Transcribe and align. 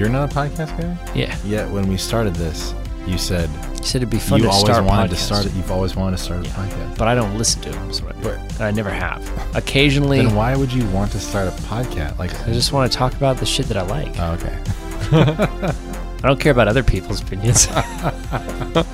You're 0.00 0.08
not 0.08 0.32
a 0.32 0.34
podcast 0.34 0.80
guy? 0.80 0.96
Yeah. 1.14 1.36
Yet 1.44 1.68
when 1.68 1.86
we 1.86 1.98
started 1.98 2.34
this, 2.34 2.74
you 3.06 3.18
said 3.18 3.50
You 3.76 3.84
said 3.84 3.96
it'd 3.96 4.08
be 4.08 4.18
fun 4.18 4.38
you 4.38 4.44
to 4.46 4.50
always 4.50 4.64
start 4.64 4.82
wanted 4.86 5.10
to 5.10 5.16
start 5.16 5.44
it. 5.44 5.52
You've 5.52 5.70
always 5.70 5.94
wanted 5.94 6.16
to 6.16 6.22
start 6.22 6.40
a 6.40 6.48
Yeah. 6.48 6.54
podcast. 6.54 6.96
But 6.96 7.06
I 7.08 7.14
don't 7.14 7.36
listen 7.36 7.60
to 7.64 7.70
them. 7.70 7.92
So 7.92 8.08
I, 8.08 8.12
But- 8.22 8.60
I 8.62 8.70
never 8.70 8.88
have. 8.88 9.22
Occasionally, 9.54 10.16
Then 10.24 10.34
why 10.34 10.56
would 10.56 10.72
you 10.72 10.86
want 10.86 11.12
to 11.12 11.20
start 11.20 11.48
a 11.48 11.50
podcast? 11.64 12.18
Like, 12.18 12.32
I 12.48 12.52
just 12.54 12.72
want 12.72 12.90
to 12.90 12.96
talk 12.96 13.12
about 13.16 13.36
the 13.36 13.44
shit 13.44 13.66
that 13.68 13.76
I 13.76 13.82
like. 13.82 14.14
oh, 14.18 14.32
okay. 14.40 14.56
I 16.22 16.26
don't 16.28 16.40
care 16.40 16.52
about 16.52 16.66
other 16.66 16.82
people's 16.82 17.20
opinions. 17.20 17.66
Gotta 18.30 18.86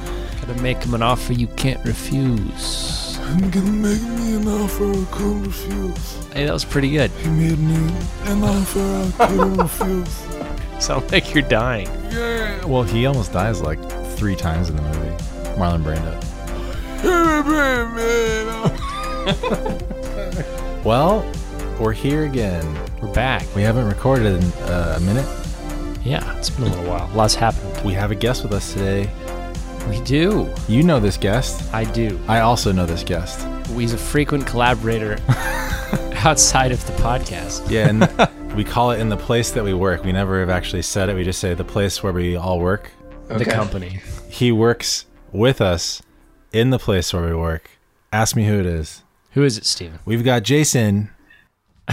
make 0.60 0.80
them 0.80 0.94
an 0.94 1.02
offer 1.02 1.34
you 1.34 1.46
can't 1.54 1.84
refuse. 1.84 3.16
I'm 3.20 3.48
gonna 3.50 3.70
make 3.70 4.02
me 4.02 4.34
an 4.34 4.48
offer 4.48 4.90
I 4.90 5.04
can't 5.16 5.46
refuse. 5.46 6.26
Hey, 6.32 6.46
that 6.46 6.52
was 6.52 6.64
pretty 6.64 6.90
good. 6.90 7.12
He 7.22 7.28
made 7.28 7.58
me 7.60 7.94
an 8.24 8.42
offer 8.42 9.12
I 9.22 9.26
couldn't 9.28 9.56
refuse. 9.68 10.26
Sound 10.80 11.10
like 11.10 11.34
you're 11.34 11.42
dying. 11.42 11.88
Yeah. 12.10 12.64
Well, 12.64 12.82
he 12.82 13.06
almost 13.06 13.32
dies 13.32 13.60
like 13.62 13.78
three 14.16 14.36
times 14.36 14.68
in 14.70 14.76
the 14.76 14.82
movie. 14.82 15.10
Marlon 15.56 15.82
Brando. 15.82 16.22
Well, 20.86 21.28
we're 21.80 21.92
here 21.92 22.26
again. 22.26 22.64
We're 23.02 23.12
back. 23.12 23.44
We 23.56 23.62
haven't 23.62 23.88
recorded 23.88 24.40
in 24.40 24.44
uh, 24.68 24.94
a 24.98 25.00
minute. 25.00 25.26
Yeah, 26.04 26.38
it's 26.38 26.48
been 26.48 26.62
a 26.62 26.68
little 26.68 26.84
while. 26.84 27.10
Lots 27.12 27.34
happened. 27.34 27.84
We 27.84 27.92
have 27.94 28.12
a 28.12 28.14
guest 28.14 28.44
with 28.44 28.52
us 28.52 28.72
today. 28.72 29.10
We 29.90 30.00
do. 30.02 30.48
You 30.68 30.84
know 30.84 31.00
this 31.00 31.16
guest. 31.16 31.74
I 31.74 31.86
do. 31.86 32.20
I 32.28 32.38
also 32.38 32.70
know 32.70 32.86
this 32.86 33.02
guest. 33.02 33.44
He's 33.70 33.94
a 33.94 33.98
frequent 33.98 34.46
collaborator 34.46 35.18
outside 36.24 36.70
of 36.70 36.86
the 36.86 36.92
podcast. 37.02 37.68
Yeah, 37.68 37.88
and 37.88 38.02
we 38.56 38.64
call 38.64 38.90
it 38.90 39.00
in 39.00 39.10
the 39.10 39.16
place 39.18 39.50
that 39.50 39.62
we 39.62 39.74
work. 39.74 40.02
We 40.02 40.12
never 40.12 40.40
have 40.40 40.48
actually 40.48 40.80
said 40.80 41.10
it. 41.10 41.14
We 41.14 41.24
just 41.24 41.40
say 41.40 41.52
the 41.52 41.62
place 41.62 42.02
where 42.02 42.12
we 42.12 42.36
all 42.36 42.58
work. 42.58 42.90
The 43.28 43.44
company. 43.44 44.00
He 44.30 44.50
works 44.50 45.04
with 45.30 45.60
us 45.60 46.02
in 46.52 46.70
the 46.70 46.78
place 46.78 47.12
where 47.12 47.26
we 47.26 47.34
work. 47.34 47.68
Ask 48.12 48.34
me 48.34 48.46
who 48.46 48.58
it 48.58 48.66
is. 48.66 49.02
Who 49.32 49.42
is 49.42 49.58
it, 49.58 49.66
Steven? 49.66 49.98
We've 50.06 50.24
got 50.24 50.42
Jason. 50.42 51.10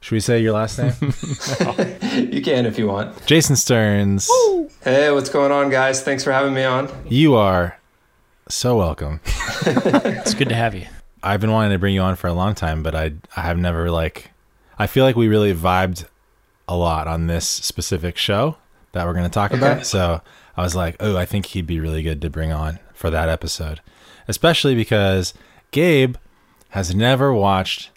Should 0.00 0.14
we 0.16 0.20
say 0.20 0.40
your 0.40 0.54
last 0.54 0.78
name? 0.78 0.92
You 2.18 2.42
can 2.42 2.66
if 2.66 2.76
you 2.78 2.88
want. 2.88 3.24
Jason 3.26 3.54
Stearns. 3.54 4.28
Hey, 4.82 5.12
what's 5.12 5.28
going 5.28 5.52
on, 5.52 5.70
guys? 5.70 6.02
Thanks 6.02 6.24
for 6.24 6.32
having 6.32 6.52
me 6.52 6.64
on. 6.64 6.90
You 7.08 7.36
are 7.36 7.78
so 8.48 8.76
welcome. 8.76 9.20
It's 9.66 10.34
good 10.34 10.48
to 10.48 10.56
have 10.56 10.74
you. 10.74 10.86
I've 11.22 11.40
been 11.40 11.52
wanting 11.52 11.70
to 11.72 11.78
bring 11.78 11.94
you 11.94 12.00
on 12.00 12.16
for 12.16 12.26
a 12.26 12.32
long 12.32 12.56
time, 12.56 12.82
but 12.82 12.96
I 12.96 13.12
I 13.36 13.42
have 13.42 13.58
never 13.58 13.88
like 13.90 14.32
I 14.78 14.86
feel 14.86 15.04
like 15.04 15.16
we 15.16 15.28
really 15.28 15.54
vibed 15.54 16.06
a 16.68 16.76
lot 16.76 17.08
on 17.08 17.26
this 17.26 17.48
specific 17.48 18.16
show 18.16 18.56
that 18.92 19.06
we're 19.06 19.14
going 19.14 19.24
to 19.24 19.30
talk 19.30 19.52
about. 19.52 19.86
So 19.86 20.20
I 20.56 20.62
was 20.62 20.76
like, 20.76 20.96
oh, 21.00 21.16
I 21.16 21.24
think 21.24 21.46
he'd 21.46 21.66
be 21.66 21.80
really 21.80 22.02
good 22.02 22.20
to 22.22 22.30
bring 22.30 22.52
on 22.52 22.78
for 22.94 23.10
that 23.10 23.28
episode, 23.28 23.80
especially 24.28 24.74
because 24.74 25.34
Gabe 25.70 26.16
has 26.70 26.94
never 26.94 27.32
watched 27.32 27.90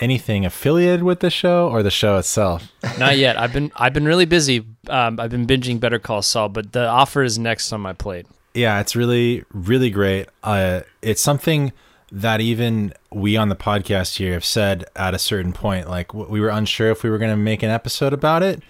anything 0.00 0.44
affiliated 0.44 1.02
with 1.02 1.20
the 1.20 1.30
show 1.30 1.68
or 1.68 1.82
the 1.82 1.90
show 1.90 2.18
itself. 2.18 2.72
Not 2.98 3.16
yet. 3.16 3.38
I've 3.38 3.52
been 3.52 3.72
I've 3.76 3.92
been 3.92 4.04
really 4.04 4.26
busy. 4.26 4.64
Um, 4.88 5.18
I've 5.18 5.30
been 5.30 5.46
binging 5.46 5.80
Better 5.80 5.98
Call 5.98 6.22
Saul, 6.22 6.48
but 6.48 6.72
the 6.72 6.86
offer 6.86 7.22
is 7.22 7.38
next 7.38 7.72
on 7.72 7.80
my 7.80 7.92
plate. 7.92 8.26
Yeah, 8.54 8.80
it's 8.80 8.96
really, 8.96 9.44
really 9.52 9.90
great. 9.90 10.28
Uh, 10.42 10.80
it's 11.02 11.22
something 11.22 11.72
that 12.10 12.40
even 12.40 12.92
we 13.10 13.36
on 13.36 13.48
the 13.48 13.56
podcast 13.56 14.16
here 14.16 14.32
have 14.32 14.44
said 14.44 14.84
at 14.96 15.14
a 15.14 15.18
certain 15.18 15.52
point. 15.52 15.88
Like 15.88 16.14
we 16.14 16.40
were 16.40 16.48
unsure 16.48 16.90
if 16.90 17.02
we 17.02 17.10
were 17.10 17.18
going 17.18 17.30
to 17.30 17.36
make 17.36 17.62
an 17.62 17.70
episode 17.70 18.12
about 18.12 18.42
it, 18.42 18.62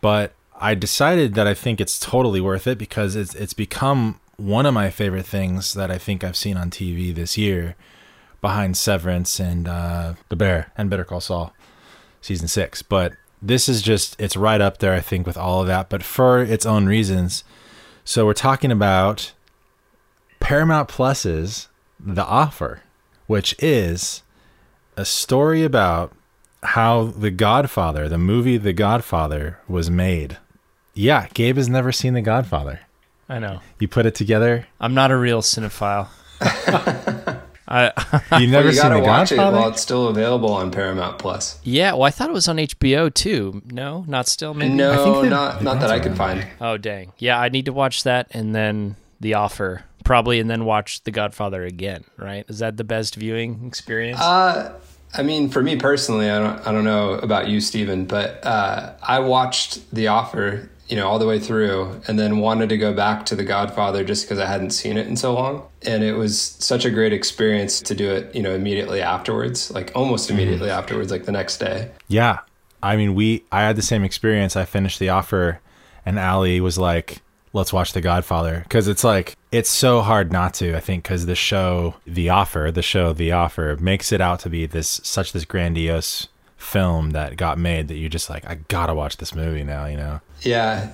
but 0.00 0.32
I 0.60 0.74
decided 0.74 1.34
that 1.34 1.46
I 1.46 1.54
think 1.54 1.80
it's 1.80 1.98
totally 1.98 2.40
worth 2.40 2.66
it 2.66 2.78
because 2.78 3.16
it's 3.16 3.34
it's 3.34 3.54
become 3.54 4.20
one 4.36 4.66
of 4.66 4.74
my 4.74 4.90
favorite 4.90 5.26
things 5.26 5.74
that 5.74 5.90
I 5.90 5.98
think 5.98 6.22
I've 6.22 6.36
seen 6.36 6.56
on 6.56 6.70
TV 6.70 7.14
this 7.14 7.36
year, 7.36 7.74
behind 8.40 8.76
Severance 8.76 9.40
and 9.40 9.66
uh, 9.66 10.14
The 10.28 10.36
Bear 10.36 10.72
and 10.76 10.88
Better 10.88 11.04
Call 11.04 11.20
Saul, 11.20 11.52
season 12.20 12.48
six. 12.48 12.82
But 12.82 13.14
this 13.42 13.68
is 13.68 13.82
just 13.82 14.20
it's 14.20 14.36
right 14.36 14.60
up 14.60 14.78
there, 14.78 14.94
I 14.94 15.00
think, 15.00 15.26
with 15.26 15.36
all 15.36 15.60
of 15.60 15.66
that, 15.66 15.88
but 15.88 16.02
for 16.02 16.40
its 16.40 16.66
own 16.66 16.86
reasons. 16.86 17.44
So 18.04 18.24
we're 18.24 18.32
talking 18.32 18.72
about 18.72 19.32
Paramount 20.40 20.88
Plus's 20.88 21.68
The 22.00 22.24
Offer, 22.24 22.82
which 23.26 23.54
is 23.58 24.22
a 24.96 25.04
story 25.04 25.62
about 25.64 26.12
how 26.62 27.04
The 27.04 27.30
Godfather, 27.30 28.08
the 28.08 28.18
movie 28.18 28.56
The 28.56 28.72
Godfather, 28.72 29.58
was 29.68 29.90
made. 29.90 30.38
Yeah, 30.94 31.28
Gabe 31.34 31.56
has 31.56 31.68
never 31.68 31.92
seen 31.92 32.14
The 32.14 32.22
Godfather. 32.22 32.80
I 33.28 33.38
know. 33.38 33.60
You 33.78 33.88
put 33.88 34.06
it 34.06 34.14
together. 34.14 34.66
I'm 34.80 34.94
not 34.94 35.10
a 35.10 35.16
real 35.16 35.42
cinephile. 35.42 36.08
I 37.70 37.92
You 38.40 38.46
never 38.50 38.68
you 38.68 38.72
seen 38.74 38.82
gotta 38.82 38.94
The 38.96 39.02
watch 39.02 39.30
it 39.32 39.36
Godfather? 39.36 39.56
while 39.58 39.68
it's 39.68 39.82
still 39.82 40.08
available 40.08 40.52
on 40.52 40.70
Paramount 40.70 41.18
Plus. 41.18 41.60
yeah. 41.62 41.92
Well, 41.92 42.04
I 42.04 42.10
thought 42.10 42.30
it 42.30 42.32
was 42.32 42.48
on 42.48 42.56
HBO 42.56 43.12
too. 43.12 43.60
No, 43.66 44.04
not 44.08 44.26
still. 44.26 44.54
Maybe. 44.54 44.72
I 44.72 44.76
No, 44.76 45.04
think 45.20 45.30
not 45.30 45.62
not 45.62 45.80
that 45.80 45.90
I 45.90 46.00
could 46.00 46.16
find. 46.16 46.46
Oh 46.60 46.78
dang. 46.78 47.12
Yeah, 47.18 47.38
I 47.38 47.50
need 47.50 47.66
to 47.66 47.72
watch 47.72 48.04
that 48.04 48.28
and 48.30 48.54
then 48.54 48.96
The 49.20 49.34
Offer 49.34 49.84
probably, 50.08 50.40
and 50.40 50.50
then 50.50 50.64
watch 50.64 51.04
The 51.04 51.10
Godfather 51.10 51.64
again. 51.64 52.04
Right? 52.16 52.44
Is 52.48 52.58
that 52.58 52.76
the 52.76 52.84
best 52.84 53.14
viewing 53.14 53.64
experience? 53.66 54.18
Uh, 54.18 54.74
I 55.14 55.22
mean, 55.22 55.48
for 55.48 55.62
me 55.62 55.76
personally, 55.76 56.28
I 56.30 56.38
don't 56.38 56.66
I 56.66 56.72
don't 56.72 56.84
know 56.84 57.12
about 57.14 57.48
you, 57.48 57.60
Stephen, 57.60 58.06
but 58.06 58.44
uh, 58.44 58.94
I 59.02 59.20
watched 59.20 59.90
The 59.94 60.08
Offer, 60.08 60.68
you 60.88 60.96
know, 60.96 61.06
all 61.06 61.18
the 61.18 61.26
way 61.26 61.38
through, 61.38 62.00
and 62.08 62.18
then 62.18 62.38
wanted 62.38 62.70
to 62.70 62.78
go 62.78 62.92
back 62.92 63.26
to 63.26 63.36
The 63.36 63.44
Godfather 63.44 64.02
just 64.02 64.24
because 64.24 64.38
I 64.38 64.46
hadn't 64.46 64.70
seen 64.70 64.96
it 64.96 65.06
in 65.06 65.16
so 65.16 65.34
long, 65.34 65.62
and 65.82 66.02
it 66.02 66.14
was 66.14 66.40
such 66.40 66.84
a 66.84 66.90
great 66.90 67.12
experience 67.12 67.80
to 67.82 67.94
do 67.94 68.10
it, 68.10 68.34
you 68.34 68.42
know, 68.42 68.54
immediately 68.54 69.00
afterwards, 69.00 69.70
like 69.70 69.92
almost 69.94 70.30
immediately 70.30 70.70
afterwards, 70.70 71.10
like 71.12 71.24
the 71.24 71.32
next 71.32 71.58
day. 71.58 71.90
Yeah. 72.08 72.40
I 72.82 72.96
mean, 72.96 73.14
we 73.14 73.44
I 73.50 73.62
had 73.62 73.76
the 73.76 73.82
same 73.82 74.04
experience. 74.04 74.56
I 74.56 74.64
finished 74.64 74.98
the 74.98 75.08
offer 75.08 75.60
and 76.06 76.18
Ali 76.18 76.60
was 76.60 76.78
like, 76.78 77.22
"Let's 77.52 77.72
watch 77.72 77.92
The 77.92 78.00
Godfather" 78.00 78.64
cuz 78.68 78.86
it's 78.86 79.02
like 79.02 79.36
it's 79.50 79.70
so 79.70 80.02
hard 80.02 80.32
not 80.32 80.54
to, 80.54 80.76
I 80.76 80.80
think 80.80 81.04
cuz 81.04 81.26
the 81.26 81.34
show 81.34 81.94
The 82.06 82.28
Offer, 82.28 82.70
the 82.70 82.82
show 82.82 83.12
The 83.12 83.32
Offer 83.32 83.76
makes 83.80 84.12
it 84.12 84.20
out 84.20 84.40
to 84.40 84.50
be 84.50 84.66
this 84.66 85.00
such 85.04 85.32
this 85.32 85.44
grandiose 85.44 86.28
film 86.56 87.10
that 87.10 87.36
got 87.36 87.58
made 87.58 87.88
that 87.88 87.94
you're 87.94 88.08
just 88.10 88.28
like, 88.28 88.44
"I 88.48 88.56
got 88.68 88.86
to 88.86 88.94
watch 88.94 89.16
this 89.16 89.34
movie 89.34 89.64
now," 89.64 89.86
you 89.86 89.96
know. 89.96 90.20
Yeah. 90.42 90.90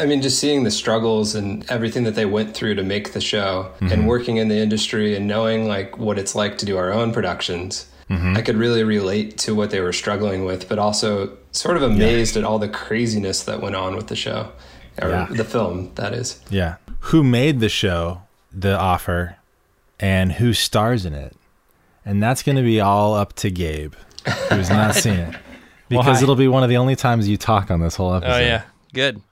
I 0.00 0.06
mean, 0.06 0.22
just 0.22 0.40
seeing 0.40 0.64
the 0.64 0.72
struggles 0.72 1.36
and 1.36 1.64
everything 1.70 2.02
that 2.02 2.16
they 2.16 2.26
went 2.26 2.52
through 2.52 2.74
to 2.74 2.82
make 2.82 3.12
the 3.12 3.20
show 3.20 3.70
and 3.80 3.90
mm-hmm. 3.90 4.06
working 4.06 4.36
in 4.36 4.48
the 4.48 4.56
industry 4.58 5.14
and 5.14 5.28
knowing 5.28 5.68
like 5.68 5.96
what 5.98 6.18
it's 6.18 6.34
like 6.34 6.58
to 6.58 6.66
do 6.66 6.76
our 6.76 6.92
own 6.92 7.12
productions, 7.12 7.86
mm-hmm. 8.10 8.36
I 8.36 8.42
could 8.42 8.56
really 8.56 8.82
relate 8.82 9.38
to 9.38 9.54
what 9.54 9.70
they 9.70 9.80
were 9.80 9.92
struggling 9.92 10.44
with, 10.44 10.68
but 10.68 10.80
also 10.80 11.30
sort 11.52 11.76
of 11.76 11.84
amazed 11.84 12.36
at 12.36 12.42
all 12.42 12.58
the 12.58 12.68
craziness 12.68 13.44
that 13.44 13.62
went 13.62 13.76
on 13.76 13.94
with 13.94 14.08
the 14.08 14.16
show 14.16 14.50
or 15.00 15.10
Yeah. 15.10 15.28
the 15.30 15.44
film, 15.44 15.92
that 15.94 16.12
is. 16.12 16.40
Yeah. 16.50 16.74
Who 17.00 17.22
made 17.22 17.60
the 17.60 17.68
show 17.68 18.22
The 18.52 18.78
Offer 18.78 19.36
and 19.98 20.32
who 20.32 20.52
stars 20.52 21.04
in 21.04 21.14
it? 21.14 21.34
And 22.04 22.22
that's 22.22 22.42
going 22.42 22.56
to 22.56 22.62
be 22.62 22.80
all 22.80 23.14
up 23.14 23.34
to 23.34 23.50
Gabe, 23.50 23.94
who's 24.50 24.70
not 24.70 24.94
seen 24.94 25.14
it. 25.14 25.36
Because 25.88 26.22
it'll 26.22 26.36
be 26.36 26.48
one 26.48 26.62
of 26.62 26.68
the 26.68 26.76
only 26.76 26.96
times 26.96 27.28
you 27.28 27.36
talk 27.36 27.70
on 27.70 27.80
this 27.80 27.96
whole 27.96 28.10
oh, 28.10 28.16
episode. 28.16 28.34
Oh 28.34 28.38
yeah, 28.38 28.62
good. 28.92 29.22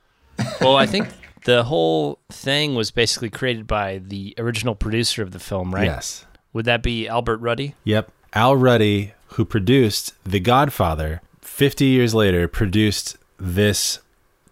Well, 0.61 0.77
I 0.77 0.87
think 0.87 1.09
the 1.45 1.65
whole 1.65 2.19
thing 2.31 2.75
was 2.75 2.91
basically 2.91 3.31
created 3.31 3.67
by 3.67 3.99
the 3.99 4.35
original 4.39 4.75
producer 4.75 5.23
of 5.23 5.33
the 5.33 5.39
film, 5.39 5.75
right? 5.75 5.85
Yes. 5.85 6.27
Would 6.53 6.65
that 6.65 6.83
be 6.83 7.07
Albert 7.09 7.39
Ruddy? 7.39 7.75
Yep. 7.85 8.11
Al 8.33 8.57
Ruddy, 8.57 9.13
who 9.29 9.45
produced 9.45 10.15
The 10.25 10.41
Godfather, 10.41 11.21
50 11.43 11.85
years 11.85 12.15
later 12.15 12.49
produced 12.49 13.17
this 13.39 14.01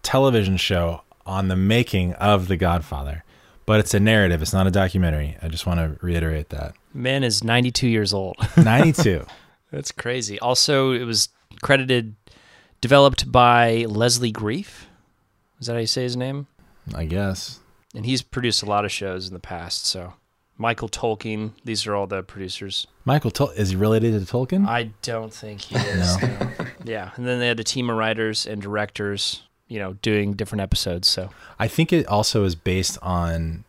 television 0.01 0.57
show 0.57 1.01
on 1.25 1.47
the 1.47 1.55
making 1.55 2.13
of 2.13 2.47
The 2.47 2.57
Godfather. 2.57 3.23
But 3.65 3.79
it's 3.79 3.93
a 3.95 3.99
narrative, 3.99 4.41
it's 4.43 4.53
not 4.53 4.67
a 4.67 4.71
documentary. 4.71 5.37
I 5.41 5.47
just 5.47 5.65
want 5.65 5.79
to 5.79 5.97
reiterate 6.05 6.49
that. 6.49 6.75
Man 6.93 7.23
is 7.23 7.43
92 7.43 7.87
years 7.87 8.13
old. 8.13 8.35
92. 8.57 9.25
That's 9.71 9.91
crazy. 9.91 10.39
Also, 10.39 10.91
it 10.91 11.03
was 11.03 11.29
credited, 11.63 12.15
developed 12.79 13.31
by 13.31 13.85
Leslie 13.87 14.31
Greif. 14.31 14.87
Is 15.59 15.67
that 15.67 15.73
how 15.73 15.79
you 15.79 15.87
say 15.87 16.03
his 16.03 16.15
name? 16.15 16.45
I 16.93 17.05
guess. 17.05 17.59
And 17.95 18.05
he's 18.05 18.21
produced 18.21 18.61
a 18.61 18.67
lot 18.67 18.85
of 18.85 18.91
shows 18.91 19.27
in 19.27 19.33
the 19.33 19.39
past. 19.39 19.85
So, 19.87 20.13
Michael 20.57 20.87
Tolkin. 20.89 21.53
These 21.63 21.87
are 21.87 21.95
all 21.95 22.05
the 22.07 22.21
producers. 22.21 22.85
Michael 23.03 23.31
Tol- 23.31 23.49
is 23.49 23.69
he 23.71 23.75
related 23.75 24.13
to 24.13 24.31
Tolkien? 24.31 24.67
I 24.67 24.91
don't 25.01 25.33
think 25.33 25.61
he 25.61 25.75
is. 25.77 26.21
no. 26.21 26.49
Yeah, 26.83 27.11
and 27.15 27.25
then 27.25 27.39
they 27.39 27.47
had 27.47 27.59
a 27.59 27.63
team 27.63 27.89
of 27.89 27.97
writers 27.97 28.45
and 28.45 28.61
directors, 28.61 29.41
you 29.67 29.79
know, 29.79 29.93
doing 30.01 30.33
different 30.33 30.61
episodes. 30.61 31.07
So 31.07 31.29
I 31.59 31.67
think 31.67 31.91
it 31.93 32.05
also 32.07 32.43
is 32.43 32.55
based 32.55 32.97
on 33.01 33.63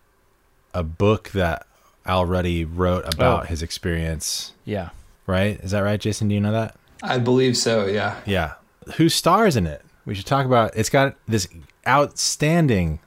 a 0.75 0.82
book 0.82 1.31
that 1.31 1.66
Al 2.04 2.25
Ruddy 2.26 2.64
wrote 2.64 3.04
about 3.14 3.44
Oh. 3.44 3.46
his 3.46 3.62
experience, 3.62 4.52
yeah, 4.64 4.90
right? 5.26 5.58
Is 5.60 5.70
that 5.72 5.81
right, 5.81 6.00
Jason? 6.00 6.28
Do 6.28 6.34
you 6.34 6.40
know 6.40 6.52
that? 6.52 6.76
I 7.02 7.19
believe 7.19 7.56
so, 7.56 7.87
yeah. 7.87 8.20
Yeah. 8.26 8.54
Who 8.96 9.08
stars 9.08 9.56
in 9.56 9.66
it? 9.66 9.82
we 10.04 10.14
should 10.14 10.26
talk 10.26 10.46
about. 10.46 10.70
It's 10.76 10.88
got 10.88 11.16
this 11.26 11.48
outstanding, 11.87 13.00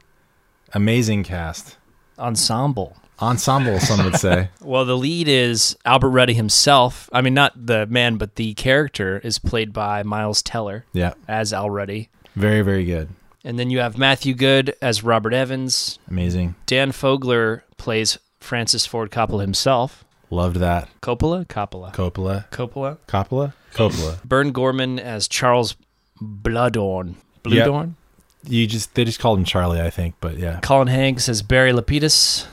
amazing 0.74 1.24
cast 1.24 1.78
Ensemble. 2.18 2.98
ensemble. 3.22 3.80
Some 3.80 4.04
would 4.04 4.18
say. 4.18 4.50
Well, 4.62 4.84
the 4.86 4.98
lead 4.98 5.28
is 5.30 5.78
Albert 5.86 6.10
Ruddy 6.10 6.34
himself. 6.34 7.10
I 7.14 7.22
mean, 7.22 7.34
not 7.34 7.54
the 7.66 7.86
man, 7.88 8.18
but 8.18 8.36
the 8.36 8.54
character 8.56 9.20
is 9.24 9.40
played 9.40 9.72
by 9.74 10.04
Miles 10.04 10.42
Teller 10.42 10.86
yeah, 10.94 11.14
as 11.28 11.54
Al 11.54 11.70
Ruddy. 11.70 12.10
Very 12.36 12.62
very 12.62 12.86
good, 12.86 13.10
And 13.44 13.58
then 13.60 13.70
you 13.70 13.80
have 13.80 13.98
Matthew 13.98 14.34
Goode 14.34 14.76
as 14.82 15.04
Robert 15.04 15.34
Evans. 15.34 16.00
amazing. 16.10 16.56
Dan 16.66 16.92
Fogler 16.92 17.62
plays 17.78 18.18
Francis 18.40 18.86
Ford 18.86 19.12
Coppola 19.12 19.42
himself. 19.42 20.04
Loved 20.30 20.58
that. 20.58 20.88
Coppola? 21.02 21.48
Coppola. 21.48 21.94
Coppola, 21.94 22.48
Coppola. 22.52 22.98
Coppola, 23.08 23.54
Coppola. 23.74 24.24
Burn 24.26 24.52
Gorman 24.52 25.00
as 25.00 25.28
Charles 25.28 25.76
Bluhdorn. 26.22 27.16
Bluhdorn? 27.44 27.94
You 28.44 28.68
just 28.68 28.94
they 28.96 29.04
just 29.06 29.20
called 29.20 29.40
him 29.40 29.46
Charlie, 29.46 29.82
I 29.82 29.90
think, 29.90 30.16
but 30.22 30.38
yeah, 30.38 30.60
Colin 30.62 30.88
Hanks 30.88 31.28
as 31.28 31.42
Barry 31.42 31.72
Lapidus. 31.74 32.46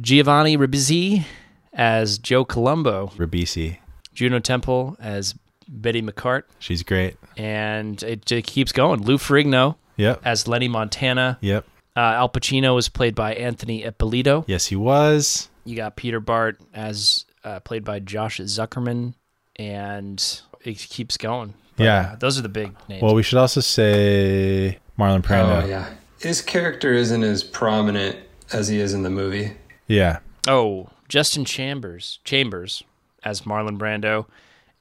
Giovanni 0.00 0.56
Ribisi 0.56 1.24
as 1.72 2.18
Joe 2.18 2.44
Colombo. 2.44 3.08
Ribisi. 3.16 3.78
Juno 4.12 4.38
Temple 4.38 4.96
as 5.00 5.34
Bettye 5.70 6.08
McCartt. 6.08 6.42
She's 6.58 6.82
great. 6.82 7.16
And 7.36 8.02
it 8.02 8.24
just 8.26 8.46
keeps 8.46 8.72
going. 8.72 9.02
Lou 9.02 9.16
Ferrigno 9.18 9.76
Yep. 9.96 10.22
as 10.24 10.46
Lenny 10.48 10.68
Montana. 10.68 11.38
Yep. 11.40 11.64
Uh, 11.96 12.00
Al 12.00 12.28
Pacino 12.28 12.74
was 12.74 12.88
played 12.88 13.14
by 13.14 13.34
Anthony 13.34 13.84
Ippolito. 13.84 14.44
Yes, 14.48 14.66
he 14.66 14.76
was. 14.76 15.48
You 15.64 15.76
got 15.76 15.96
Peter 15.96 16.18
Bart 16.20 16.58
as 16.74 17.24
uh, 17.44 17.60
played 17.60 17.84
by 17.84 18.00
Josh 18.00 18.38
Zuckerman, 18.40 19.14
and 19.56 20.40
it 20.64 20.78
keeps 20.78 21.16
going. 21.16 21.54
But, 21.76 21.84
Yeah. 21.84 22.10
uh, 22.12 22.16
those 22.16 22.38
are 22.38 22.42
the 22.42 22.48
big 22.48 22.72
names. 22.88 23.02
Well, 23.02 23.14
we 23.14 23.22
should 23.22 23.38
also 23.38 23.60
say 23.60 24.78
Marlon 24.98 25.22
Brando. 25.22 25.62
Oh 25.62 25.66
yeah, 25.66 25.90
his 26.20 26.40
character 26.42 26.92
isn't 26.92 27.22
as 27.22 27.42
prominent 27.44 28.16
as 28.52 28.68
he 28.68 28.78
is 28.80 28.92
in 28.94 29.02
the 29.02 29.10
movie. 29.10 29.52
yeah. 29.86 30.18
oh, 30.48 30.88
Justin 31.08 31.44
Chambers, 31.44 32.18
Chambers 32.24 32.82
as 33.24 33.42
Marlon 33.42 33.78
Brando, 33.78 34.26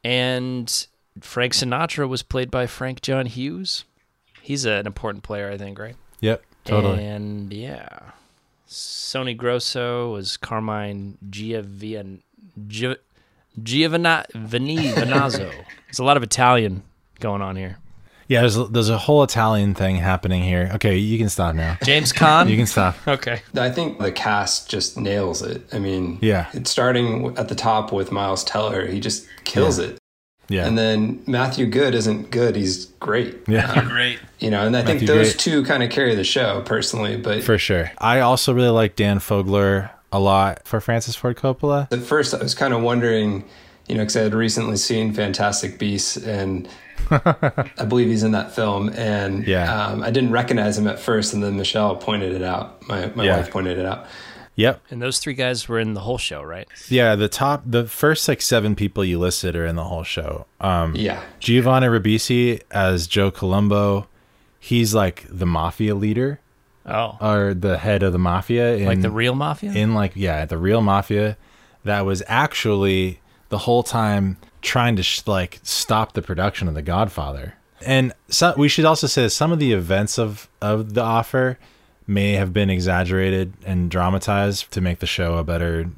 and 0.04 0.88
Frank 1.22 1.54
Sinatra 1.54 2.08
was 2.08 2.24
played 2.24 2.52
by 2.52 2.68
Frank 2.68 3.02
John 3.02 3.26
Hughes. 3.26 3.86
He's 4.42 4.66
an 4.66 4.86
important 4.86 5.24
player, 5.24 5.50
I 5.50 5.58
think, 5.58 5.80
right? 5.80 5.96
Yep. 6.20 6.44
Totally. 6.66 7.06
And 7.06 7.52
yeah, 7.54 8.00
Sonny 8.66 9.34
Grosso 9.34 10.14
was 10.14 10.38
Carmine 10.38 11.18
Giovanni 11.30 12.22
Gio, 12.68 12.98
Giovanna 13.62 14.26
Vini 14.34 14.78
Venazzo. 14.78 15.52
There's 15.88 16.00
a 16.00 16.04
lot 16.04 16.18
of 16.18 16.24
Italian 16.24 16.84
going 17.20 17.42
on 17.42 17.56
here. 17.56 17.78
Yeah. 18.28 18.42
There's 18.42 18.56
there's 18.70 18.90
a 18.90 18.98
whole 18.98 19.24
Italian 19.24 19.74
thing 19.74 19.98
happening 19.98 20.44
here. 20.44 20.72
Okay, 20.76 20.98
you 20.98 21.18
can 21.18 21.30
stop 21.30 21.56
now. 21.56 21.78
James 21.84 22.12
Caan. 22.14 22.50
You 22.50 22.58
can 22.58 22.66
stop. 22.68 22.96
okay. 23.08 23.42
I 23.56 23.70
think 23.70 24.00
the 24.00 24.12
cast 24.12 24.70
just 24.70 24.98
nails 24.98 25.42
it. 25.42 25.64
I 25.74 25.80
mean, 25.80 26.20
Yeah. 26.22 26.48
it's 26.54 26.70
starting 26.72 27.38
at 27.38 27.50
the 27.50 27.56
top 27.56 27.92
with 27.92 28.12
Miles 28.12 28.44
Teller. 28.44 28.86
He 28.88 29.00
just 29.00 29.28
kills 29.44 29.80
it. 29.80 29.98
Yeah. 30.50 30.68
And 30.68 30.78
then 30.78 31.24
Matthew 31.26 31.66
Goode 31.66 31.96
isn't 31.96 32.30
good. 32.30 32.56
He's 32.58 32.86
great. 33.00 33.38
yeah. 33.48 33.82
Great. 33.86 34.20
You 34.40 34.52
know, 34.52 34.66
and 34.68 34.76
I 34.76 34.82
think 34.84 35.02
Matthew 35.02 35.08
those 35.08 35.30
Great. 35.30 35.40
two 35.40 35.64
kind 35.64 35.82
of 35.84 35.90
carry 35.90 36.16
the 36.16 36.26
show 36.26 36.62
personally. 36.66 37.16
But 37.16 37.44
For 37.44 37.58
sure. 37.58 37.92
I 37.98 38.20
also 38.20 38.54
really 38.54 38.70
like 38.70 38.96
Dan 38.98 39.20
Fogler 39.20 39.90
a 40.12 40.20
lot 40.20 40.68
for 40.68 40.82
Francis 40.82 41.16
Ford 41.16 41.38
Coppola. 41.38 41.92
at 41.92 42.00
first, 42.02 42.34
I 42.34 42.44
was 42.44 42.54
kind 42.56 42.74
of 42.74 42.82
wondering, 42.82 43.46
you 43.88 43.96
know, 43.96 44.02
because 44.02 44.18
I 44.18 44.22
had 44.24 44.34
recently 44.36 44.76
seen 44.78 45.14
Fantastic 45.14 45.80
Beasts, 45.80 46.18
and 46.18 46.68
I 47.12 47.86
believe 47.88 48.08
he's 48.08 48.24
in 48.24 48.32
that 48.32 48.54
film, 48.56 48.90
and 48.90 49.46
Yeah. 49.48 49.86
um, 49.88 50.04
I 50.04 50.12
didn't 50.12 50.32
recognize 50.32 50.78
him 50.78 50.88
at 50.88 51.00
first, 51.00 51.34
and 51.34 51.44
then 51.44 51.58
Michelle 51.58 51.96
pointed 51.96 52.34
it 52.34 52.44
out. 52.44 52.88
My 52.88 53.12
my 53.16 53.26
Yeah. 53.26 53.38
wife 53.38 53.52
pointed 53.52 53.78
it 53.78 53.86
out. 53.86 54.06
Yep. 54.56 54.82
And 54.92 55.02
those 55.02 55.18
three 55.18 55.34
guys 55.34 55.68
were 55.68 55.80
in 55.80 55.96
the 55.96 56.02
whole 56.02 56.20
show, 56.20 56.44
right? 56.44 56.68
Yeah, 56.88 57.16
the 57.16 57.28
top 57.28 57.64
the 57.66 57.86
first 57.86 58.28
like 58.28 58.40
seven 58.42 58.76
people 58.76 59.04
you 59.04 59.18
listed 59.18 59.56
are 59.56 59.66
in 59.66 59.76
the 59.76 59.84
whole 59.86 60.04
show. 60.04 60.46
Um 60.62 60.96
Yeah, 60.96 61.22
Giovanni 61.40 61.88
Ribisi 61.88 62.62
as 62.70 63.08
Joe 63.08 63.32
Colombo, 63.32 64.08
he's 64.60 64.94
like 64.94 65.26
the 65.30 65.48
mafia 65.48 65.96
leader 65.96 66.40
Oh, 66.86 67.18
or 67.22 67.54
the 67.56 67.78
head 67.80 68.04
of 68.04 68.12
the 68.14 68.20
mafia 68.20 68.76
in 68.76 68.86
like 68.86 69.02
the 69.02 69.10
real 69.10 69.34
mafia. 69.34 69.72
in 69.72 69.96
like 69.96 70.12
yeah, 70.16 70.46
the 70.46 70.58
real 70.60 70.82
mafia 70.82 71.36
that 71.84 72.06
was 72.06 72.22
actually 72.28 73.20
the 73.50 73.58
whole 73.60 73.82
time 73.84 74.38
trying 74.64 74.96
to 74.96 75.04
sh- 75.04 75.22
like 75.28 75.60
stop 75.62 76.14
the 76.14 76.22
production 76.22 76.68
of 76.68 76.74
The 76.74 76.82
Godfather. 76.82 77.54
And 77.86 78.14
so, 78.30 78.54
we 78.58 78.70
should 78.70 78.86
also 78.86 79.08
say 79.08 79.24
that 79.24 79.30
some 79.30 79.52
of 79.52 79.60
the 79.60 79.74
events 79.74 80.18
of 80.18 80.50
of 80.62 80.96
the 80.96 81.02
offer 81.02 81.60
may 82.08 82.34
have 82.34 82.52
been 82.54 82.70
exaggerated 82.70 83.54
and 83.66 83.92
dramatized 83.92 84.72
to 84.72 84.82
make 84.82 85.00
the 85.00 85.06
show 85.06 85.38
a 85.38 85.44
better 85.44 85.90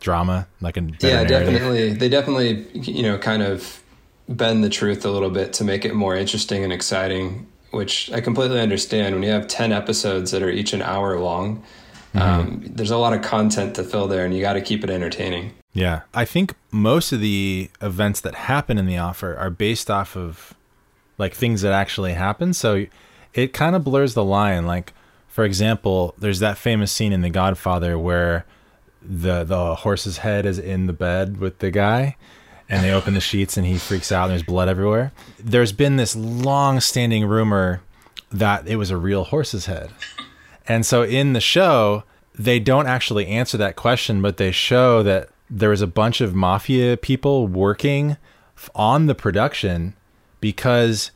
drama, 0.00 0.46
like 0.60 0.76
a 0.76 0.82
better 0.82 1.06
yeah, 1.06 1.22
narrative. 1.22 1.52
definitely. 1.52 1.92
They 1.92 2.08
definitely, 2.08 2.66
you 2.72 3.02
know, 3.02 3.18
kind 3.18 3.42
of 3.42 3.82
bend 4.28 4.64
the 4.64 4.68
truth 4.68 5.04
a 5.04 5.10
little 5.10 5.30
bit 5.30 5.52
to 5.54 5.64
make 5.64 5.84
it 5.84 5.94
more 5.94 6.16
interesting 6.16 6.64
and 6.64 6.72
exciting. 6.72 7.46
Which 7.70 8.10
I 8.10 8.22
completely 8.22 8.60
understand. 8.60 9.14
When 9.14 9.22
you 9.22 9.30
have 9.30 9.46
ten 9.46 9.72
episodes 9.72 10.30
that 10.30 10.42
are 10.42 10.50
each 10.50 10.72
an 10.72 10.80
hour 10.80 11.18
long, 11.20 11.62
Mm-hmm. 12.18 12.40
um, 12.40 12.62
there's 12.64 12.90
a 12.90 12.98
lot 12.98 13.12
of 13.12 13.22
content 13.22 13.76
to 13.76 13.84
fill 13.84 14.08
there, 14.08 14.24
and 14.24 14.34
you 14.34 14.40
got 14.40 14.54
to 14.54 14.60
keep 14.60 14.84
it 14.84 14.90
entertaining. 14.90 15.52
Yeah. 15.72 16.02
I 16.12 16.24
think 16.24 16.54
most 16.70 17.12
of 17.12 17.20
the 17.20 17.70
events 17.80 18.20
that 18.22 18.34
happen 18.34 18.78
in 18.78 18.86
the 18.86 18.98
offer 18.98 19.36
are 19.36 19.50
based 19.50 19.90
off 19.90 20.16
of 20.16 20.54
like 21.18 21.34
things 21.34 21.62
that 21.62 21.72
actually 21.72 22.14
happen. 22.14 22.52
So 22.52 22.86
it 23.34 23.52
kind 23.52 23.76
of 23.76 23.84
blurs 23.84 24.14
the 24.14 24.24
line. 24.24 24.66
Like, 24.66 24.92
for 25.28 25.44
example, 25.44 26.14
there's 26.18 26.40
that 26.40 26.58
famous 26.58 26.90
scene 26.90 27.12
in 27.12 27.20
The 27.20 27.30
Godfather 27.30 27.98
where 27.98 28.44
the 29.00 29.44
the 29.44 29.76
horse's 29.76 30.18
head 30.18 30.44
is 30.44 30.58
in 30.58 30.86
the 30.86 30.92
bed 30.92 31.38
with 31.38 31.60
the 31.60 31.70
guy 31.70 32.16
and 32.68 32.82
they 32.82 32.92
open 32.92 33.14
the 33.14 33.20
sheets 33.20 33.56
and 33.56 33.64
he 33.64 33.78
freaks 33.78 34.10
out 34.10 34.24
and 34.24 34.32
there's 34.32 34.42
blood 34.42 34.68
everywhere. 34.68 35.12
There's 35.38 35.72
been 35.72 35.96
this 35.96 36.16
long 36.16 36.80
standing 36.80 37.24
rumor 37.24 37.80
that 38.32 38.66
it 38.66 38.76
was 38.76 38.90
a 38.90 38.96
real 38.96 39.24
horse's 39.24 39.66
head. 39.66 39.90
And 40.68 40.84
so 40.84 41.02
in 41.02 41.32
the 41.32 41.40
show, 41.40 42.04
they 42.34 42.60
don't 42.60 42.86
actually 42.86 43.26
answer 43.26 43.56
that 43.56 43.74
question, 43.74 44.22
but 44.22 44.36
they 44.36 44.52
show 44.52 45.02
that 45.02 45.30
there 45.50 45.70
was 45.70 45.80
a 45.80 45.86
bunch 45.86 46.20
of 46.20 46.34
mafia 46.34 46.96
people 46.96 47.48
working 47.48 48.18
on 48.74 49.06
the 49.06 49.14
production 49.14 49.94
because 50.40 51.10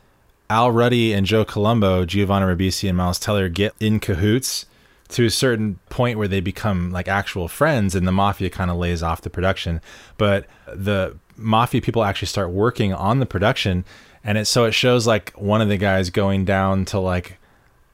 Al 0.48 0.70
Ruddy 0.70 1.12
and 1.12 1.26
Joe 1.26 1.44
Colombo, 1.44 2.04
Giovanni 2.04 2.46
Ribisi 2.46 2.88
and 2.88 2.96
Miles 2.96 3.18
Teller 3.18 3.48
get 3.48 3.74
in 3.78 4.00
cahoots 4.00 4.66
to 5.08 5.26
a 5.26 5.30
certain 5.30 5.78
point 5.90 6.18
where 6.18 6.28
they 6.28 6.40
become 6.40 6.90
like 6.90 7.06
actual 7.06 7.46
friends 7.46 7.94
and 7.94 8.06
the 8.06 8.12
mafia 8.12 8.48
kind 8.48 8.70
of 8.70 8.78
lays 8.78 9.02
off 9.02 9.20
the 9.20 9.30
production. 9.30 9.82
But 10.16 10.46
the 10.66 11.16
mafia 11.36 11.82
people 11.82 12.04
actually 12.04 12.28
start 12.28 12.50
working 12.50 12.94
on 12.94 13.20
the 13.20 13.26
production 13.26 13.84
and 14.24 14.38
it 14.38 14.46
so 14.46 14.64
it 14.64 14.72
shows 14.72 15.06
like 15.06 15.32
one 15.32 15.60
of 15.60 15.68
the 15.68 15.76
guys 15.76 16.10
going 16.10 16.44
down 16.44 16.84
to 16.86 16.98
like 16.98 17.38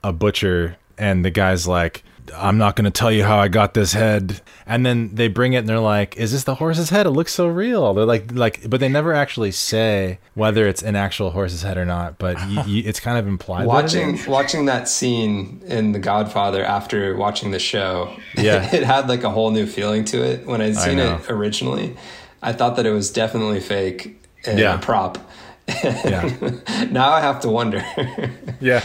a 0.04 0.12
butcher 0.12 0.76
and 0.98 1.24
the 1.24 1.30
guy's 1.30 1.66
like 1.68 2.04
I'm 2.36 2.58
not 2.58 2.76
going 2.76 2.84
to 2.84 2.90
tell 2.90 3.10
you 3.10 3.24
how 3.24 3.38
I 3.38 3.48
got 3.48 3.72
this 3.74 3.92
head. 3.94 4.42
And 4.66 4.84
then 4.84 5.14
they 5.14 5.28
bring 5.28 5.54
it 5.54 5.58
and 5.58 5.68
they're 5.68 5.78
like, 5.78 6.16
"Is 6.18 6.32
this 6.32 6.44
the 6.44 6.56
horse's 6.56 6.90
head? 6.90 7.06
It 7.06 7.10
looks 7.10 7.32
so 7.32 7.46
real." 7.48 7.94
They're 7.94 8.04
like 8.04 8.32
like 8.32 8.68
but 8.68 8.80
they 8.80 8.88
never 8.88 9.14
actually 9.14 9.50
say 9.52 10.18
whether 10.34 10.66
it's 10.68 10.82
an 10.82 10.94
actual 10.94 11.30
horse's 11.30 11.62
head 11.62 11.78
or 11.78 11.86
not, 11.86 12.18
but 12.18 12.36
you, 12.50 12.62
you, 12.66 12.82
it's 12.86 13.00
kind 13.00 13.18
of 13.18 13.26
implied 13.26 13.66
watching 13.66 14.16
is. 14.16 14.26
watching 14.26 14.66
that 14.66 14.88
scene 14.88 15.62
in 15.66 15.92
The 15.92 15.98
Godfather 15.98 16.62
after 16.64 17.16
watching 17.16 17.50
the 17.50 17.58
show, 17.58 18.14
Yeah. 18.36 18.74
it 18.74 18.82
had 18.82 19.08
like 19.08 19.24
a 19.24 19.30
whole 19.30 19.50
new 19.50 19.66
feeling 19.66 20.04
to 20.06 20.22
it. 20.22 20.46
When 20.46 20.60
I'd 20.60 20.76
seen 20.76 20.98
know. 20.98 21.16
it 21.16 21.30
originally, 21.30 21.96
I 22.42 22.52
thought 22.52 22.76
that 22.76 22.84
it 22.84 22.92
was 22.92 23.10
definitely 23.10 23.60
fake 23.60 24.22
and 24.46 24.58
Yeah. 24.58 24.74
a 24.74 24.78
prop. 24.78 25.16
Yeah. 25.82 26.30
now 26.90 27.10
I 27.10 27.20
have 27.20 27.40
to 27.40 27.48
wonder. 27.48 27.82
Yeah. 28.60 28.82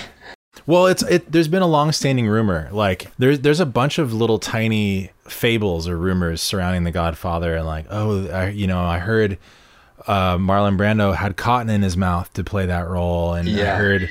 Well, 0.66 0.88
it's 0.88 1.04
it. 1.04 1.32
There's 1.32 1.48
been 1.48 1.62
a 1.62 1.68
long-standing 1.68 2.28
rumor. 2.28 2.70
Like 2.72 3.12
there's 3.18 3.40
there's 3.42 3.60
a 3.60 3.66
bunch 3.66 4.00
of 4.00 4.14
little 4.14 4.40
tiny 4.40 5.12
fables 5.28 5.88
or 5.88 5.98
rumors 5.98 6.42
surrounding 6.42 6.84
The 6.84 6.92
Godfather, 6.92 7.56
and 7.56 7.66
like, 7.66 7.86
oh, 7.90 8.28
I, 8.30 8.50
you 8.50 8.68
know, 8.68 8.82
I 8.82 9.00
heard 9.00 9.38
uh, 10.08 10.38
Marlon 10.38 10.78
Brando 10.78 11.16
had 11.16 11.36
cotton 11.36 11.70
in 11.70 11.82
his 11.82 11.98
mouth 11.98 12.32
to 12.34 12.44
play 12.44 12.66
that 12.66 12.88
role, 12.88 13.34
and 13.34 13.50
I 13.50 13.76
heard. 13.76 14.10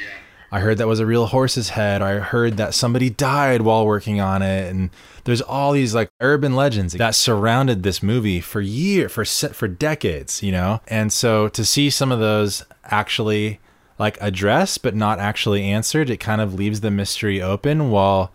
I 0.54 0.60
heard 0.60 0.76
that 0.76 0.86
was 0.86 1.00
a 1.00 1.06
real 1.06 1.24
horse's 1.24 1.70
head. 1.70 2.02
I 2.02 2.18
heard 2.18 2.58
that 2.58 2.74
somebody 2.74 3.08
died 3.08 3.62
while 3.62 3.86
working 3.86 4.20
on 4.20 4.42
it, 4.42 4.68
and 4.70 4.90
there's 5.24 5.40
all 5.40 5.72
these 5.72 5.94
like 5.94 6.10
urban 6.20 6.54
legends 6.54 6.92
that 6.92 7.14
surrounded 7.14 7.82
this 7.82 8.02
movie 8.02 8.42
for 8.42 8.60
year 8.60 9.08
for 9.08 9.24
for 9.24 9.66
decades, 9.66 10.42
you 10.42 10.52
know. 10.52 10.82
And 10.88 11.10
so 11.10 11.48
to 11.48 11.64
see 11.64 11.88
some 11.88 12.12
of 12.12 12.20
those 12.20 12.66
actually 12.84 13.60
like 13.98 14.18
addressed 14.20 14.82
but 14.82 14.94
not 14.94 15.18
actually 15.18 15.64
answered, 15.64 16.10
it 16.10 16.18
kind 16.18 16.40
of 16.40 16.54
leaves 16.54 16.80
the 16.80 16.90
mystery 16.90 17.40
open 17.42 17.90
while 17.90 18.32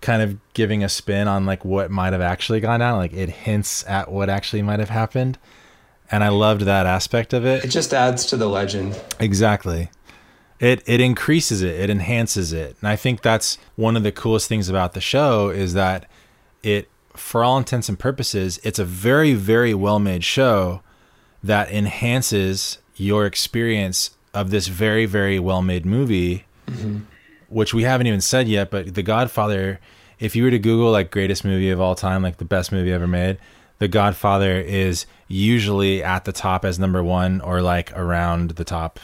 kind 0.00 0.20
of 0.22 0.38
giving 0.52 0.84
a 0.84 0.88
spin 0.88 1.26
on 1.26 1.46
like 1.46 1.64
what 1.64 1.90
might 1.90 2.12
have 2.12 2.22
actually 2.22 2.60
gone 2.60 2.80
down. 2.80 2.98
Like 2.98 3.12
it 3.14 3.28
hints 3.30 3.84
at 3.86 4.10
what 4.10 4.28
actually 4.28 4.62
might 4.62 4.78
have 4.78 4.90
happened, 4.90 5.38
and 6.10 6.22
I 6.22 6.28
loved 6.28 6.62
that 6.62 6.86
aspect 6.86 7.32
of 7.32 7.44
it 7.46 7.64
it. 7.64 7.68
just 7.68 7.94
adds 7.94 8.26
to 8.26 8.36
the 8.36 8.48
legend. 8.48 9.00
Exactly. 9.18 9.90
it 10.60 10.82
it 10.86 11.00
increases 11.00 11.60
it 11.62 11.74
it 11.80 11.90
enhances 11.90 12.50
it 12.52 12.76
and 12.80 12.88
i 12.88 12.96
think 12.96 13.20
that's 13.20 13.58
one 13.74 13.94
of 13.94 14.02
the 14.02 14.10
coolest 14.12 14.48
things 14.48 14.70
about 14.70 14.94
the 14.94 15.00
show 15.02 15.50
is 15.50 15.74
that 15.74 16.08
it 16.62 16.88
for 17.12 17.44
all 17.44 17.58
intents 17.58 17.88
and 17.90 17.98
purposes 17.98 18.58
it's 18.62 18.78
a 18.78 18.84
very 18.84 19.34
very 19.34 19.74
well 19.74 19.98
made 19.98 20.24
show 20.24 20.80
that 21.44 21.70
enhances 21.70 22.78
your 22.96 23.26
experience 23.26 24.15
of 24.36 24.50
this 24.50 24.66
very 24.68 25.06
very 25.06 25.38
well 25.38 25.62
made 25.62 25.84
movie 25.86 26.44
which 27.48 27.72
we 27.72 27.82
haven't 27.84 28.06
even 28.06 28.20
said 28.20 28.46
yet 28.48 28.70
but 28.70 28.94
the 28.94 29.02
godfather 29.02 29.80
if 30.18 30.36
you 30.36 30.44
were 30.44 30.50
to 30.50 30.58
google 30.58 30.90
like 30.90 31.10
greatest 31.10 31.44
movie 31.44 31.70
of 31.70 31.80
all 31.80 31.94
time 31.94 32.22
like 32.22 32.36
the 32.36 32.44
best 32.44 32.70
movie 32.72 32.92
ever 32.92 33.06
made 33.06 33.38
the 33.78 33.88
godfather 33.88 34.60
is 34.60 35.06
usually 35.28 36.02
at 36.02 36.24
the 36.24 36.32
top 36.32 36.64
as 36.64 36.78
number 36.78 37.02
one 37.02 37.40
or 37.40 37.60
like 37.62 37.96
around 37.96 38.50
the 38.52 38.64
top 38.64 39.00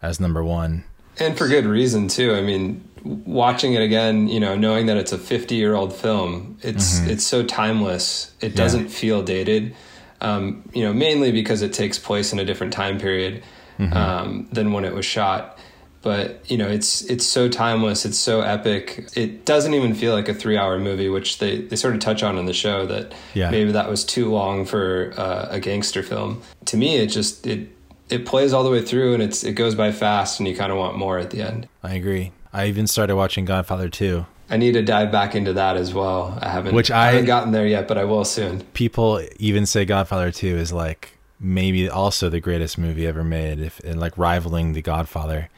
as 0.00 0.18
number 0.20 0.42
one 0.42 0.84
And 1.18 1.36
for 1.36 1.46
good 1.46 1.66
reason 1.66 2.08
too. 2.08 2.34
I 2.34 2.40
mean, 2.40 2.82
watching 3.04 3.74
it 3.74 3.82
again, 3.82 4.28
you 4.28 4.40
know, 4.40 4.56
knowing 4.56 4.86
that 4.86 4.96
it's 4.96 5.12
a 5.12 5.18
50 5.18 5.54
year 5.54 5.74
old 5.74 5.92
film, 5.92 6.56
it's 6.62 7.00
it's 7.06 7.24
so 7.24 7.44
timeless. 7.44 8.32
It 8.40 8.56
doesn't 8.56 8.88
feel 8.88 9.22
dated. 9.22 9.74
Um, 10.22 10.62
you 10.72 10.82
know, 10.84 10.92
mainly 10.94 11.30
because 11.30 11.60
it 11.62 11.72
takes 11.74 11.98
place 11.98 12.32
in 12.32 12.38
a 12.38 12.44
different 12.44 12.72
time 12.72 12.98
period 12.98 13.42
um, 13.78 14.48
than 14.52 14.72
when 14.72 14.84
it 14.84 14.94
was 14.94 15.04
shot. 15.06 15.58
But 16.02 16.50
you 16.50 16.56
know, 16.56 16.66
it's 16.68 17.02
it's 17.02 17.24
so 17.24 17.48
timeless. 17.48 18.04
It's 18.04 18.18
so 18.18 18.40
epic. 18.40 19.08
It 19.14 19.44
doesn't 19.44 19.72
even 19.72 19.94
feel 19.94 20.12
like 20.12 20.28
a 20.28 20.34
three 20.34 20.56
hour 20.56 20.78
movie, 20.80 21.08
which 21.08 21.38
they 21.38 21.60
they 21.60 21.76
sort 21.76 21.94
of 21.94 22.00
touch 22.00 22.22
on 22.24 22.36
in 22.38 22.46
the 22.46 22.52
show 22.52 22.86
that 22.86 23.12
Yeah. 23.34 23.50
maybe 23.50 23.70
that 23.72 23.88
was 23.88 24.04
too 24.04 24.28
long 24.30 24.64
for 24.64 25.14
uh, 25.16 25.46
a 25.50 25.60
gangster 25.60 26.02
film. 26.02 26.42
To 26.66 26.76
me, 26.76 26.96
it 26.96 27.06
just 27.06 27.46
it 27.46 27.68
it 28.10 28.26
plays 28.26 28.52
all 28.52 28.64
the 28.64 28.70
way 28.70 28.82
through 28.82 29.14
and 29.14 29.22
it's 29.22 29.44
it 29.44 29.52
goes 29.52 29.76
by 29.76 29.92
fast 29.92 30.40
and 30.40 30.48
you 30.48 30.56
kind 30.56 30.72
of 30.72 30.78
want 30.78 30.98
more 30.98 31.18
at 31.18 31.30
the 31.30 31.40
end. 31.40 31.68
I 31.84 31.94
agree. 31.94 32.32
I 32.52 32.66
even 32.66 32.86
started 32.88 33.14
watching 33.16 33.44
Godfather 33.46 33.88
2. 33.88 34.26
I 34.50 34.58
need 34.58 34.72
to 34.72 34.82
dive 34.82 35.10
back 35.10 35.34
into 35.34 35.54
that 35.54 35.76
as 35.78 35.94
well. 35.94 36.36
I 36.42 36.48
haven't 36.50 36.74
Which 36.74 36.90
I 36.90 37.04
I- 37.04 37.06
haven't 37.12 37.24
gotten 37.26 37.52
there 37.52 37.66
yet, 37.66 37.86
but 37.88 37.96
I 37.96 38.04
will 38.04 38.24
soon. 38.26 38.60
People 38.74 39.22
even 39.38 39.64
say 39.66 39.84
Godfather 39.86 40.30
2 40.32 40.58
is 40.58 40.72
like 40.72 41.16
maybe 41.42 41.88
also 41.88 42.30
the 42.30 42.40
greatest 42.40 42.78
movie 42.78 43.06
ever 43.06 43.24
made, 43.24 43.58
if 43.58 43.80
and 43.80 44.00
like 44.00 44.16
rivaling 44.16 44.72
The 44.72 44.82
Godfather. 44.82 45.50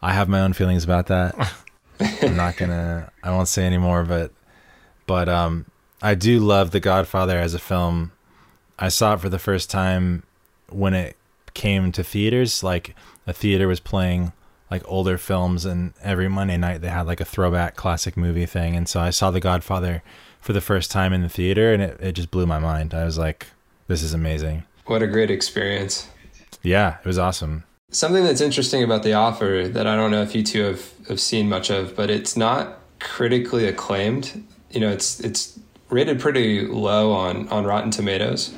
I 0.00 0.12
have 0.12 0.28
my 0.28 0.40
own 0.40 0.52
feelings 0.52 0.84
about 0.84 1.08
that. 1.08 1.34
I'm 2.00 2.36
not 2.36 2.56
gonna. 2.56 3.10
I 3.22 3.30
won't 3.32 3.48
say 3.48 3.66
anymore, 3.66 4.04
but 4.04 4.30
but 5.06 5.28
um, 5.28 5.66
I 6.00 6.14
do 6.14 6.38
love 6.38 6.70
The 6.70 6.80
Godfather 6.80 7.38
as 7.38 7.54
a 7.54 7.58
film. 7.58 8.12
I 8.78 8.88
saw 8.88 9.14
it 9.14 9.20
for 9.20 9.28
the 9.28 9.40
first 9.40 9.70
time 9.70 10.22
when 10.70 10.94
it 10.94 11.16
came 11.54 11.90
to 11.92 12.04
theaters. 12.04 12.62
Like 12.62 12.94
a 13.26 13.32
theater 13.32 13.66
was 13.66 13.80
playing 13.80 14.32
like 14.70 14.82
older 14.86 15.18
films, 15.18 15.64
and 15.64 15.92
every 16.02 16.28
Monday 16.28 16.56
night 16.56 16.80
they 16.80 16.88
had 16.88 17.06
like 17.06 17.20
a 17.20 17.24
throwback 17.24 17.74
classic 17.74 18.16
movie 18.16 18.46
thing. 18.46 18.76
And 18.76 18.88
so 18.88 19.00
I 19.00 19.10
saw 19.10 19.32
The 19.32 19.40
Godfather 19.40 20.02
for 20.40 20.52
the 20.52 20.60
first 20.60 20.92
time 20.92 21.12
in 21.12 21.22
the 21.22 21.28
theater, 21.28 21.72
and 21.72 21.82
it, 21.82 22.00
it 22.00 22.12
just 22.12 22.30
blew 22.30 22.46
my 22.46 22.60
mind. 22.60 22.94
I 22.94 23.04
was 23.04 23.18
like, 23.18 23.48
"This 23.88 24.02
is 24.04 24.14
amazing." 24.14 24.62
What 24.88 25.02
a 25.02 25.06
great 25.06 25.30
experience. 25.30 26.08
Yeah, 26.62 26.96
it 26.98 27.06
was 27.06 27.18
awesome. 27.18 27.64
Something 27.90 28.24
that's 28.24 28.40
interesting 28.40 28.82
about 28.82 29.02
The 29.02 29.12
Offer 29.12 29.68
that 29.68 29.86
I 29.86 29.94
don't 29.94 30.10
know 30.10 30.22
if 30.22 30.34
you 30.34 30.42
two 30.42 30.62
have, 30.64 30.92
have 31.08 31.20
seen 31.20 31.48
much 31.48 31.70
of, 31.70 31.94
but 31.94 32.08
it's 32.10 32.36
not 32.36 32.78
critically 32.98 33.66
acclaimed. 33.66 34.44
You 34.70 34.80
know, 34.80 34.88
it's 34.90 35.20
it's 35.20 35.58
rated 35.90 36.20
pretty 36.20 36.66
low 36.66 37.12
on, 37.12 37.48
on 37.48 37.64
Rotten 37.64 37.90
Tomatoes. 37.90 38.54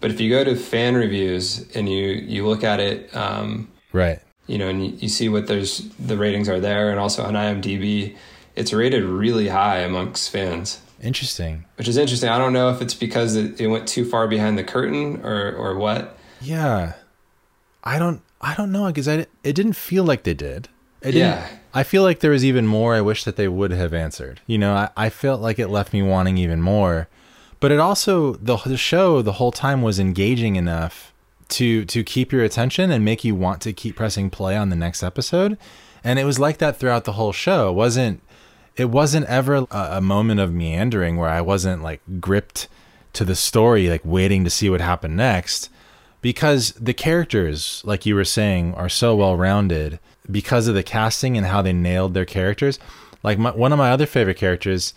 But 0.00 0.10
if 0.10 0.20
you 0.20 0.28
go 0.28 0.44
to 0.44 0.56
fan 0.56 0.94
reviews 0.94 1.66
and 1.74 1.88
you, 1.88 2.06
you 2.06 2.46
look 2.46 2.64
at 2.64 2.78
it, 2.80 3.14
um, 3.16 3.68
Right. 3.92 4.20
you 4.46 4.58
know, 4.58 4.68
and 4.68 4.84
you, 4.84 4.92
you 4.98 5.08
see 5.08 5.28
what 5.30 5.46
there's 5.46 5.88
the 5.98 6.16
ratings 6.18 6.48
are 6.48 6.60
there, 6.60 6.90
and 6.90 6.98
also 6.98 7.22
on 7.24 7.34
IMDb, 7.34 8.16
it's 8.56 8.72
rated 8.74 9.04
really 9.04 9.48
high 9.48 9.78
amongst 9.78 10.30
fans, 10.30 10.80
Interesting. 11.02 11.64
which 11.76 11.88
is 11.88 11.96
interesting. 11.96 12.28
I 12.28 12.38
don't 12.38 12.52
know 12.52 12.70
if 12.70 12.80
it's 12.80 12.94
because 12.94 13.34
it, 13.34 13.60
it 13.60 13.66
went 13.66 13.88
too 13.88 14.04
far 14.04 14.28
behind 14.28 14.56
the 14.56 14.64
curtain 14.64 15.20
or 15.24 15.52
or 15.52 15.76
what. 15.76 16.16
Yeah. 16.40 16.94
I 17.84 17.98
don't 17.98 18.22
I 18.40 18.54
don't 18.54 18.70
know 18.72 18.86
because 18.86 19.08
I 19.08 19.26
it 19.42 19.54
didn't 19.54 19.74
feel 19.74 20.04
like 20.04 20.22
they 20.22 20.34
did. 20.34 20.68
It 21.00 21.14
Yeah. 21.14 21.46
I 21.74 21.82
feel 21.82 22.02
like 22.02 22.20
there 22.20 22.30
was 22.30 22.44
even 22.44 22.66
more 22.66 22.94
I 22.94 23.00
wish 23.00 23.24
that 23.24 23.36
they 23.36 23.48
would 23.48 23.72
have 23.72 23.92
answered. 23.92 24.40
You 24.46 24.58
know, 24.58 24.74
I, 24.74 24.90
I 24.96 25.10
felt 25.10 25.40
like 25.40 25.58
it 25.58 25.68
left 25.68 25.92
me 25.92 26.02
wanting 26.02 26.38
even 26.38 26.60
more. 26.62 27.08
But 27.58 27.72
it 27.72 27.80
also 27.80 28.34
the 28.34 28.56
the 28.64 28.76
show 28.76 29.22
the 29.22 29.32
whole 29.32 29.52
time 29.52 29.82
was 29.82 29.98
engaging 29.98 30.56
enough 30.56 31.12
to 31.48 31.84
to 31.86 32.04
keep 32.04 32.32
your 32.32 32.44
attention 32.44 32.90
and 32.90 33.04
make 33.04 33.24
you 33.24 33.34
want 33.34 33.60
to 33.62 33.72
keep 33.72 33.96
pressing 33.96 34.30
play 34.30 34.56
on 34.56 34.68
the 34.68 34.76
next 34.76 35.02
episode. 35.02 35.58
And 36.04 36.18
it 36.18 36.24
was 36.24 36.38
like 36.38 36.58
that 36.58 36.76
throughout 36.76 37.04
the 37.04 37.12
whole 37.12 37.32
show. 37.32 37.70
It 37.70 37.74
wasn't 37.74 38.20
it 38.76 38.86
wasn't 38.86 39.26
ever 39.26 39.54
a, 39.54 39.66
a 39.70 40.00
moment 40.00 40.40
of 40.40 40.52
meandering 40.52 41.16
where 41.16 41.28
I 41.28 41.40
wasn't 41.40 41.82
like 41.82 42.00
gripped 42.20 42.68
to 43.14 43.24
the 43.24 43.36
story, 43.36 43.88
like 43.88 44.02
waiting 44.04 44.44
to 44.44 44.50
see 44.50 44.70
what 44.70 44.80
happened 44.80 45.16
next. 45.16 45.68
Because 46.20 46.72
the 46.72 46.94
characters, 46.94 47.82
like 47.84 48.06
you 48.06 48.14
were 48.14 48.24
saying, 48.24 48.74
are 48.74 48.88
so 48.88 49.16
well 49.16 49.36
rounded 49.36 49.98
because 50.30 50.68
of 50.68 50.74
the 50.74 50.84
casting 50.84 51.36
and 51.36 51.46
how 51.46 51.62
they 51.62 51.72
nailed 51.72 52.14
their 52.14 52.24
characters. 52.24 52.78
Like 53.22 53.38
my, 53.38 53.50
one 53.50 53.72
of 53.72 53.78
my 53.78 53.90
other 53.90 54.06
favorite 54.06 54.36
characters, 54.36 54.94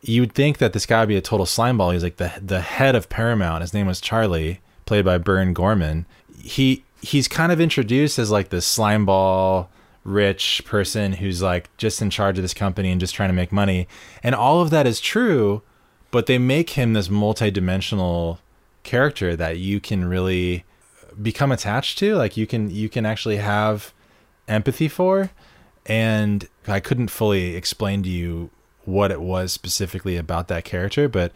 you 0.00 0.22
would 0.22 0.34
think 0.34 0.58
that 0.58 0.72
this 0.72 0.86
guy 0.86 1.00
would 1.00 1.08
be 1.08 1.16
a 1.16 1.20
total 1.20 1.46
slimeball. 1.46 1.92
He's 1.92 2.02
like 2.02 2.16
the 2.16 2.32
the 2.40 2.60
head 2.60 2.94
of 2.94 3.08
Paramount. 3.08 3.62
His 3.62 3.74
name 3.74 3.86
was 3.86 4.00
Charlie, 4.00 4.60
played 4.86 5.04
by 5.04 5.18
Burn 5.18 5.52
Gorman. 5.52 6.06
He 6.40 6.84
he's 7.02 7.28
kind 7.28 7.52
of 7.52 7.60
introduced 7.60 8.18
as 8.18 8.30
like 8.30 8.50
this 8.50 8.76
slimeball 8.76 9.66
rich 10.08 10.62
person 10.64 11.14
who's 11.14 11.42
like 11.42 11.74
just 11.76 12.00
in 12.00 12.10
charge 12.10 12.38
of 12.38 12.42
this 12.42 12.54
company 12.54 12.90
and 12.90 13.00
just 13.00 13.14
trying 13.14 13.28
to 13.28 13.34
make 13.34 13.52
money. 13.52 13.86
And 14.22 14.34
all 14.34 14.60
of 14.60 14.70
that 14.70 14.86
is 14.86 15.00
true, 15.00 15.62
but 16.10 16.26
they 16.26 16.38
make 16.38 16.70
him 16.70 16.94
this 16.94 17.10
multi-dimensional 17.10 18.40
character 18.82 19.36
that 19.36 19.58
you 19.58 19.80
can 19.80 20.06
really 20.06 20.64
become 21.20 21.52
attached 21.52 21.98
to. 21.98 22.14
Like 22.14 22.36
you 22.36 22.46
can 22.46 22.70
you 22.70 22.88
can 22.88 23.04
actually 23.04 23.36
have 23.36 23.92
empathy 24.46 24.88
for. 24.88 25.30
And 25.86 26.48
I 26.66 26.80
couldn't 26.80 27.08
fully 27.08 27.54
explain 27.54 28.02
to 28.02 28.08
you 28.08 28.50
what 28.84 29.10
it 29.10 29.20
was 29.20 29.52
specifically 29.52 30.16
about 30.16 30.48
that 30.48 30.64
character, 30.64 31.08
but 31.08 31.32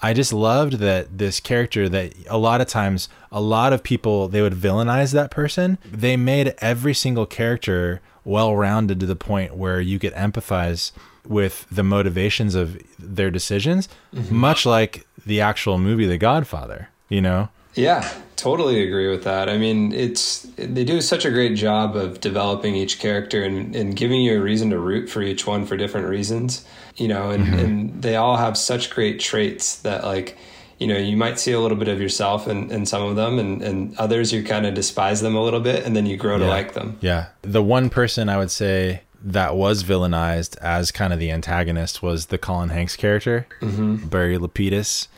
I 0.00 0.12
just 0.12 0.32
loved 0.32 0.74
that 0.74 1.18
this 1.18 1.40
character 1.40 1.88
that 1.88 2.14
a 2.28 2.38
lot 2.38 2.60
of 2.60 2.68
times 2.68 3.08
a 3.32 3.40
lot 3.40 3.72
of 3.72 3.82
people 3.82 4.28
they 4.28 4.42
would 4.42 4.52
villainize 4.54 5.12
that 5.12 5.30
person. 5.30 5.78
They 5.84 6.16
made 6.16 6.54
every 6.58 6.94
single 6.94 7.26
character 7.26 8.00
well 8.24 8.54
rounded 8.56 9.00
to 9.00 9.06
the 9.06 9.16
point 9.16 9.56
where 9.56 9.80
you 9.80 9.98
could 9.98 10.14
empathize 10.14 10.92
with 11.26 11.66
the 11.70 11.82
motivations 11.82 12.54
of 12.54 12.78
their 12.98 13.30
decisions, 13.30 13.88
mm-hmm. 14.14 14.34
much 14.34 14.64
like 14.64 15.06
the 15.26 15.40
actual 15.40 15.78
movie 15.78 16.06
The 16.06 16.18
Godfather, 16.18 16.88
you 17.08 17.20
know? 17.20 17.50
Yeah, 17.74 18.10
totally 18.36 18.82
agree 18.82 19.08
with 19.08 19.24
that. 19.24 19.48
I 19.48 19.58
mean, 19.58 19.92
it's 19.92 20.42
they 20.56 20.84
do 20.84 21.00
such 21.00 21.24
a 21.24 21.30
great 21.30 21.54
job 21.54 21.96
of 21.96 22.20
developing 22.20 22.74
each 22.74 22.98
character 22.98 23.44
and, 23.44 23.76
and 23.76 23.94
giving 23.94 24.20
you 24.20 24.38
a 24.38 24.42
reason 24.42 24.70
to 24.70 24.78
root 24.78 25.08
for 25.08 25.22
each 25.22 25.46
one 25.46 25.64
for 25.64 25.76
different 25.76 26.08
reasons. 26.08 26.64
You 26.96 27.06
know, 27.06 27.30
and, 27.30 27.44
mm-hmm. 27.44 27.58
and 27.58 28.02
they 28.02 28.16
all 28.16 28.36
have 28.36 28.56
such 28.56 28.90
great 28.90 29.20
traits 29.20 29.76
that 29.80 30.02
like, 30.02 30.36
you 30.78 30.86
know, 30.86 30.96
you 30.96 31.16
might 31.16 31.38
see 31.38 31.52
a 31.52 31.60
little 31.60 31.76
bit 31.76 31.88
of 31.88 32.00
yourself 32.00 32.46
in, 32.46 32.70
in 32.70 32.86
some 32.86 33.02
of 33.02 33.16
them 33.16 33.38
and, 33.38 33.62
and 33.62 33.96
others 33.98 34.32
you 34.32 34.42
kind 34.44 34.64
of 34.66 34.74
despise 34.74 35.20
them 35.20 35.34
a 35.34 35.42
little 35.42 35.60
bit 35.60 35.84
and 35.84 35.96
then 35.96 36.06
you 36.06 36.16
grow 36.16 36.38
to 36.38 36.46
like 36.46 36.74
them. 36.74 36.96
Yeah. 37.00 37.26
The 37.42 37.62
one 37.62 37.90
person 37.90 38.28
I 38.28 38.38
would 38.38 38.50
say 38.50 39.02
that 39.22 39.56
was 39.56 39.82
villainized 39.82 40.56
as 40.58 40.92
kind 40.92 41.12
of 41.12 41.18
the 41.18 41.30
antagonist 41.32 42.02
was 42.02 42.26
the 42.26 42.38
Colin 42.38 42.68
Hanks 42.68 42.94
character, 42.96 43.46
mm-hmm. 43.60 44.06
Barry 44.06 44.38
Lapidus. 44.38 45.08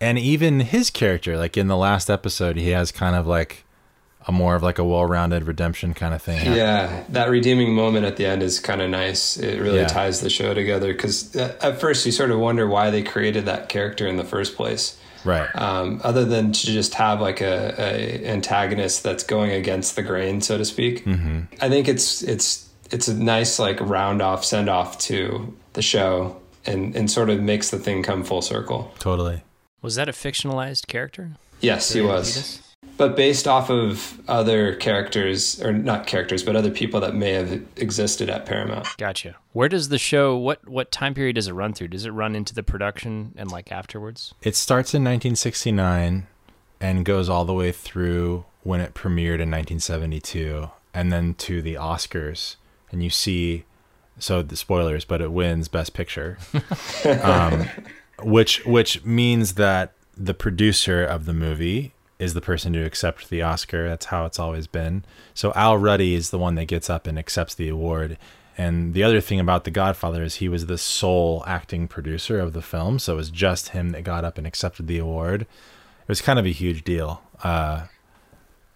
And 0.00 0.18
even 0.18 0.60
his 0.60 0.88
character, 0.88 1.36
like 1.36 1.58
in 1.58 1.66
the 1.68 1.76
last 1.76 2.08
episode, 2.08 2.56
he 2.56 2.70
has 2.70 2.90
kind 2.90 3.14
of 3.14 3.26
like 3.26 3.64
a 4.26 4.32
more 4.32 4.54
of 4.54 4.62
like 4.62 4.78
a 4.78 4.84
well 4.84 5.04
rounded 5.04 5.44
redemption 5.44 5.92
kind 5.92 6.14
of 6.14 6.22
thing. 6.22 6.44
Yeah, 6.52 7.04
that 7.10 7.28
redeeming 7.30 7.74
moment 7.74 8.06
at 8.06 8.16
the 8.16 8.26
end 8.26 8.42
is 8.42 8.58
kind 8.58 8.80
of 8.80 8.88
nice. 8.90 9.36
It 9.36 9.60
really 9.60 9.80
Yeah. 9.80 9.86
ties 9.86 10.20
the 10.20 10.30
show 10.30 10.54
together 10.54 10.92
because 10.92 11.34
uh, 11.36 11.56
at 11.60 11.80
first 11.80 12.04
you 12.06 12.12
sort 12.12 12.30
of 12.30 12.38
wonder 12.38 12.66
why 12.66 12.90
they 12.90 13.02
created 13.02 13.44
that 13.46 13.68
character 13.68 14.06
in 14.06 14.16
the 14.16 14.24
first 14.24 14.56
place. 14.56 14.96
Right. 15.24 15.48
um, 15.54 16.00
other 16.04 16.24
than 16.24 16.52
to 16.52 16.66
just 16.66 16.94
have 16.94 17.20
like 17.20 17.40
a, 17.40 17.74
a 17.78 18.26
antagonist 18.26 19.02
that's 19.02 19.22
going 19.22 19.50
against 19.50 19.96
the 19.96 20.02
grain, 20.02 20.40
so 20.40 20.58
to 20.58 20.64
speak. 20.64 21.04
Mm-hmm. 21.04 21.40
I 21.60 21.68
think 21.68 21.88
it's 21.88 22.22
it's 22.22 22.68
it's 22.90 23.08
a 23.08 23.14
nice 23.14 23.58
like 23.58 23.80
round 23.80 24.22
off 24.22 24.44
send 24.44 24.68
off 24.68 24.98
to 24.98 25.56
the 25.74 25.82
show 25.82 26.40
and 26.66 26.94
and 26.96 27.10
sort 27.10 27.30
of 27.30 27.40
makes 27.40 27.70
the 27.70 27.78
thing 27.78 28.02
come 28.02 28.24
full 28.24 28.42
circle. 28.42 28.92
Totally. 28.98 29.42
Was 29.82 29.94
that 29.94 30.08
a 30.08 30.12
fictionalized 30.12 30.86
character? 30.86 31.32
Yes, 31.60 31.92
he 31.92 32.00
was, 32.00 32.62
but 33.00 33.16
based 33.16 33.48
off 33.48 33.70
of 33.70 34.20
other 34.28 34.74
characters 34.74 35.58
or 35.62 35.72
not 35.72 36.06
characters, 36.06 36.42
but 36.42 36.54
other 36.54 36.70
people 36.70 37.00
that 37.00 37.14
may 37.14 37.32
have 37.32 37.50
existed 37.76 38.28
at 38.28 38.44
Paramount. 38.44 38.86
Gotcha. 38.98 39.36
Where 39.54 39.70
does 39.70 39.88
the 39.88 39.96
show? 39.96 40.36
What 40.36 40.68
what 40.68 40.92
time 40.92 41.14
period 41.14 41.36
does 41.36 41.48
it 41.48 41.54
run 41.54 41.72
through? 41.72 41.88
Does 41.88 42.04
it 42.04 42.10
run 42.10 42.36
into 42.36 42.54
the 42.54 42.62
production 42.62 43.32
and 43.38 43.50
like 43.50 43.72
afterwards? 43.72 44.34
It 44.42 44.54
starts 44.54 44.92
in 44.92 45.00
1969 45.00 46.26
and 46.78 47.04
goes 47.06 47.30
all 47.30 47.46
the 47.46 47.54
way 47.54 47.72
through 47.72 48.44
when 48.64 48.82
it 48.82 48.92
premiered 48.92 49.40
in 49.40 49.50
1972 49.50 50.68
and 50.92 51.10
then 51.10 51.32
to 51.36 51.62
the 51.62 51.76
Oscars 51.76 52.56
and 52.92 53.02
you 53.02 53.08
see 53.08 53.64
so 54.18 54.42
the 54.42 54.56
spoilers, 54.56 55.06
but 55.06 55.22
it 55.22 55.32
wins 55.32 55.68
Best 55.68 55.94
Picture, 55.94 56.36
um, 57.22 57.66
which 58.22 58.66
which 58.66 59.02
means 59.06 59.54
that 59.54 59.94
the 60.18 60.34
producer 60.34 61.02
of 61.02 61.24
the 61.24 61.32
movie 61.32 61.94
is 62.20 62.34
the 62.34 62.40
person 62.40 62.72
to 62.74 62.84
accept 62.84 63.30
the 63.30 63.42
Oscar. 63.42 63.88
That's 63.88 64.06
how 64.06 64.26
it's 64.26 64.38
always 64.38 64.66
been. 64.66 65.04
So 65.34 65.52
Al 65.56 65.78
Ruddy 65.78 66.14
is 66.14 66.30
the 66.30 66.38
one 66.38 66.54
that 66.56 66.66
gets 66.66 66.90
up 66.90 67.06
and 67.06 67.18
accepts 67.18 67.54
the 67.54 67.68
award. 67.68 68.18
And 68.58 68.92
the 68.92 69.02
other 69.02 69.22
thing 69.22 69.40
about 69.40 69.64
The 69.64 69.70
Godfather 69.70 70.22
is 70.22 70.36
he 70.36 70.48
was 70.48 70.66
the 70.66 70.76
sole 70.76 71.42
acting 71.46 71.88
producer 71.88 72.38
of 72.38 72.52
the 72.52 72.60
film, 72.60 72.98
so 72.98 73.14
it 73.14 73.16
was 73.16 73.30
just 73.30 73.70
him 73.70 73.90
that 73.90 74.04
got 74.04 74.24
up 74.24 74.36
and 74.36 74.46
accepted 74.46 74.86
the 74.86 74.98
award. 74.98 75.42
It 75.42 76.08
was 76.08 76.20
kind 76.20 76.38
of 76.38 76.44
a 76.44 76.50
huge 76.50 76.84
deal 76.84 77.22
uh, 77.42 77.86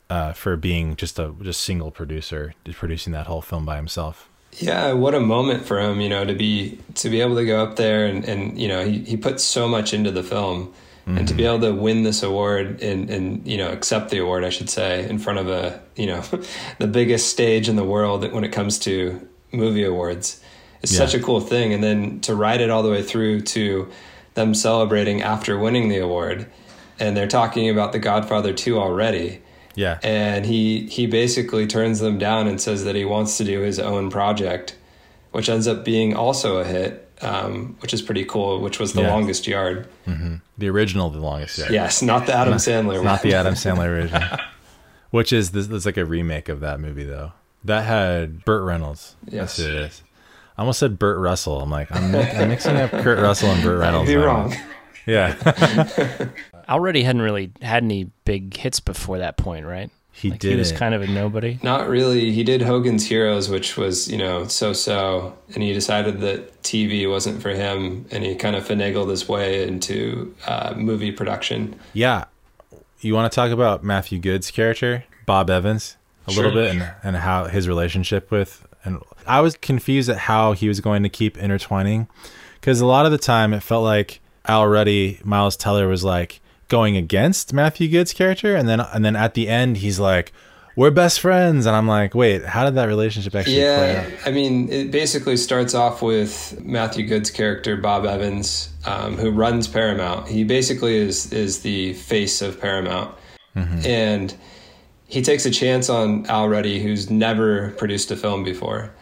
uh, 0.09 0.33
for 0.33 0.57
being 0.57 0.97
just 0.97 1.19
a 1.19 1.35
just 1.43 1.61
single 1.61 1.91
producer, 1.91 2.55
just 2.65 2.79
producing 2.79 3.13
that 3.13 3.27
whole 3.27 3.43
film 3.43 3.67
by 3.67 3.77
himself. 3.77 4.31
Yeah, 4.53 4.93
what 4.93 5.15
a 5.15 5.21
moment 5.21 5.67
for 5.67 5.81
him, 5.81 6.01
you 6.01 6.09
know, 6.09 6.25
to 6.25 6.35
be 6.35 6.79
to 6.95 7.11
be 7.11 7.21
able 7.21 7.35
to 7.35 7.45
go 7.45 7.63
up 7.63 7.77
there 7.77 8.07
and, 8.07 8.25
and 8.25 8.59
you 8.59 8.69
know, 8.69 8.87
he, 8.87 9.01
he 9.01 9.17
put 9.17 9.41
so 9.41 9.69
much 9.69 9.93
into 9.93 10.11
the 10.11 10.23
film. 10.23 10.73
Mm-hmm. 11.07 11.19
And 11.19 11.29
to 11.29 11.35
be 11.35 11.45
able 11.45 11.61
to 11.61 11.75
win 11.75 12.03
this 12.03 12.23
award 12.23 12.81
and, 12.81 13.11
and 13.11 13.47
you 13.47 13.59
know 13.59 13.71
accept 13.71 14.11
the 14.11 14.19
award, 14.19 14.43
I 14.43 14.49
should 14.49 14.71
say, 14.71 15.07
in 15.07 15.19
front 15.19 15.39
of 15.39 15.49
a 15.49 15.83
you 15.97 16.07
know 16.07 16.23
the 16.79 16.87
biggest 16.87 17.29
stage 17.29 17.69
in 17.69 17.77
the 17.77 17.85
world 17.85 18.31
when 18.33 18.43
it 18.43 18.53
comes 18.53 18.79
to 18.81 19.27
movie 19.53 19.85
awards, 19.85 20.41
is 20.83 20.93
yeah. 20.93 20.99
such 20.99 21.15
a 21.15 21.21
cool 21.21 21.41
thing. 21.41 21.75
And 21.75 21.85
then 21.85 22.21
to 22.21 22.35
ride 22.35 22.63
it 22.63 22.71
all 22.71 22.83
the 22.83 22.91
way 22.91 23.03
through 23.03 23.43
to 23.43 23.91
them 24.33 24.55
celebrating 24.55 25.21
after 25.21 25.59
winning 25.59 25.89
the 25.89 25.99
award, 25.99 26.51
and 26.99 27.15
they're 27.15 27.29
talking 27.29 27.69
about 27.69 27.93
The 27.93 27.99
Godfather 27.99 28.55
two 28.55 28.79
already. 28.79 29.43
Yeah. 29.75 29.99
And 30.03 30.47
he 30.47 30.87
he 30.87 31.07
basically 31.07 31.67
turns 31.67 32.01
them 32.01 32.17
down 32.17 32.47
and 32.47 32.59
says 32.61 32.85
that 32.85 32.95
he 32.95 33.05
wants 33.05 33.37
to 33.39 33.45
do 33.45 33.61
his 33.61 33.79
own 33.79 34.11
project, 34.11 34.77
which 35.33 35.51
ends 35.51 35.67
up 35.67 35.85
being 35.85 36.15
also 36.15 36.59
a 36.59 36.65
hit, 36.65 37.04
um, 37.25 37.77
which 37.81 37.95
is 37.95 38.03
pretty 38.03 38.25
cool. 38.25 38.61
Which 38.61 38.79
was 38.79 38.93
the 38.93 39.03
yeah. 39.03 39.13
longest 39.13 39.47
yard. 39.47 39.89
Mm-hmm. 40.07 40.37
The 40.59 40.69
original, 40.69 41.11
the 41.11 41.21
longest 41.21 41.59
yard. 41.59 41.73
Yes, 41.73 42.03
not 42.03 42.27
the 42.27 42.35
Adam 42.35 42.53
not, 42.53 42.61
Sandler. 42.61 43.03
Not 43.03 43.23
the 43.23 43.35
Adam 43.35 43.55
Sandler 43.55 43.89
version. 44.11 44.23
which 45.11 45.33
is 45.33 45.53
this, 45.53 45.67
this 45.67 45.79
is 45.79 45.87
like 45.87 45.97
a 45.97 46.05
remake 46.05 46.49
of 46.49 46.61
that 46.61 46.81
movie 46.81 47.05
though. 47.05 47.33
That 47.65 47.85
had 47.85 48.45
Burt 48.45 48.65
Reynolds. 48.65 49.17
Yes, 49.27 49.59
it 49.59 49.75
is. 49.75 50.03
I 50.57 50.63
almost 50.63 50.79
said 50.79 50.99
Burt 50.99 51.19
Russell. 51.19 51.61
I'm 51.61 51.71
like, 51.71 51.91
I'm, 51.91 52.15
I'm 52.15 52.49
mixing 52.49 52.77
up 52.77 52.91
Kurt 52.91 53.19
Russell 53.19 53.51
and 53.51 53.63
Burt 53.63 53.79
Reynolds. 53.81 54.11
You're 54.11 54.27
wrong. 54.27 54.55
Yeah. 55.07 55.35
Al 56.69 56.81
Ruddy 56.81 57.03
hadn't 57.03 57.23
really 57.23 57.53
had 57.61 57.83
any 57.83 58.11
big 58.25 58.57
hits 58.57 58.81
before 58.81 59.19
that 59.19 59.37
point, 59.37 59.67
right? 59.67 59.91
He 60.15 60.31
like 60.31 60.39
did. 60.39 60.53
He 60.53 60.57
was 60.57 60.71
kind 60.71 60.95
of 60.95 61.03
a 61.03 61.09
nobody. 61.09 61.59
Not 61.63 61.89
really. 61.89 62.31
He 62.31 62.45
did 62.45 62.63
Hogan's 62.63 63.07
Heroes, 63.07 63.49
which 63.49 63.77
was 63.77 64.09
you 64.09 64.17
know 64.17 64.47
so 64.47 64.73
so, 64.73 65.37
and 65.53 65.63
he 65.63 65.73
decided 65.73 66.21
that 66.21 66.63
TV 66.63 67.11
wasn't 67.11 67.43
for 67.43 67.51
him, 67.51 68.07
and 68.13 68.25
he 68.25 68.37
kind 68.37 68.55
of 68.55 68.67
finagled 68.67 69.11
his 69.11 69.29
way 69.29 69.67
into 69.67 70.35
uh, 70.47 70.73
movie 70.77 71.11
production. 71.11 71.79
Yeah, 71.93 72.27
you 73.01 73.13
want 73.13 73.31
to 73.31 73.35
talk 73.35 73.51
about 73.51 73.83
Matthew 73.83 74.21
Goode's 74.21 74.53
character, 74.53 75.05
Bob 75.27 75.51
Evans, 75.51 75.97
a 76.29 76.31
sure. 76.31 76.45
little 76.45 76.63
bit, 76.63 76.71
and 76.71 76.93
and 77.03 77.17
how 77.17 77.47
his 77.47 77.67
relationship 77.67 78.31
with 78.31 78.65
and 78.85 79.01
I 79.27 79.41
was 79.41 79.57
confused 79.57 80.09
at 80.09 80.19
how 80.19 80.53
he 80.53 80.69
was 80.69 80.81
going 80.81 81.03
to 81.03 81.09
keep 81.09 81.37
intertwining, 81.39 82.07
because 82.61 82.81
a 82.81 82.87
lot 82.87 83.07
of 83.07 83.13
the 83.13 83.19
time 83.19 83.53
it 83.53 83.65
felt 83.65 83.83
like 83.83 84.21
Al 84.47 84.67
Ruddy 84.67 85.21
Miles 85.25 85.57
Teller 85.57 85.89
was 85.89 86.05
like 86.05 86.41
going 86.69 86.97
against 86.97 87.53
Matthew 87.53 87.89
Goode's 87.89 88.13
character, 88.13 88.55
and 88.55 88.69
then 88.69 88.81
and 88.81 89.05
then 89.05 89.17
at 89.17 89.35
the 89.35 89.49
end 89.49 89.79
he's 89.79 89.99
like, 89.99 90.33
"We're 90.77 90.91
best 90.91 91.21
friends," 91.21 91.67
and 91.67 91.75
I'm 91.75 91.89
like, 91.89 92.15
"Wait, 92.15 92.45
how 92.45 92.65
did 92.65 92.75
that 92.77 92.87
relationship 92.87 93.35
actually 93.35 93.61
yeah, 93.61 93.77
play 93.77 93.97
out?" 93.97 94.27
I 94.27 94.31
mean, 94.31 94.69
it 94.71 94.91
basically 94.91 95.37
starts 95.37 95.75
off 95.75 96.03
with 96.03 96.61
Matthew 96.65 97.07
Goode's 97.07 97.31
character 97.31 97.77
Bob 97.77 98.07
Evans, 98.07 98.71
um, 98.85 99.17
who 99.17 99.31
runs 99.31 99.69
Paramount. 99.69 100.29
He 100.29 100.45
basically 100.45 100.97
is 100.97 101.33
is 101.33 101.61
the 101.61 101.95
face 101.95 102.43
of 102.43 102.61
Paramount, 102.61 103.15
mm-hmm. 103.57 103.87
and 103.87 104.35
he 105.07 105.23
takes 105.23 105.47
a 105.47 105.51
chance 105.51 105.89
on 105.89 106.27
Al 106.27 106.49
Ruddy, 106.49 106.83
who's 106.83 107.11
never 107.11 107.71
produced 107.73 108.11
a 108.11 108.17
film 108.17 108.43
before. 108.43 108.93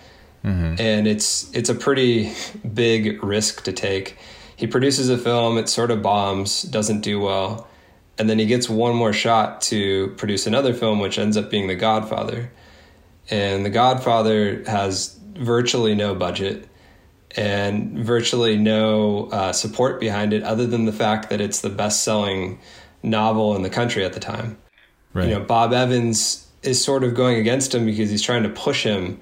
Mm-hmm. 0.45 0.81
And 0.81 1.07
it's 1.07 1.51
it's 1.55 1.69
a 1.69 1.75
pretty 1.75 2.33
big 2.75 3.23
risk 3.23 3.63
to 3.65 3.73
take 3.73 4.19
he 4.57 4.67
produces 4.67 5.09
a 5.09 5.19
film, 5.19 5.59
it 5.59 5.69
sort 5.69 5.91
of 5.91 6.03
bombs, 6.03 6.63
doesn't 6.63 7.01
do 7.01 7.21
well, 7.21 7.69
and 8.19 8.29
then 8.29 8.39
he 8.39 8.47
gets 8.47 8.69
one 8.69 8.95
more 8.95 9.13
shot 9.13 9.61
to 9.63 10.09
produce 10.17 10.47
another 10.47 10.75
film, 10.75 11.01
which 11.01 11.19
ends 11.19 11.37
up 11.37 11.51
being 11.51 11.69
The 11.69 11.75
Godfather. 11.75 12.53
And 13.31 13.65
The 13.65 13.71
Godfather 13.71 14.63
has 14.67 15.19
virtually 15.35 15.95
no 15.95 16.15
budget 16.15 16.69
and 17.35 17.99
virtually 17.99 18.59
no 18.59 19.29
uh, 19.33 19.53
support 19.53 19.99
behind 19.99 20.35
it, 20.35 20.43
other 20.43 20.67
than 20.67 20.85
the 20.85 20.93
fact 20.93 21.31
that 21.31 21.41
it's 21.41 21.63
the 21.63 21.71
best-selling 21.71 22.61
novel 23.03 23.57
in 23.57 23.63
the 23.63 23.71
country 23.71 24.05
at 24.05 24.13
the 24.13 24.21
time. 24.21 24.59
Right. 25.15 25.29
You 25.29 25.35
know, 25.35 25.41
Bob 25.41 25.73
Evans 25.73 26.47
is 26.63 26.83
sort 26.85 27.05
of 27.05 27.15
going 27.15 27.39
against 27.39 27.75
him 27.75 27.87
because 27.87 28.11
he's 28.11 28.23
trying 28.23 28.43
to 28.43 28.49
push 28.49 28.85
him 28.85 29.21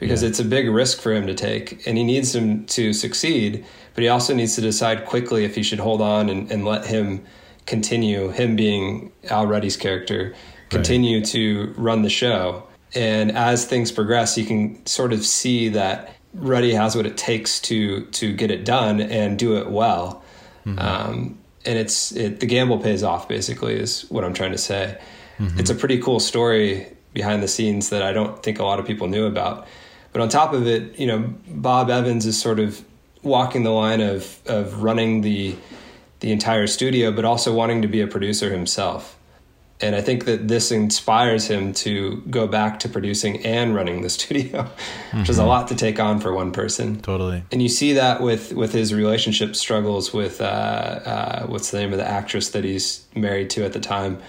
because 0.00 0.22
yeah. 0.22 0.30
it's 0.30 0.40
a 0.40 0.44
big 0.44 0.68
risk 0.68 1.00
for 1.00 1.12
him 1.12 1.28
to 1.28 1.34
take, 1.34 1.86
and 1.86 1.96
he 1.96 2.02
needs 2.02 2.34
him 2.34 2.66
to 2.66 2.92
succeed 2.92 3.64
but 3.94 4.02
he 4.02 4.08
also 4.08 4.34
needs 4.34 4.54
to 4.54 4.60
decide 4.60 5.04
quickly 5.04 5.44
if 5.44 5.54
he 5.54 5.62
should 5.62 5.78
hold 5.78 6.00
on 6.00 6.28
and, 6.28 6.50
and 6.50 6.64
let 6.64 6.86
him 6.86 7.24
continue, 7.66 8.30
him 8.30 8.56
being 8.56 9.12
Al 9.28 9.46
Ruddy's 9.46 9.76
character, 9.76 10.34
continue 10.68 11.18
right. 11.18 11.26
to 11.26 11.74
run 11.76 12.02
the 12.02 12.10
show. 12.10 12.66
And 12.94 13.32
as 13.32 13.64
things 13.66 13.92
progress, 13.92 14.36
you 14.36 14.44
can 14.44 14.84
sort 14.86 15.12
of 15.12 15.24
see 15.24 15.68
that 15.70 16.14
Ruddy 16.34 16.72
has 16.72 16.96
what 16.96 17.06
it 17.06 17.16
takes 17.16 17.60
to 17.62 18.06
to 18.06 18.32
get 18.32 18.50
it 18.50 18.64
done 18.64 19.00
and 19.00 19.38
do 19.38 19.58
it 19.58 19.70
well. 19.70 20.22
Mm-hmm. 20.64 20.78
Um, 20.78 21.38
and 21.64 21.78
it's 21.78 22.12
it, 22.12 22.40
the 22.40 22.46
gamble 22.46 22.78
pays 22.78 23.02
off. 23.02 23.28
Basically, 23.28 23.74
is 23.74 24.02
what 24.10 24.24
I'm 24.24 24.32
trying 24.32 24.52
to 24.52 24.58
say. 24.58 24.98
Mm-hmm. 25.38 25.60
It's 25.60 25.70
a 25.70 25.74
pretty 25.74 25.98
cool 25.98 26.20
story 26.20 26.96
behind 27.12 27.42
the 27.42 27.48
scenes 27.48 27.90
that 27.90 28.02
I 28.02 28.12
don't 28.12 28.42
think 28.42 28.58
a 28.58 28.64
lot 28.64 28.80
of 28.80 28.86
people 28.86 29.08
knew 29.08 29.26
about. 29.26 29.66
But 30.12 30.22
on 30.22 30.28
top 30.28 30.52
of 30.52 30.66
it, 30.66 30.98
you 30.98 31.06
know, 31.06 31.32
Bob 31.48 31.90
Evans 31.90 32.26
is 32.26 32.40
sort 32.40 32.58
of 32.58 32.84
walking 33.22 33.62
the 33.62 33.70
line 33.70 34.00
of 34.00 34.40
of 34.46 34.82
running 34.82 35.20
the 35.20 35.56
the 36.20 36.32
entire 36.32 36.66
studio, 36.66 37.10
but 37.10 37.24
also 37.24 37.52
wanting 37.54 37.82
to 37.82 37.88
be 37.88 38.00
a 38.00 38.06
producer 38.06 38.50
himself. 38.50 39.16
And 39.82 39.96
I 39.96 40.02
think 40.02 40.26
that 40.26 40.46
this 40.46 40.70
inspires 40.70 41.46
him 41.46 41.72
to 41.72 42.22
go 42.28 42.46
back 42.46 42.80
to 42.80 42.88
producing 42.88 43.44
and 43.46 43.74
running 43.74 44.02
the 44.02 44.10
studio, 44.18 44.62
mm-hmm. 44.62 45.20
which 45.20 45.30
is 45.30 45.38
a 45.38 45.40
mm-hmm. 45.40 45.48
lot 45.48 45.68
to 45.68 45.74
take 45.74 45.98
on 45.98 46.20
for 46.20 46.34
one 46.34 46.52
person. 46.52 47.00
Totally. 47.00 47.42
And 47.50 47.62
you 47.62 47.68
see 47.68 47.94
that 47.94 48.20
with 48.20 48.52
with 48.52 48.72
his 48.72 48.92
relationship 48.92 49.56
struggles 49.56 50.12
with 50.12 50.40
uh, 50.40 50.44
uh, 50.44 51.46
what's 51.46 51.70
the 51.70 51.78
name 51.78 51.92
of 51.92 51.98
the 51.98 52.08
actress 52.08 52.50
that 52.50 52.64
he's 52.64 53.06
married 53.14 53.50
to 53.50 53.64
at 53.64 53.72
the 53.72 53.80
time. 53.80 54.20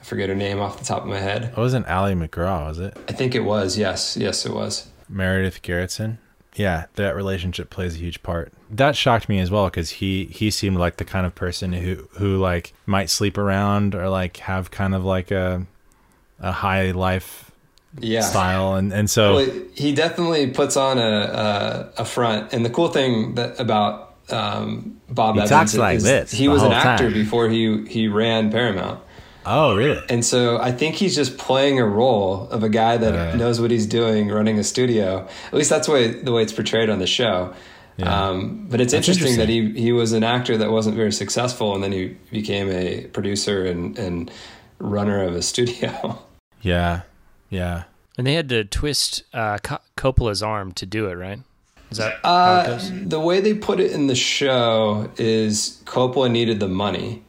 I 0.00 0.04
forget 0.04 0.28
her 0.28 0.34
name 0.34 0.60
off 0.60 0.78
the 0.78 0.84
top 0.84 1.02
of 1.02 1.08
my 1.08 1.18
head. 1.18 1.44
It 1.44 1.56
wasn't 1.56 1.88
Ali 1.88 2.14
MacGraw, 2.14 2.68
was 2.68 2.78
it? 2.78 2.96
I 3.08 3.12
think 3.12 3.34
it 3.34 3.40
was. 3.40 3.76
Yes, 3.76 4.16
yes, 4.16 4.46
it 4.46 4.52
was. 4.52 4.88
Meredith 5.08 5.62
Garretson 5.62 6.18
yeah, 6.56 6.86
that 6.94 7.14
relationship 7.14 7.70
plays 7.70 7.94
a 7.94 7.98
huge 7.98 8.22
part. 8.22 8.52
That 8.70 8.96
shocked 8.96 9.28
me 9.28 9.38
as 9.40 9.50
well 9.50 9.66
because 9.66 9.90
he 9.90 10.24
he 10.26 10.50
seemed 10.50 10.78
like 10.78 10.96
the 10.96 11.04
kind 11.04 11.26
of 11.26 11.34
person 11.34 11.72
who 11.72 12.08
who 12.18 12.38
like 12.38 12.72
might 12.86 13.10
sleep 13.10 13.38
around 13.38 13.94
or 13.94 14.08
like 14.08 14.38
have 14.38 14.70
kind 14.70 14.94
of 14.94 15.04
like 15.04 15.30
a 15.30 15.66
a 16.40 16.52
high 16.52 16.90
life 16.92 17.50
yeah. 17.98 18.22
style 18.22 18.74
and 18.74 18.92
and 18.92 19.08
so 19.08 19.36
well, 19.36 19.60
he 19.74 19.94
definitely 19.94 20.48
puts 20.48 20.76
on 20.76 20.98
a, 20.98 21.02
a, 21.02 21.92
a 21.98 22.04
front. 22.04 22.52
And 22.52 22.64
the 22.64 22.70
cool 22.70 22.88
thing 22.88 23.34
that 23.34 23.60
about 23.60 24.14
um, 24.30 25.00
Bob 25.08 25.34
he 25.34 25.42
Evans 25.42 25.50
talks 25.50 25.76
like 25.76 25.96
is 25.98 26.04
this 26.04 26.32
he 26.32 26.48
was 26.48 26.62
an 26.62 26.72
actor 26.72 27.04
time. 27.04 27.12
before 27.12 27.48
he 27.48 27.86
he 27.86 28.08
ran 28.08 28.50
Paramount. 28.50 29.00
Oh, 29.46 29.76
really? 29.76 30.02
And 30.08 30.24
so 30.24 30.58
I 30.58 30.72
think 30.72 30.96
he's 30.96 31.14
just 31.14 31.38
playing 31.38 31.78
a 31.78 31.86
role 31.86 32.48
of 32.50 32.62
a 32.62 32.68
guy 32.68 32.96
that 32.96 33.14
uh, 33.14 33.36
knows 33.36 33.60
what 33.60 33.70
he's 33.70 33.86
doing 33.86 34.28
running 34.28 34.58
a 34.58 34.64
studio. 34.64 35.26
At 35.46 35.54
least 35.54 35.70
that's 35.70 35.86
the 35.86 35.92
way, 35.92 36.08
the 36.08 36.32
way 36.32 36.42
it's 36.42 36.52
portrayed 36.52 36.90
on 36.90 36.98
the 36.98 37.06
show. 37.06 37.54
Yeah. 37.96 38.28
Um, 38.28 38.66
but 38.68 38.80
it's 38.80 38.92
interesting, 38.92 39.28
interesting, 39.28 39.72
that 39.72 39.76
he, 39.76 39.80
he 39.80 39.92
was 39.92 40.12
an 40.12 40.22
actor 40.22 40.58
that 40.58 40.70
wasn't 40.70 40.96
very 40.96 41.12
successful 41.12 41.74
and 41.74 41.82
then 41.82 41.92
he 41.92 42.16
became 42.30 42.70
a 42.70 43.06
producer 43.06 43.64
and, 43.64 43.98
and 43.98 44.30
runner 44.78 45.22
of 45.22 45.34
a 45.34 45.42
studio. 45.42 46.18
Yeah. 46.62 47.02
Yeah. 47.48 47.84
And 48.18 48.26
they 48.26 48.34
had 48.34 48.48
to 48.48 48.64
twist 48.64 49.22
uh, 49.32 49.58
Coppola's 49.96 50.42
arm 50.42 50.72
to 50.72 50.86
do 50.86 51.06
it, 51.06 51.14
right? 51.14 51.38
Is 51.90 51.98
that 51.98 52.18
uh, 52.24 52.80
The 53.04 53.20
way 53.20 53.40
they 53.40 53.54
put 53.54 53.78
it 53.78 53.92
in 53.92 54.08
the 54.08 54.16
show 54.16 55.08
is 55.16 55.80
Coppola 55.84 56.28
needed 56.28 56.58
the 56.58 56.66
money. 56.66 57.22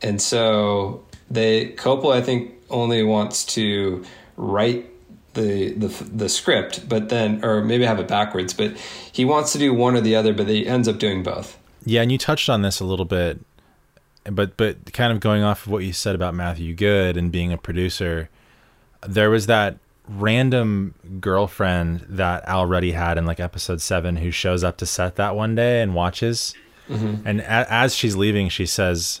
And 0.00 0.22
so 0.22 1.04
they 1.30 1.70
Coppola, 1.72 2.16
I 2.16 2.22
think, 2.22 2.52
only 2.70 3.02
wants 3.02 3.44
to 3.54 4.04
write 4.36 4.86
the 5.34 5.72
the 5.72 5.88
the 6.04 6.28
script, 6.28 6.88
but 6.88 7.08
then, 7.08 7.44
or 7.44 7.62
maybe 7.62 7.84
I 7.84 7.88
have 7.88 8.00
it 8.00 8.08
backwards, 8.08 8.52
but 8.52 8.76
he 9.12 9.24
wants 9.24 9.52
to 9.52 9.58
do 9.58 9.72
one 9.72 9.94
or 9.94 10.00
the 10.00 10.16
other, 10.16 10.32
but 10.32 10.48
he 10.48 10.66
ends 10.66 10.88
up 10.88 10.98
doing 10.98 11.22
both. 11.22 11.58
Yeah, 11.84 12.02
and 12.02 12.10
you 12.10 12.18
touched 12.18 12.48
on 12.48 12.62
this 12.62 12.80
a 12.80 12.84
little 12.84 13.04
bit, 13.04 13.40
but 14.24 14.56
but 14.56 14.92
kind 14.92 15.12
of 15.12 15.20
going 15.20 15.42
off 15.42 15.66
of 15.66 15.72
what 15.72 15.84
you 15.84 15.92
said 15.92 16.14
about 16.14 16.34
Matthew 16.34 16.74
Goode 16.74 17.16
and 17.16 17.30
being 17.30 17.52
a 17.52 17.58
producer, 17.58 18.28
there 19.06 19.30
was 19.30 19.46
that 19.46 19.78
random 20.08 20.94
girlfriend 21.20 22.04
that 22.08 22.42
Al 22.48 22.66
Ruddy 22.66 22.92
had 22.92 23.18
in 23.18 23.26
like 23.26 23.40
episode 23.40 23.80
seven 23.80 24.16
who 24.16 24.30
shows 24.30 24.64
up 24.64 24.78
to 24.78 24.86
set 24.86 25.16
that 25.16 25.36
one 25.36 25.54
day 25.54 25.82
and 25.82 25.94
watches. 25.94 26.54
Mm-hmm. 26.88 27.26
And 27.28 27.40
a- 27.40 27.70
as 27.72 27.94
she's 27.94 28.16
leaving, 28.16 28.48
she 28.48 28.64
says, 28.64 29.20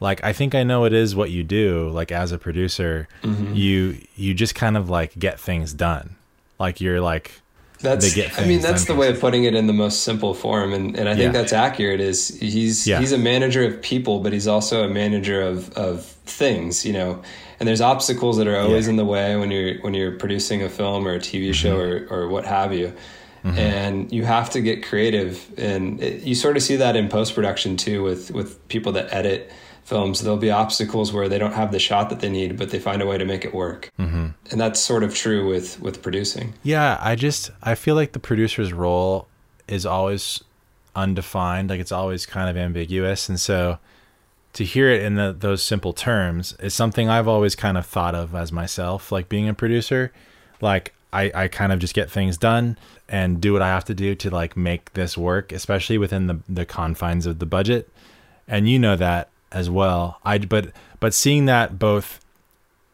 like, 0.00 0.22
I 0.24 0.32
think 0.32 0.54
I 0.54 0.62
know 0.62 0.84
it 0.84 0.92
is 0.92 1.14
what 1.16 1.30
you 1.30 1.42
do. 1.44 1.88
Like 1.90 2.12
as 2.12 2.32
a 2.32 2.38
producer, 2.38 3.08
you, 3.22 3.98
you 4.16 4.34
just 4.34 4.54
kind 4.54 4.76
of 4.76 4.88
like 4.90 5.18
get 5.18 5.38
things 5.40 5.72
done. 5.72 6.16
Like 6.58 6.80
you're 6.80 7.00
like, 7.00 7.40
That's 7.80 8.08
they 8.14 8.22
get 8.22 8.38
I 8.38 8.44
mean 8.46 8.60
that's 8.60 8.86
the 8.86 8.94
way 8.96 9.08
of 9.08 9.20
putting 9.20 9.44
it 9.44 9.54
in 9.54 9.66
the 9.68 9.72
most 9.72 10.02
simple 10.02 10.34
form 10.34 10.72
and, 10.72 10.96
and 10.98 11.08
I 11.08 11.14
think 11.14 11.32
Yeah. 11.32 11.40
that's 11.40 11.52
accurate 11.52 12.00
is 12.00 12.28
he's 12.40 12.86
Yeah. 12.86 12.98
he's 12.98 13.12
a 13.12 13.18
manager 13.18 13.62
of 13.64 13.80
people 13.82 14.18
but 14.18 14.32
he's 14.32 14.48
also 14.48 14.82
a 14.84 14.88
manager 14.88 15.40
of 15.40 15.70
of 15.76 16.04
things, 16.26 16.84
you 16.84 16.92
know. 16.92 17.22
And 17.60 17.68
there's 17.68 17.80
obstacles 17.80 18.36
that 18.38 18.46
are 18.48 18.56
always 18.58 18.86
Yeah. 18.86 18.90
in 18.90 18.96
the 18.96 19.04
way 19.04 19.36
when 19.36 19.50
you're 19.52 19.78
when 19.82 19.94
you're 19.94 20.12
producing 20.12 20.62
a 20.62 20.68
film 20.68 21.06
or 21.06 21.14
a 21.14 21.20
TV 21.20 21.52
show 21.54 21.76
Mm-hmm. 21.76 22.12
or 22.14 22.24
or 22.24 22.28
what 22.28 22.44
have 22.46 22.72
you. 22.74 22.92
And 23.44 24.12
you 24.12 24.24
have 24.24 24.50
to 24.50 24.60
get 24.60 24.84
creative 24.84 25.48
and 25.56 26.02
it, 26.02 26.22
you 26.22 26.34
sort 26.34 26.56
of 26.56 26.62
see 26.62 26.76
that 26.76 26.96
in 26.96 27.08
post 27.08 27.34
production 27.34 27.76
too 27.76 28.02
with 28.02 28.30
with 28.32 28.66
people 28.68 28.92
that 28.92 29.12
edit 29.12 29.50
films 29.88 30.20
there'll 30.20 30.36
be 30.36 30.50
obstacles 30.50 31.12
where 31.12 31.28
they 31.28 31.38
don't 31.38 31.54
have 31.54 31.72
the 31.72 31.78
shot 31.78 32.10
that 32.10 32.20
they 32.20 32.28
need 32.28 32.58
but 32.58 32.70
they 32.70 32.78
find 32.78 33.00
a 33.00 33.06
way 33.06 33.16
to 33.16 33.24
make 33.24 33.44
it 33.44 33.54
work. 33.54 33.90
Mm-hmm. 33.98 34.26
And 34.50 34.60
that's 34.60 34.78
sort 34.78 35.02
of 35.02 35.14
true 35.14 35.48
with 35.48 35.80
with 35.80 36.02
producing. 36.02 36.54
Yeah, 36.62 36.98
I 37.00 37.14
just 37.16 37.50
I 37.62 37.74
feel 37.74 37.94
like 37.94 38.12
the 38.12 38.18
producer's 38.18 38.72
role 38.72 39.28
is 39.66 39.86
always 39.86 40.44
undefined, 40.94 41.70
like 41.70 41.80
it's 41.80 41.92
always 41.92 42.26
kind 42.26 42.50
of 42.50 42.56
ambiguous, 42.56 43.28
and 43.28 43.40
so 43.40 43.78
to 44.54 44.64
hear 44.64 44.90
it 44.90 45.02
in 45.02 45.14
the, 45.14 45.34
those 45.38 45.62
simple 45.62 45.92
terms 45.92 46.54
is 46.58 46.74
something 46.74 47.08
I've 47.08 47.28
always 47.28 47.54
kind 47.54 47.78
of 47.78 47.86
thought 47.86 48.14
of 48.14 48.34
as 48.34 48.50
myself, 48.50 49.12
like 49.12 49.28
being 49.28 49.48
a 49.48 49.54
producer. 49.54 50.12
Like 50.60 50.94
I, 51.12 51.30
I 51.34 51.48
kind 51.48 51.70
of 51.70 51.78
just 51.78 51.94
get 51.94 52.10
things 52.10 52.36
done 52.36 52.76
and 53.08 53.40
do 53.40 53.52
what 53.52 53.62
I 53.62 53.68
have 53.68 53.84
to 53.86 53.94
do 53.94 54.14
to 54.16 54.30
like 54.30 54.56
make 54.56 54.94
this 54.94 55.16
work, 55.16 55.52
especially 55.52 55.96
within 55.96 56.26
the, 56.26 56.40
the 56.48 56.66
confines 56.66 57.24
of 57.24 57.38
the 57.38 57.46
budget. 57.46 57.88
And 58.48 58.68
you 58.68 58.78
know 58.78 58.96
that 58.96 59.28
as 59.52 59.70
well. 59.70 60.18
I 60.24 60.38
but 60.38 60.72
but 61.00 61.14
seeing 61.14 61.46
that 61.46 61.78
both 61.78 62.20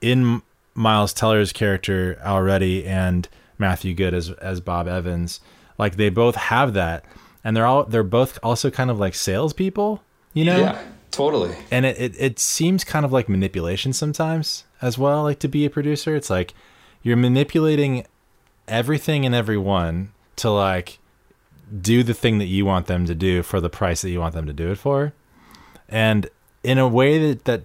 in 0.01 0.43
Miles 0.75 1.13
Teller's 1.13 1.53
character 1.53 2.19
Al 2.23 2.43
Ruddy 2.43 2.85
and 2.85 3.29
Matthew 3.59 3.95
Goode 3.95 4.15
as 4.15 4.31
as 4.31 4.61
Bob 4.61 4.89
Evans, 4.89 5.41
like 5.79 5.97
they 5.97 6.11
both 6.11 6.37
have 6.37 6.75
that, 6.75 7.05
and 7.43 7.57
they're 7.57 7.67
all 7.67 7.85
they're 7.85 8.03
both 8.03 8.39
also 8.43 8.71
kind 8.71 8.91
of 8.91 8.99
like 8.99 9.15
salespeople, 9.15 10.03
you 10.33 10.45
know. 10.45 10.59
Yeah, 10.59 10.83
totally. 11.11 11.55
And 11.71 11.87
it, 11.87 11.99
it 11.99 12.15
it 12.19 12.39
seems 12.39 12.85
kind 12.85 13.05
of 13.05 13.13
like 13.13 13.29
manipulation 13.29 13.93
sometimes 13.93 14.65
as 14.83 14.99
well. 14.99 15.23
Like 15.23 15.39
to 15.41 15.49
be 15.49 15.65
a 15.65 15.71
producer, 15.71 16.15
it's 16.15 16.31
like 16.31 16.55
you're 17.03 17.17
manipulating 17.17 18.07
everything 18.67 19.25
and 19.27 19.35
everyone 19.35 20.13
to 20.37 20.51
like 20.51 20.99
do 21.81 22.03
the 22.03 22.15
thing 22.15 22.39
that 22.39 22.47
you 22.47 22.67
want 22.67 22.87
them 22.87 23.07
to 23.07 23.15
do 23.15 23.43
for 23.43 23.61
the 23.61 23.71
price 23.71 24.03
that 24.03 24.11
you 24.11 24.21
want 24.21 24.35
them 24.35 24.47
to 24.47 24.53
do 24.53 24.71
it 24.73 24.79
for, 24.79 25.13
and 25.89 26.29
in 26.65 26.79
a 26.79 26.89
way 26.89 27.19
that 27.19 27.45
that 27.45 27.65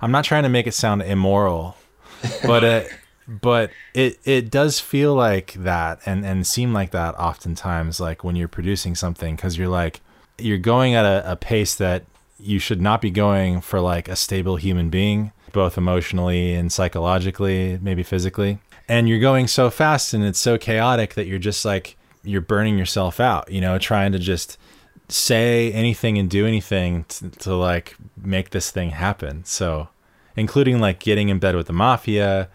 I'm 0.00 0.10
not 0.10 0.24
trying 0.24 0.42
to 0.42 0.48
make 0.48 0.66
it 0.66 0.74
sound 0.74 1.02
immoral, 1.02 1.76
but 2.44 2.64
it, 2.64 2.92
but 3.28 3.70
it 3.94 4.18
it 4.24 4.50
does 4.50 4.80
feel 4.80 5.14
like 5.14 5.54
that 5.54 6.00
and 6.04 6.24
and 6.24 6.46
seem 6.46 6.72
like 6.72 6.90
that 6.90 7.14
oftentimes 7.14 8.00
like 8.00 8.24
when 8.24 8.36
you're 8.36 8.48
producing 8.48 8.94
something 8.94 9.36
because 9.36 9.56
you're 9.56 9.68
like 9.68 10.00
you're 10.38 10.58
going 10.58 10.94
at 10.94 11.04
a, 11.04 11.32
a 11.32 11.36
pace 11.36 11.74
that 11.76 12.04
you 12.38 12.58
should 12.58 12.80
not 12.80 13.00
be 13.00 13.10
going 13.10 13.60
for 13.60 13.80
like 13.80 14.08
a 14.08 14.16
stable 14.16 14.56
human 14.56 14.88
being 14.88 15.32
both 15.52 15.76
emotionally 15.76 16.54
and 16.54 16.72
psychologically 16.72 17.78
maybe 17.82 18.02
physically. 18.02 18.58
And 18.88 19.08
you're 19.08 19.20
going 19.20 19.46
so 19.46 19.70
fast 19.70 20.14
and 20.14 20.24
it's 20.24 20.38
so 20.38 20.58
chaotic 20.58 21.14
that 21.14 21.26
you're 21.26 21.38
just 21.38 21.64
like 21.64 21.96
you're 22.22 22.40
burning 22.40 22.76
yourself 22.76 23.18
out 23.18 23.50
you 23.50 23.60
know 23.60 23.78
trying 23.78 24.12
to 24.12 24.18
just 24.18 24.58
say 25.12 25.72
anything 25.72 26.18
and 26.18 26.28
do 26.28 26.46
anything 26.46 27.04
to, 27.04 27.30
to 27.30 27.54
like 27.54 27.96
make 28.16 28.50
this 28.50 28.70
thing 28.70 28.90
happen. 28.90 29.44
So 29.44 29.88
including 30.36 30.80
like 30.80 31.00
getting 31.00 31.28
in 31.28 31.38
bed 31.38 31.56
with 31.56 31.66
the 31.66 31.72
mafia 31.72 32.48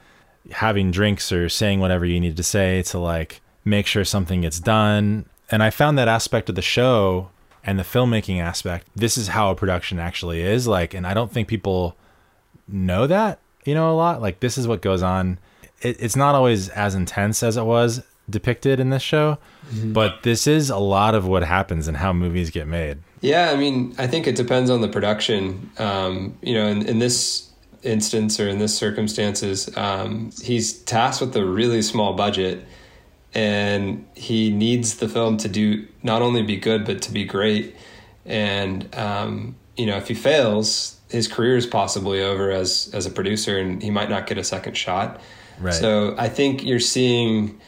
having 0.52 0.92
drinks 0.92 1.32
or 1.32 1.50
saying 1.50 1.80
whatever 1.80 2.06
you 2.06 2.20
need 2.20 2.38
to 2.38 2.44
say 2.44 2.84
to 2.84 3.00
like 3.00 3.42
make 3.64 3.88
sure 3.88 4.06
something 4.06 4.42
gets 4.42 4.60
done. 4.60 5.26
And 5.52 5.62
i 5.62 5.70
found 5.70 5.98
that 5.98 6.08
aspect 6.08 6.50
of 6.50 6.56
the 6.56 6.62
show 6.62 7.30
and 7.64 7.80
the 7.80 7.84
filmmaking 7.84 8.40
aspect 8.40 8.88
this 8.96 9.18
is 9.18 9.30
how 9.30 9.50
a 9.50 9.56
production 9.56 10.00
actually 10.00 10.40
is 10.42 10.68
like 10.68 10.94
and 10.94 11.08
i 11.08 11.16
don't 11.16 11.32
think 11.32 11.48
people 11.48 11.96
know 12.68 13.08
that 13.08 13.40
you 13.66 13.74
know 13.74 13.92
a 13.92 13.98
lot. 13.98 14.22
Like 14.22 14.40
this 14.40 14.58
is 14.58 14.68
what 14.68 14.82
goes 14.82 15.04
on. 15.04 15.40
It, 15.82 15.98
it's 16.00 16.16
not 16.16 16.36
always 16.36 16.70
as 16.70 16.96
intense 16.96 17.44
as 17.44 17.58
it 17.58 17.66
was 17.66 18.04
depicted 18.30 18.80
in 18.80 18.90
this 18.90 19.04
show 19.04 19.38
but 19.86 20.24
this 20.24 20.48
is 20.48 20.70
a 20.70 20.78
lot 20.78 21.14
of 21.14 21.28
what 21.28 21.44
happens 21.44 21.88
and 21.88 21.98
how 21.98 22.12
movies 22.12 22.50
get 22.50 22.68
made 22.68 23.00
Yeah, 23.26 23.50
I 23.50 23.56
mean, 23.56 23.96
I 23.98 24.06
think 24.06 24.28
it 24.28 24.36
depends 24.36 24.70
on 24.70 24.82
the 24.82 24.88
production. 24.88 25.72
Um, 25.80 26.38
you 26.44 26.54
know, 26.54 26.68
in, 26.68 26.88
in 26.88 27.00
this 27.00 27.50
instance 27.82 28.40
or 28.40 28.48
in 28.48 28.60
this 28.60 28.78
circumstances, 28.78 29.76
um, 29.76 30.30
he's 30.44 30.74
tasked 30.84 31.22
with 31.22 31.36
a 31.36 31.44
really 31.44 31.82
small 31.82 32.14
budget, 32.14 32.64
and 33.34 34.06
he 34.14 34.52
needs 34.52 34.98
the 34.98 35.10
film 35.10 35.38
to 35.38 35.48
do 35.48 35.88
not 36.04 36.22
only 36.22 36.44
be 36.44 36.56
good 36.56 36.86
but 36.86 37.02
to 37.02 37.12
be 37.12 37.26
great. 37.26 37.76
And 38.26 38.94
um, 38.96 39.56
you 39.76 39.88
know, 39.88 39.98
if 39.98 40.08
he 40.08 40.14
fails, 40.14 41.00
his 41.10 41.28
career 41.28 41.58
is 41.58 41.66
possibly 41.66 42.22
over 42.22 42.52
as 42.52 42.92
as 42.94 43.08
a 43.08 43.10
producer, 43.10 43.58
and 43.58 43.82
he 43.82 43.90
might 43.90 44.10
not 44.10 44.28
get 44.28 44.38
a 44.38 44.44
second 44.44 44.78
shot. 44.78 45.20
Right. 45.60 45.74
So 45.74 46.14
I 46.20 46.30
think 46.30 46.64
you're 46.64 46.80
seeing 46.80 47.60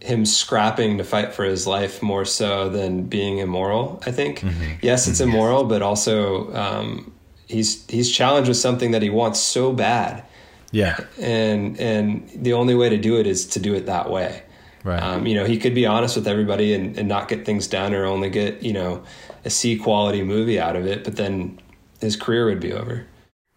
him 0.00 0.26
scrapping 0.26 0.98
to 0.98 1.04
fight 1.04 1.32
for 1.32 1.44
his 1.44 1.66
life 1.66 2.02
more 2.02 2.24
so 2.24 2.68
than 2.68 3.04
being 3.04 3.38
immoral. 3.38 4.02
I 4.06 4.12
think 4.12 4.44
yes, 4.82 5.08
it's 5.08 5.20
immoral, 5.20 5.64
but 5.64 5.82
also 5.82 6.54
um, 6.54 7.12
he's 7.46 7.84
he's 7.88 8.10
challenged 8.10 8.48
with 8.48 8.58
something 8.58 8.90
that 8.92 9.02
he 9.02 9.10
wants 9.10 9.40
so 9.40 9.72
bad, 9.72 10.24
yeah 10.70 10.98
and 11.18 11.78
and 11.80 12.28
the 12.34 12.52
only 12.52 12.74
way 12.74 12.88
to 12.88 12.98
do 12.98 13.18
it 13.18 13.26
is 13.26 13.46
to 13.46 13.60
do 13.60 13.74
it 13.74 13.86
that 13.86 14.10
way. 14.10 14.42
right 14.84 15.02
Um, 15.02 15.26
you 15.26 15.34
know, 15.34 15.44
he 15.44 15.58
could 15.58 15.74
be 15.74 15.86
honest 15.86 16.16
with 16.16 16.28
everybody 16.28 16.74
and, 16.74 16.98
and 16.98 17.08
not 17.08 17.28
get 17.28 17.44
things 17.44 17.66
done, 17.66 17.94
or 17.94 18.04
only 18.04 18.30
get 18.30 18.62
you 18.62 18.72
know 18.72 19.02
a 19.44 19.50
C 19.50 19.76
quality 19.76 20.22
movie 20.22 20.60
out 20.60 20.76
of 20.76 20.86
it, 20.86 21.04
but 21.04 21.16
then 21.16 21.58
his 22.00 22.16
career 22.16 22.44
would 22.46 22.60
be 22.60 22.72
over. 22.72 23.06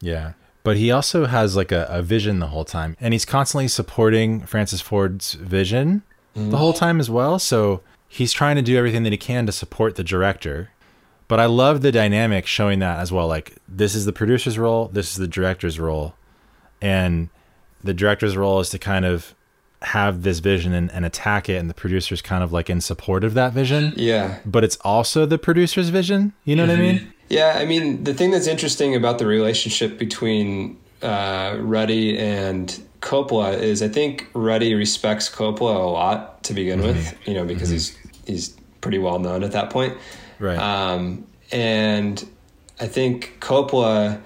Yeah. 0.01 0.33
But 0.63 0.77
he 0.77 0.91
also 0.91 1.25
has 1.25 1.55
like 1.55 1.71
a, 1.71 1.87
a 1.89 2.01
vision 2.01 2.39
the 2.39 2.47
whole 2.47 2.65
time. 2.65 2.95
And 2.99 3.13
he's 3.13 3.25
constantly 3.25 3.67
supporting 3.67 4.41
Francis 4.41 4.81
Ford's 4.81 5.33
vision 5.33 6.03
the 6.35 6.57
whole 6.57 6.73
time 6.73 6.99
as 6.99 7.09
well. 7.09 7.39
So 7.39 7.81
he's 8.07 8.33
trying 8.33 8.55
to 8.55 8.61
do 8.61 8.77
everything 8.77 9.03
that 9.03 9.11
he 9.11 9.17
can 9.17 9.45
to 9.45 9.51
support 9.51 9.95
the 9.95 10.03
director. 10.03 10.71
But 11.27 11.39
I 11.39 11.45
love 11.45 11.81
the 11.81 11.91
dynamic 11.91 12.47
showing 12.47 12.79
that 12.79 12.99
as 12.99 13.11
well. 13.11 13.27
Like, 13.27 13.55
this 13.67 13.93
is 13.93 14.05
the 14.05 14.13
producer's 14.13 14.57
role, 14.57 14.87
this 14.87 15.11
is 15.11 15.17
the 15.17 15.27
director's 15.27 15.79
role. 15.79 16.15
And 16.81 17.29
the 17.83 17.93
director's 17.93 18.35
role 18.35 18.59
is 18.59 18.69
to 18.69 18.79
kind 18.79 19.05
of 19.05 19.35
have 19.81 20.23
this 20.23 20.39
vision 20.39 20.73
and, 20.73 20.91
and 20.91 21.05
attack 21.05 21.47
it. 21.47 21.55
And 21.55 21.69
the 21.69 21.75
producer's 21.75 22.21
kind 22.21 22.43
of 22.43 22.51
like 22.51 22.69
in 22.69 22.81
support 22.81 23.23
of 23.23 23.35
that 23.35 23.53
vision. 23.53 23.93
Yeah, 23.95 24.39
But 24.45 24.63
it's 24.63 24.77
also 24.77 25.25
the 25.25 25.37
producer's 25.37 25.89
vision. 25.89 26.33
You 26.45 26.55
know 26.55 26.65
what 26.65 26.75
I 26.75 26.81
mean? 26.81 27.13
Yeah, 27.29 27.57
I 27.57 27.65
mean, 27.65 28.03
the 28.03 28.13
thing 28.13 28.31
that's 28.31 28.47
interesting 28.47 28.95
about 28.95 29.19
the 29.19 29.27
relationship 29.27 29.99
between 29.99 30.79
uh, 31.03 31.57
Ruddy 31.59 32.17
and 32.17 32.81
Coppola 33.01 33.57
is 33.57 33.81
I 33.81 33.87
think 33.87 34.27
Ruddy 34.33 34.73
respects 34.73 35.29
Coppola 35.29 35.75
a 35.75 35.89
lot 35.89 36.43
to 36.43 36.53
begin 36.53 36.81
with, 36.81 36.97
mm-hmm. 36.97 37.29
you 37.29 37.35
know, 37.35 37.45
because 37.45 37.69
mm-hmm. 37.69 37.75
he's 38.25 38.49
he's 38.49 38.57
pretty 38.81 38.97
well 38.97 39.19
known 39.19 39.43
at 39.43 39.51
that 39.53 39.69
point. 39.69 39.97
Right. 40.39 40.57
Um, 40.57 41.25
and 41.51 42.27
I 42.79 42.87
think 42.87 43.37
Coppola 43.39 44.21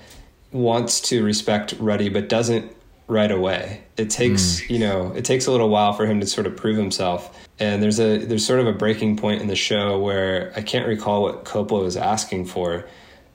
wants 0.52 1.02
to 1.02 1.24
respect 1.24 1.74
Ruddy, 1.80 2.10
but 2.10 2.30
doesn't 2.30 2.76
right 3.08 3.32
away. 3.32 3.84
It 3.98 4.10
takes 4.10 4.62
mm. 4.62 4.70
you 4.70 4.80
know 4.80 5.14
it 5.16 5.26
takes 5.26 5.46
a 5.48 5.52
little 5.52 5.70
while 5.70 5.94
for 5.94 6.06
him 6.06 6.20
to 6.20 6.26
sort 6.26 6.48
of 6.48 6.56
prove 6.56 6.78
himself. 6.78 7.40
And 7.60 7.82
there's 7.84 8.00
a 8.00 8.18
there's 8.18 8.46
sort 8.46 8.60
of 8.60 8.68
a 8.68 8.74
breaking 8.74 9.18
point 9.18 9.42
in 9.42 9.48
the 9.48 9.56
show 9.56 10.00
where 10.00 10.52
I 10.56 10.62
can't 10.62 10.88
recall 10.88 11.24
what 11.24 11.46
Coppola 11.46 11.84
was 11.84 11.98
asking 11.98 12.46
for, 12.46 12.86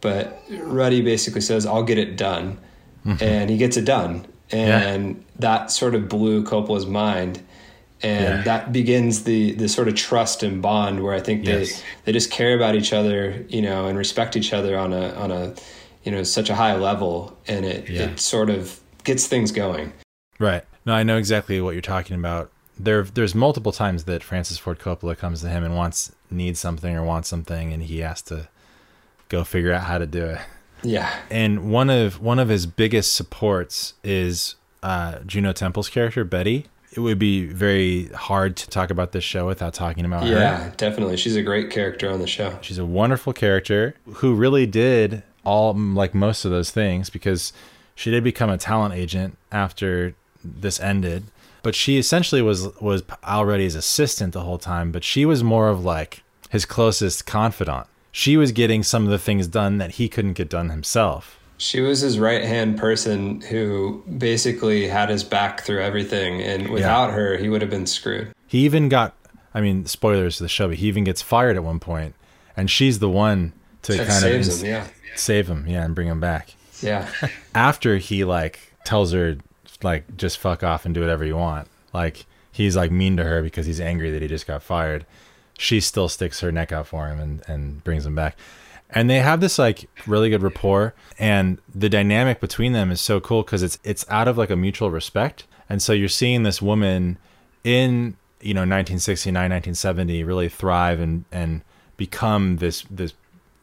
but 0.00 0.42
Ruddy 0.50 1.00
basically 1.02 1.40
says, 1.40 1.66
"I'll 1.66 1.84
get 1.84 1.98
it 1.98 2.16
done," 2.16 2.58
mm-hmm. 3.06 3.22
and 3.22 3.50
he 3.50 3.56
gets 3.56 3.76
it 3.76 3.84
done, 3.84 4.26
and 4.50 5.24
that 5.38 5.70
sort 5.70 5.94
of 5.94 6.08
blew 6.08 6.42
Coppola's 6.44 6.86
mind. 6.86 7.40
And 8.00 8.36
Yeah. 8.38 8.42
that 8.42 8.72
begins 8.72 9.24
the 9.24 9.52
the 9.52 9.68
sort 9.68 9.88
of 9.88 9.94
trust 9.96 10.42
and 10.44 10.62
bond 10.62 11.02
where 11.02 11.14
I 11.14 11.20
think 11.20 11.44
they 11.44 11.60
Yes. 11.60 11.82
they 12.04 12.12
just 12.12 12.30
care 12.30 12.54
about 12.54 12.74
each 12.76 12.92
other, 12.92 13.44
you 13.48 13.60
know, 13.60 13.86
and 13.88 13.98
respect 13.98 14.36
each 14.36 14.52
other 14.52 14.78
on 14.78 14.92
a 14.92 15.10
on 15.14 15.30
a 15.32 15.54
you 16.04 16.12
know 16.12 16.22
such 16.22 16.48
a 16.48 16.54
high 16.54 16.76
level, 16.76 17.36
and 17.48 17.64
it 17.64 17.88
Yeah. 17.88 18.02
it 18.02 18.20
sort 18.20 18.50
of 18.50 18.78
gets 19.04 19.26
things 19.26 19.50
going. 19.50 19.92
Right. 20.38 20.64
No, 20.86 20.94
I 20.94 21.02
know 21.02 21.16
exactly 21.18 21.60
what 21.60 21.72
you're 21.72 21.82
talking 21.82 22.14
about. 22.16 22.50
There, 22.78 23.02
there's 23.02 23.34
multiple 23.34 23.72
times 23.72 24.04
that 24.04 24.22
Francis 24.22 24.56
Ford 24.56 24.78
Coppola 24.78 25.18
comes 25.18 25.40
to 25.40 25.48
him 25.48 25.64
and 25.64 25.74
wants, 25.76 26.12
needs 26.30 26.60
something 26.60 26.94
or 26.94 27.02
wants 27.02 27.28
something, 27.28 27.72
and 27.72 27.82
he 27.82 27.98
has 27.98 28.22
to 28.22 28.46
go 29.28 29.42
figure 29.42 29.72
out 29.72 29.82
how 29.82 29.98
to 29.98 30.06
do 30.06 30.24
it. 30.26 30.38
Yeah, 30.82 31.12
And 31.30 31.70
one 31.70 31.90
of 31.90 32.20
one 32.20 32.38
of 32.38 32.48
his 32.48 32.66
biggest 32.66 33.12
supports 33.12 33.94
is 34.04 34.54
uh, 34.82 35.18
Juno 35.26 35.52
Temple's 35.52 35.88
character 35.88 36.24
Betty. 36.24 36.66
It 36.92 37.00
would 37.00 37.18
be 37.18 37.46
very 37.46 38.06
hard 38.08 38.56
to 38.56 38.68
talk 38.68 38.90
about 38.90 39.12
this 39.12 39.22
show 39.22 39.46
without 39.46 39.74
talking 39.74 40.04
about 40.04 40.24
her. 40.24 40.32
Yeah, 40.32 40.72
definitely. 40.76 41.16
She's 41.16 41.36
a 41.36 41.42
great 41.42 41.70
character 41.70 42.10
on 42.10 42.20
the 42.20 42.26
show. 42.26 42.58
She's 42.62 42.78
a 42.78 42.84
wonderful 42.84 43.32
character 43.32 43.94
who 44.14 44.34
really 44.34 44.66
did 44.66 45.22
all 45.44 45.74
like 45.74 46.14
most 46.14 46.44
of 46.44 46.50
those 46.50 46.70
things 46.70 47.10
because 47.10 47.52
she 47.94 48.10
did 48.10 48.24
become 48.24 48.50
a 48.50 48.58
talent 48.58 48.94
agent 48.94 49.36
after 49.52 50.14
this 50.44 50.80
ended. 50.80 51.24
But 51.62 51.74
she 51.74 51.98
essentially 51.98 52.40
was 52.40 52.68
was 52.80 53.02
Al 53.22 53.44
Ruddy's 53.44 53.74
assistant 53.74 54.32
the 54.32 54.40
whole 54.40 54.58
time, 54.58 54.92
but 54.92 55.04
she 55.04 55.26
was 55.26 55.42
more 55.44 55.68
of 55.68 55.84
like 55.84 56.22
his 56.50 56.64
closest 56.64 57.26
confidant. 57.26 57.86
She 58.12 58.36
was 58.36 58.52
getting 58.52 58.82
some 58.82 59.04
of 59.04 59.10
the 59.10 59.18
things 59.18 59.46
done 59.46 59.78
that 59.78 59.92
he 59.92 60.08
couldn't 60.08 60.32
get 60.34 60.48
done 60.48 60.70
himself. 60.70 61.38
She 61.58 61.80
was 61.80 62.00
his 62.00 62.18
right 62.18 62.44
hand 62.44 62.78
person 62.78 63.40
who 63.40 64.02
basically 64.18 64.86
had 64.86 65.08
his 65.08 65.24
back 65.24 65.62
through 65.62 65.82
everything, 65.82 66.40
and 66.40 66.68
without 66.68 67.12
her, 67.12 67.36
he 67.36 67.48
would 67.48 67.62
have 67.62 67.70
been 67.70 67.86
screwed. 67.86 68.32
He 68.46 68.64
even 68.64 68.88
got, 68.88 69.14
I 69.52 69.60
mean, 69.60 69.84
spoilers 69.86 70.36
to 70.36 70.44
the 70.44 70.48
show, 70.48 70.68
but 70.68 70.78
he 70.78 70.86
even 70.86 71.04
gets 71.04 71.20
fired 71.20 71.56
at 71.56 71.64
one 71.64 71.80
point, 71.80 72.14
and 72.56 72.70
she's 72.70 73.00
the 73.00 73.08
one 73.08 73.52
to 73.82 73.94
That 73.94 74.06
kind 74.06 74.24
of 74.24 74.46
him, 74.46 74.66
yeah. 74.66 74.86
save 75.16 75.48
him, 75.48 75.66
yeah, 75.66 75.84
and 75.84 75.94
bring 75.94 76.06
him 76.06 76.20
back. 76.20 76.54
Yeah. 76.80 77.10
After 77.54 77.98
he 77.98 78.24
like 78.24 78.72
tells 78.84 79.12
her 79.12 79.36
like 79.82 80.16
just 80.16 80.38
fuck 80.38 80.62
off 80.62 80.84
and 80.84 80.94
do 80.94 81.00
whatever 81.00 81.24
you 81.24 81.36
want, 81.36 81.68
like 81.92 82.26
he's 82.52 82.76
like 82.76 82.90
mean 82.90 83.16
to 83.16 83.24
her 83.24 83.42
because 83.42 83.66
he's 83.66 83.80
angry 83.80 84.10
that 84.10 84.22
he 84.22 84.28
just 84.28 84.46
got 84.46 84.62
fired. 84.62 85.06
She 85.58 85.80
still 85.80 86.08
sticks 86.08 86.40
her 86.40 86.50
neck 86.50 86.72
out 86.72 86.86
for 86.86 87.08
him 87.08 87.20
and 87.20 87.42
and 87.46 87.84
brings 87.84 88.06
him 88.06 88.14
back. 88.14 88.36
And 88.90 89.10
they 89.10 89.18
have 89.18 89.42
this 89.42 89.58
like 89.58 89.90
really 90.06 90.30
good 90.30 90.42
rapport, 90.42 90.94
and 91.18 91.58
the 91.74 91.90
dynamic 91.90 92.40
between 92.40 92.72
them 92.72 92.90
is 92.90 93.02
so 93.02 93.20
cool 93.20 93.42
because 93.42 93.62
it's 93.62 93.78
it's 93.84 94.06
out 94.08 94.28
of 94.28 94.38
like 94.38 94.48
a 94.48 94.56
mutual 94.56 94.90
respect. 94.90 95.44
And 95.68 95.82
so 95.82 95.92
you're 95.92 96.08
seeing 96.08 96.42
this 96.44 96.62
woman 96.62 97.18
in 97.64 98.16
you 98.40 98.54
know 98.54 98.60
1969, 98.60 99.34
1970 99.34 100.24
really 100.24 100.48
thrive 100.48 101.00
and 101.00 101.26
and 101.30 101.60
become 101.98 102.56
this 102.58 102.84
this 102.90 103.12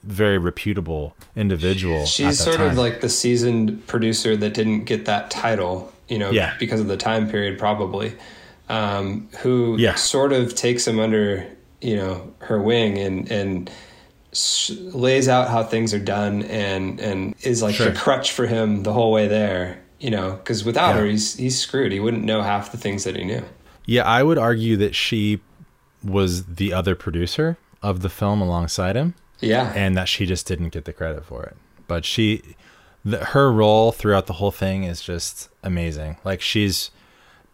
very 0.04 0.38
reputable 0.38 1.16
individual. 1.36 2.06
She's 2.06 2.38
sort 2.38 2.60
of 2.60 2.78
like 2.78 3.02
the 3.02 3.10
seasoned 3.10 3.88
producer 3.88 4.38
that 4.38 4.54
didn't 4.54 4.84
get 4.84 5.06
that 5.06 5.32
title, 5.32 5.92
you 6.08 6.20
know, 6.20 6.30
Yeah. 6.30 6.54
because 6.60 6.80
of 6.80 6.86
the 6.88 6.98
time 6.98 7.28
period, 7.28 7.58
probably, 7.58 8.14
um, 8.70 9.28
who 9.40 9.76
Yeah. 9.80 9.96
sort 9.96 10.32
of 10.32 10.54
takes 10.54 10.88
him 10.88 11.00
under, 11.00 11.48
you 11.86 11.96
know, 11.96 12.34
her 12.40 12.60
wing 12.62 12.98
and 12.98 13.30
and 13.32 13.70
lays 14.94 15.30
out 15.30 15.50
how 15.50 15.64
things 15.64 15.94
are 15.94 16.00
done 16.00 16.44
and 16.44 17.00
and 17.00 17.36
is 17.44 17.62
like 17.62 17.76
Sure. 17.76 17.90
the 17.92 17.98
crutch 17.98 18.32
for 18.32 18.48
him 18.48 18.84
the 18.84 18.92
whole 18.94 19.12
way 19.12 19.28
there, 19.28 19.80
you 20.00 20.10
know, 20.10 20.32
because 20.34 20.66
without 20.66 20.90
Yeah. 20.96 21.02
her, 21.02 21.06
he's 21.06 21.36
he's 21.36 21.58
screwed. 21.60 21.92
He 21.92 22.00
wouldn't 22.00 22.24
know 22.24 22.42
half 22.42 22.72
the 22.72 22.78
things 22.78 23.04
that 23.06 23.16
he 23.16 23.24
knew. 23.24 23.44
Yeah, 23.86 24.04
I 24.04 24.24
would 24.24 24.38
argue 24.38 24.76
that 24.78 24.96
she 24.96 25.40
was 26.04 26.46
the 26.46 26.74
other 26.74 26.96
producer 26.96 27.58
of 27.82 28.02
the 28.02 28.10
film 28.10 28.42
alongside 28.42 28.96
him, 28.96 29.14
Yeah, 29.40 29.72
and 29.76 29.96
that 29.96 30.10
she 30.10 30.26
just 30.26 30.48
didn't 30.48 30.70
get 30.70 30.86
the 30.86 30.94
credit 30.94 31.24
for 31.24 31.44
it. 31.44 31.56
But 31.88 32.04
she, 32.04 32.42
the, 33.06 33.24
her 33.26 33.52
role 33.52 33.92
throughout 33.92 34.26
the 34.26 34.34
whole 34.34 34.52
thing 34.52 34.84
is 34.84 35.02
just 35.02 35.50
amazing. 35.64 36.18
Like 36.26 36.42
she's 36.42 36.92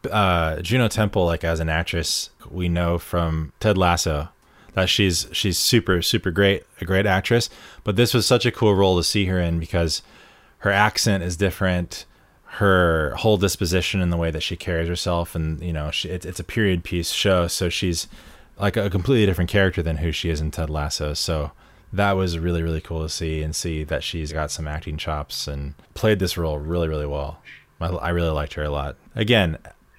uh, 0.09 0.61
Juno 0.61 0.87
Temple, 0.87 1.25
like 1.25 1.43
as 1.43 1.59
an 1.59 1.69
actress, 1.69 2.30
we 2.51 2.69
know 2.69 2.97
from 2.97 3.53
Ted 3.59 3.77
Lasso 3.77 4.29
that 4.73 4.89
she's 4.89 5.27
she's 5.31 5.57
super 5.57 6.01
super 6.01 6.31
great, 6.31 6.63
a 6.79 6.85
great 6.85 7.05
actress. 7.05 7.49
But 7.83 7.95
this 7.95 8.13
was 8.13 8.25
such 8.25 8.45
a 8.45 8.51
cool 8.51 8.75
role 8.75 8.97
to 8.97 9.03
see 9.03 9.25
her 9.25 9.39
in 9.39 9.59
because 9.59 10.01
her 10.59 10.71
accent 10.71 11.23
is 11.23 11.37
different. 11.37 12.05
Her 12.55 13.15
whole 13.15 13.37
disposition 13.37 14.01
and 14.01 14.11
the 14.11 14.17
way 14.17 14.29
that 14.31 14.43
she 14.43 14.55
carries 14.55 14.87
herself 14.87 15.35
and 15.35 15.61
you 15.61 15.73
know 15.73 15.91
she, 15.91 16.09
it, 16.09 16.25
it's 16.25 16.39
a 16.39 16.45
period 16.45 16.83
piece 16.83 17.11
show. 17.11 17.47
So 17.47 17.69
she's 17.69 18.07
like 18.57 18.77
a 18.77 18.89
completely 18.89 19.25
different 19.25 19.49
character 19.49 19.81
than 19.81 19.97
who 19.97 20.11
she 20.11 20.29
is 20.29 20.41
in 20.41 20.51
ted 20.51 20.69
lasso. 20.69 21.13
So 21.13 21.51
that 21.93 22.13
was 22.13 22.39
really 22.39 22.63
really 22.63 22.81
cool 22.81 23.03
to 23.03 23.09
see 23.09 23.41
and 23.41 23.55
see 23.55 23.83
that 23.85 24.03
she's 24.03 24.31
got 24.31 24.51
some 24.51 24.67
acting 24.67 24.97
chops 24.97 25.47
and 25.47 25.75
played 25.93 26.19
this 26.19 26.37
role 26.37 26.59
really 26.59 26.87
really 26.87 27.07
well. 27.07 27.41
I, 27.79 27.87
I 27.87 28.09
really 28.09 28.29
liked 28.29 28.53
her 28.53 28.63
a 28.63 28.69
lot. 28.69 28.95
Again 29.15 29.57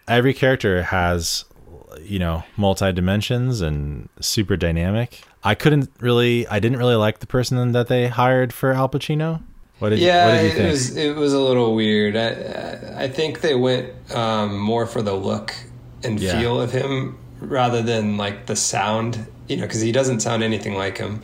every 0.08 0.34
character 0.34 0.82
has 0.82 1.44
you 2.00 2.18
know 2.18 2.44
multi 2.56 2.92
dimensions 2.92 3.60
and 3.60 4.08
super 4.20 4.56
dynamic 4.56 5.20
i 5.44 5.54
couldn't 5.54 5.90
really 6.00 6.46
i 6.48 6.58
didn't 6.58 6.78
really 6.78 6.94
like 6.94 7.18
the 7.20 7.26
person 7.26 7.72
that 7.72 7.88
they 7.88 8.08
hired 8.08 8.52
for 8.52 8.72
al 8.72 8.88
pacino 8.88 9.42
what 9.78 9.88
did, 9.90 9.98
yeah, 9.98 10.26
what 10.26 10.32
did 10.36 10.42
you 10.44 10.48
it 10.50 10.54
think 10.54 10.70
was 10.70 10.96
it 10.96 11.16
was 11.16 11.32
a 11.32 11.40
little 11.40 11.74
weird. 11.74 12.14
I 12.16 13.04
I 13.04 13.08
think 13.08 13.40
they 13.40 13.56
went 13.56 13.90
um, 14.14 14.56
more 14.60 14.86
for 14.86 15.02
the 15.02 15.12
look 15.12 15.52
and 16.04 16.20
Yeah. 16.20 16.38
feel 16.38 16.60
of 16.60 16.70
him 16.70 17.18
rather 17.40 17.82
than 17.82 18.16
like 18.16 18.46
the 18.46 18.54
sound. 18.54 19.26
You 19.48 19.56
know, 19.56 19.62
because 19.62 19.80
he 19.80 19.90
doesn't 19.90 20.20
sound 20.20 20.44
anything 20.44 20.74
like 20.76 20.98
him. 20.98 21.20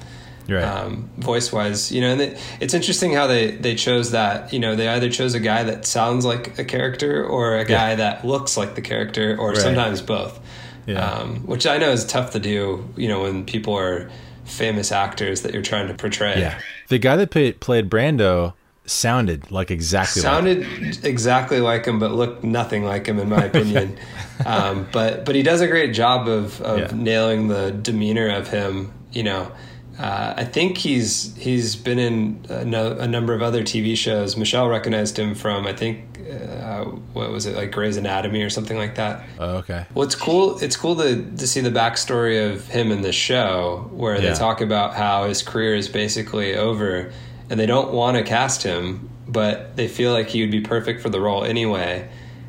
Right. 0.49 0.65
Um, 0.65 1.09
voice 1.19 1.53
wise, 1.53 1.93
you 1.93 2.01
know, 2.01 2.09
and 2.11 2.21
it, 2.21 2.39
it's 2.59 2.75
interesting 2.75 3.13
how 3.13 3.29
they, 3.29 3.53
they 3.53 3.77
chose 3.77 4.11
that. 4.11 4.53
You 4.53 4.59
know, 4.59 4.75
they 4.75 4.89
either 4.89 5.09
chose 5.11 5.35
a 5.35 5.41
guy 5.41 5.63
that 5.63 5.87
sounds 5.87 6.25
like 6.25 6.59
a 6.59 6.65
character 6.65 7.25
or 7.25 7.59
a 7.59 7.65
guy 7.65 7.95
that 7.95 8.25
looks 8.25 8.57
like 8.57 8.75
the 8.75 8.81
character, 8.83 9.37
or 9.39 9.51
Right. 9.51 9.59
sometimes 9.59 10.03
both. 10.03 10.41
Yeah. 10.89 11.05
Um, 11.09 11.47
which 11.47 11.67
I 11.67 11.77
know 11.79 11.91
is 11.91 12.05
tough 12.07 12.31
to 12.33 12.41
do. 12.41 12.89
You 12.97 13.09
know, 13.09 13.23
when 13.23 13.45
people 13.45 13.75
are 13.77 14.11
famous 14.45 14.91
actors 14.91 15.43
that 15.43 15.53
you're 15.53 15.63
trying 15.63 15.87
to 15.89 15.95
portray. 15.95 16.41
Yeah. 16.41 16.59
The 16.89 16.99
guy 16.99 17.17
that 17.17 17.31
played, 17.31 17.61
played 17.61 17.91
Brando 17.91 18.55
sounded 18.87 19.51
like 19.51 19.71
exactly 19.71 20.23
like 20.23 20.31
sounded 20.33 21.05
exactly 21.05 21.61
like 21.61 21.85
him, 21.85 21.99
but 21.99 22.13
looked 22.13 22.43
nothing 22.43 22.85
like 22.85 23.07
him, 23.07 23.19
in 23.19 23.29
my 23.29 23.45
opinion. 23.53 23.99
um, 24.47 24.89
but 24.93 25.25
but 25.27 25.35
he 25.35 25.43
does 25.43 25.61
a 25.61 25.67
great 25.69 25.93
job 25.93 26.27
of, 26.29 26.61
of 26.63 26.79
Yeah. 26.79 26.91
nailing 26.95 27.49
the 27.49 27.71
demeanor 27.71 28.29
of 28.31 28.49
him. 28.49 28.93
You 29.13 29.25
know, 29.25 29.53
uh, 29.99 30.35
I 30.37 30.45
think 30.45 30.79
he's 30.79 31.35
he's 31.37 31.75
been 31.77 31.99
in 31.99 32.47
a, 32.49 32.65
no, 32.65 32.93
a 32.93 33.09
number 33.09 33.35
of 33.35 33.43
other 33.43 33.63
TV 33.63 33.97
shows. 33.97 34.37
Michelle 34.37 34.69
recognized 34.69 35.19
him 35.19 35.35
from 35.35 35.67
I 35.67 35.73
think 35.73 36.21
uh, 36.31 36.85
what 37.15 37.31
was 37.33 37.47
it 37.47 37.57
like 37.57 37.73
Grey's 37.73 37.97
Anatomy 37.97 38.43
or 38.43 38.51
something 38.51 38.77
like 38.77 38.95
that. 38.97 39.25
Oh, 39.39 39.57
okay. 39.57 39.87
Well, 39.95 40.05
it's 40.07 40.15
cool. 40.15 40.59
It's 40.59 40.77
cool 40.77 40.95
to 40.97 41.23
to 41.37 41.47
see 41.47 41.61
the 41.61 41.71
backstory 41.71 42.53
of 42.53 42.69
him 42.69 42.93
in 42.93 43.03
the 43.03 43.13
show, 43.13 43.89
where 43.93 44.15
Yeah. 44.15 44.33
they 44.33 44.39
talk 44.39 44.61
about 44.61 44.95
how 44.95 45.25
his 45.25 45.43
career 45.43 45.75
is 45.75 45.89
basically 45.89 46.55
over, 46.55 47.11
and 47.51 47.59
they 47.59 47.67
don't 47.67 47.93
want 47.93 48.17
to 48.19 48.23
cast 48.23 48.63
him, 48.63 49.09
but 49.27 49.75
they 49.77 49.89
feel 49.89 50.13
like 50.13 50.29
he 50.29 50.43
would 50.43 50.51
be 50.53 50.61
perfect 50.61 51.03
for 51.03 51.09
the 51.11 51.21
role 51.21 51.45
anyway. 51.45 52.09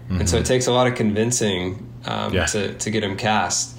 And 0.10 0.28
so 0.28 0.38
it 0.38 0.46
takes 0.48 0.66
a 0.68 0.72
lot 0.72 0.88
of 0.88 0.96
convincing 0.96 1.86
um, 2.06 2.32
Mm-hmm. 2.32 2.36
Yeah. 2.36 2.46
to 2.48 2.74
to 2.74 2.92
get 2.92 3.04
him 3.04 3.16
cast, 3.18 3.79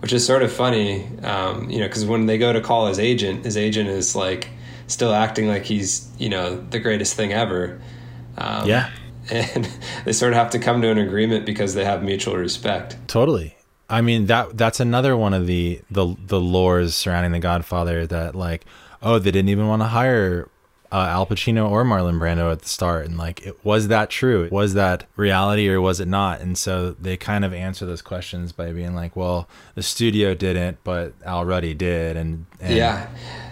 which 0.00 0.12
is 0.12 0.24
sort 0.24 0.42
of 0.42 0.52
funny, 0.52 1.06
um, 1.22 1.68
you 1.70 1.78
know, 1.78 1.86
because 1.86 2.04
when 2.04 2.26
they 2.26 2.38
go 2.38 2.52
to 2.52 2.60
call 2.60 2.86
his 2.86 2.98
agent, 2.98 3.44
his 3.44 3.56
agent 3.56 3.88
is 3.88 4.14
like 4.14 4.48
still 4.86 5.12
acting 5.12 5.48
like 5.48 5.64
he's 5.64 6.08
you 6.18 6.28
know 6.28 6.56
the 6.70 6.78
greatest 6.78 7.14
thing 7.14 7.32
ever. 7.32 7.80
Um, 8.36 8.68
Yeah. 8.68 8.90
and 9.30 9.68
they 10.06 10.12
sort 10.14 10.32
of 10.32 10.38
have 10.38 10.50
to 10.50 10.58
come 10.58 10.80
to 10.80 10.88
an 10.88 10.96
agreement 10.96 11.44
because 11.44 11.74
they 11.74 11.84
have 11.84 12.02
mutual 12.02 12.36
respect. 12.36 12.96
Totally. 13.08 13.56
I 13.90 14.00
mean 14.00 14.26
that 14.26 14.56
that's 14.56 14.80
another 14.80 15.16
one 15.16 15.34
of 15.34 15.46
the 15.46 15.80
the 15.90 16.14
the 16.26 16.40
lores 16.40 16.92
surrounding 16.92 17.32
the 17.32 17.38
Godfather 17.38 18.06
that 18.06 18.34
like 18.34 18.64
oh 19.02 19.18
they 19.18 19.30
didn't 19.30 19.50
even 19.50 19.66
want 19.66 19.82
to 19.82 19.88
hire 19.88 20.48
uh, 20.90 21.06
Al 21.08 21.26
Pacino 21.26 21.70
or 21.70 21.84
Marlon 21.84 22.18
Brando 22.18 22.50
at 22.50 22.62
the 22.62 22.68
start 22.68 23.06
and 23.06 23.18
like 23.18 23.46
it 23.46 23.64
was 23.64 23.88
that 23.88 24.10
true? 24.10 24.48
Was 24.50 24.74
that 24.74 25.04
reality 25.16 25.68
or 25.68 25.80
was 25.80 26.00
it 26.00 26.08
not? 26.08 26.40
And 26.40 26.56
so 26.56 26.92
they 26.92 27.16
kind 27.16 27.44
of 27.44 27.52
answer 27.52 27.86
those 27.86 28.02
questions 28.02 28.52
by 28.52 28.72
being 28.72 28.94
like 28.94 29.16
well 29.16 29.48
the 29.74 29.82
studio 29.82 30.34
didn't 30.34 30.78
but 30.84 31.12
Al 31.24 31.44
Ruddy 31.44 31.74
did 31.74 32.16
and, 32.16 32.46
and 32.60 32.74
Yeah, 32.74 33.08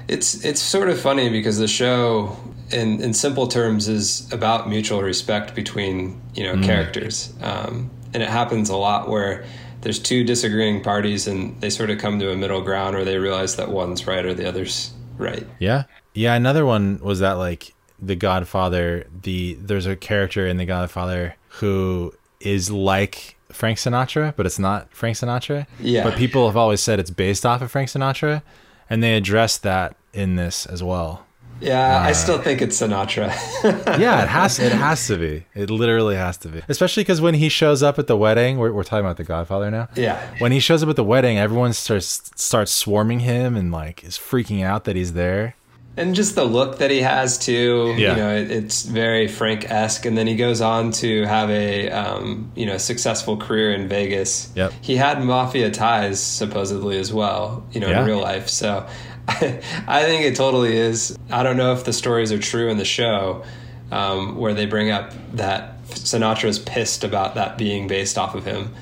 it's 0.09 0.45
it's 0.45 0.61
sort 0.61 0.89
of 0.89 1.01
funny 1.01 1.29
because 1.29 1.59
the 1.59 1.69
show, 1.69 2.37
in 2.71 3.03
in 3.03 3.13
simple 3.13 3.49
terms, 3.49 3.89
is 3.89 4.31
about 4.33 4.69
mutual 4.69 5.03
respect 5.03 5.55
between 5.55 6.21
you 6.35 6.45
know 6.45 6.63
characters, 6.63 7.33
um, 7.43 7.91
and 8.15 8.23
it 8.23 8.29
happens 8.29 8.69
a 8.69 8.77
lot 8.77 9.09
where 9.09 9.45
there's 9.87 9.99
two 9.99 10.25
disagreeing 10.25 10.83
parties 10.83 11.29
and 11.29 11.61
they 11.61 11.71
sort 11.71 11.91
of 11.91 11.99
come 11.99 12.19
to 12.19 12.33
a 12.33 12.37
middle 12.37 12.61
ground 12.61 12.97
where 12.97 13.05
they 13.05 13.19
realize 13.19 13.55
that 13.57 13.71
one's 13.71 14.07
right 14.07 14.25
or 14.25 14.35
the 14.35 14.49
other's 14.49 14.93
right. 15.17 15.47
Yeah. 15.61 15.85
Yeah, 16.17 16.35
another 16.35 16.67
one 16.67 16.99
was 17.01 17.21
that 17.21 17.33
like 17.33 17.75
the 18.01 18.17
Godfather, 18.17 19.07
the 19.23 19.55
there's 19.55 19.87
a 19.87 19.97
character 19.97 20.47
in 20.47 20.57
the 20.57 20.67
Godfather 20.67 21.37
who 21.49 22.13
is 22.41 22.71
like 22.71 23.37
Frank 23.51 23.79
Sinatra, 23.79 24.35
but 24.37 24.47
it's 24.47 24.59
not 24.59 24.93
Frank 24.93 25.17
Sinatra. 25.17 25.67
Yeah. 25.81 26.05
But 26.05 26.17
people 26.17 26.47
have 26.47 26.57
always 26.57 26.81
said 26.81 26.99
it's 27.01 27.11
based 27.11 27.47
off 27.47 27.63
of 27.63 27.71
Frank 27.71 27.89
Sinatra, 27.89 28.43
and 28.91 29.03
they 29.03 29.17
address 29.17 29.59
that 29.59 29.97
in 30.13 30.37
this 30.37 30.67
as 30.67 30.83
well. 30.83 31.27
Yeah, 31.61 32.03
I 32.03 32.11
uh, 32.11 32.15
still 32.15 32.39
think 32.39 32.61
it's 32.61 32.81
Sinatra. 32.81 33.33
Yeah, 33.99 34.23
it 34.23 34.29
has 34.29 34.59
it 34.59 34.73
has 34.73 35.07
to 35.07 35.17
be. 35.17 35.47
It 35.55 35.71
literally 35.71 36.17
has 36.17 36.37
to 36.39 36.49
be. 36.49 36.63
Especially 36.69 37.03
because 37.03 37.21
when 37.21 37.35
he 37.35 37.49
shows 37.49 37.83
up 37.83 37.99
at 37.99 38.07
the 38.07 38.17
wedding, 38.17 38.59
we're, 38.59 38.73
we're 38.73 38.85
talking 38.85 39.05
about 39.05 39.17
the 39.17 39.25
Godfather 39.25 39.71
now. 39.71 39.89
yeah, 39.97 40.35
When 40.39 40.53
he 40.53 40.61
shows 40.61 40.83
up 40.83 40.91
at 40.91 40.97
the 40.97 41.05
wedding, 41.05 41.39
everyone 41.39 41.73
starts 41.73 42.31
starts 42.37 42.73
swarming 42.73 43.21
him 43.21 43.57
and 43.57 43.73
like 43.73 44.05
is 44.05 44.19
freaking 44.19 44.63
out 44.63 44.85
that 44.85 44.97
he's 44.97 45.15
there. 45.15 45.56
And 45.97 46.15
just 46.15 46.35
the 46.35 46.45
look 46.45 46.79
that 46.79 46.91
he 46.91 47.01
has 47.01 47.39
too. 47.39 47.95
Yeah. 47.97 48.11
You 48.11 48.17
know, 48.17 48.35
it, 48.37 48.51
it's 48.51 48.83
very 48.85 49.29
Frank 49.29 49.71
esque, 49.71 50.05
and 50.07 50.17
then 50.17 50.27
he 50.27 50.37
goes 50.37 50.61
on 50.61 50.93
to 50.93 51.25
have 51.25 51.51
a 51.51 51.91
um, 51.91 52.53
you 52.55 52.67
know 52.67 52.77
successful 52.79 53.37
career 53.37 53.73
in 53.73 53.89
Vegas. 53.89 54.53
Yep. 54.55 54.73
He 54.81 54.97
had 54.97 55.23
mafia 55.23 55.71
ties 55.71 56.21
supposedly 56.21 56.99
as 56.99 57.13
well. 57.13 57.67
You 57.73 57.81
know, 57.81 57.89
Yeah. 57.89 58.01
in 58.03 58.07
real 58.07 58.21
life. 58.21 58.49
So 58.49 58.87
I 59.29 60.03
think 60.05 60.25
it 60.25 60.37
totally 60.37 60.77
is. 60.77 61.19
I 61.31 61.43
don't 61.43 61.57
know 61.57 61.73
if 61.73 61.85
the 61.85 61.93
stories 61.93 62.31
are 62.33 62.39
true 62.39 62.69
in 62.69 62.77
the 62.77 62.85
show, 62.85 63.45
um, 63.91 64.37
where 64.37 64.55
they 64.55 64.67
bring 64.67 64.91
up 64.91 65.13
that 65.35 65.83
Sinatra's 65.89 66.59
pissed 66.59 67.03
about 67.05 67.35
that 67.37 67.57
being 67.59 67.89
based 67.89 68.19
off 68.19 68.35
of 68.35 68.45
him. 68.45 68.75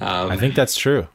Um, 0.00 0.30
I 0.30 0.36
think 0.36 0.54
that's 0.56 0.76
true. 0.76 1.06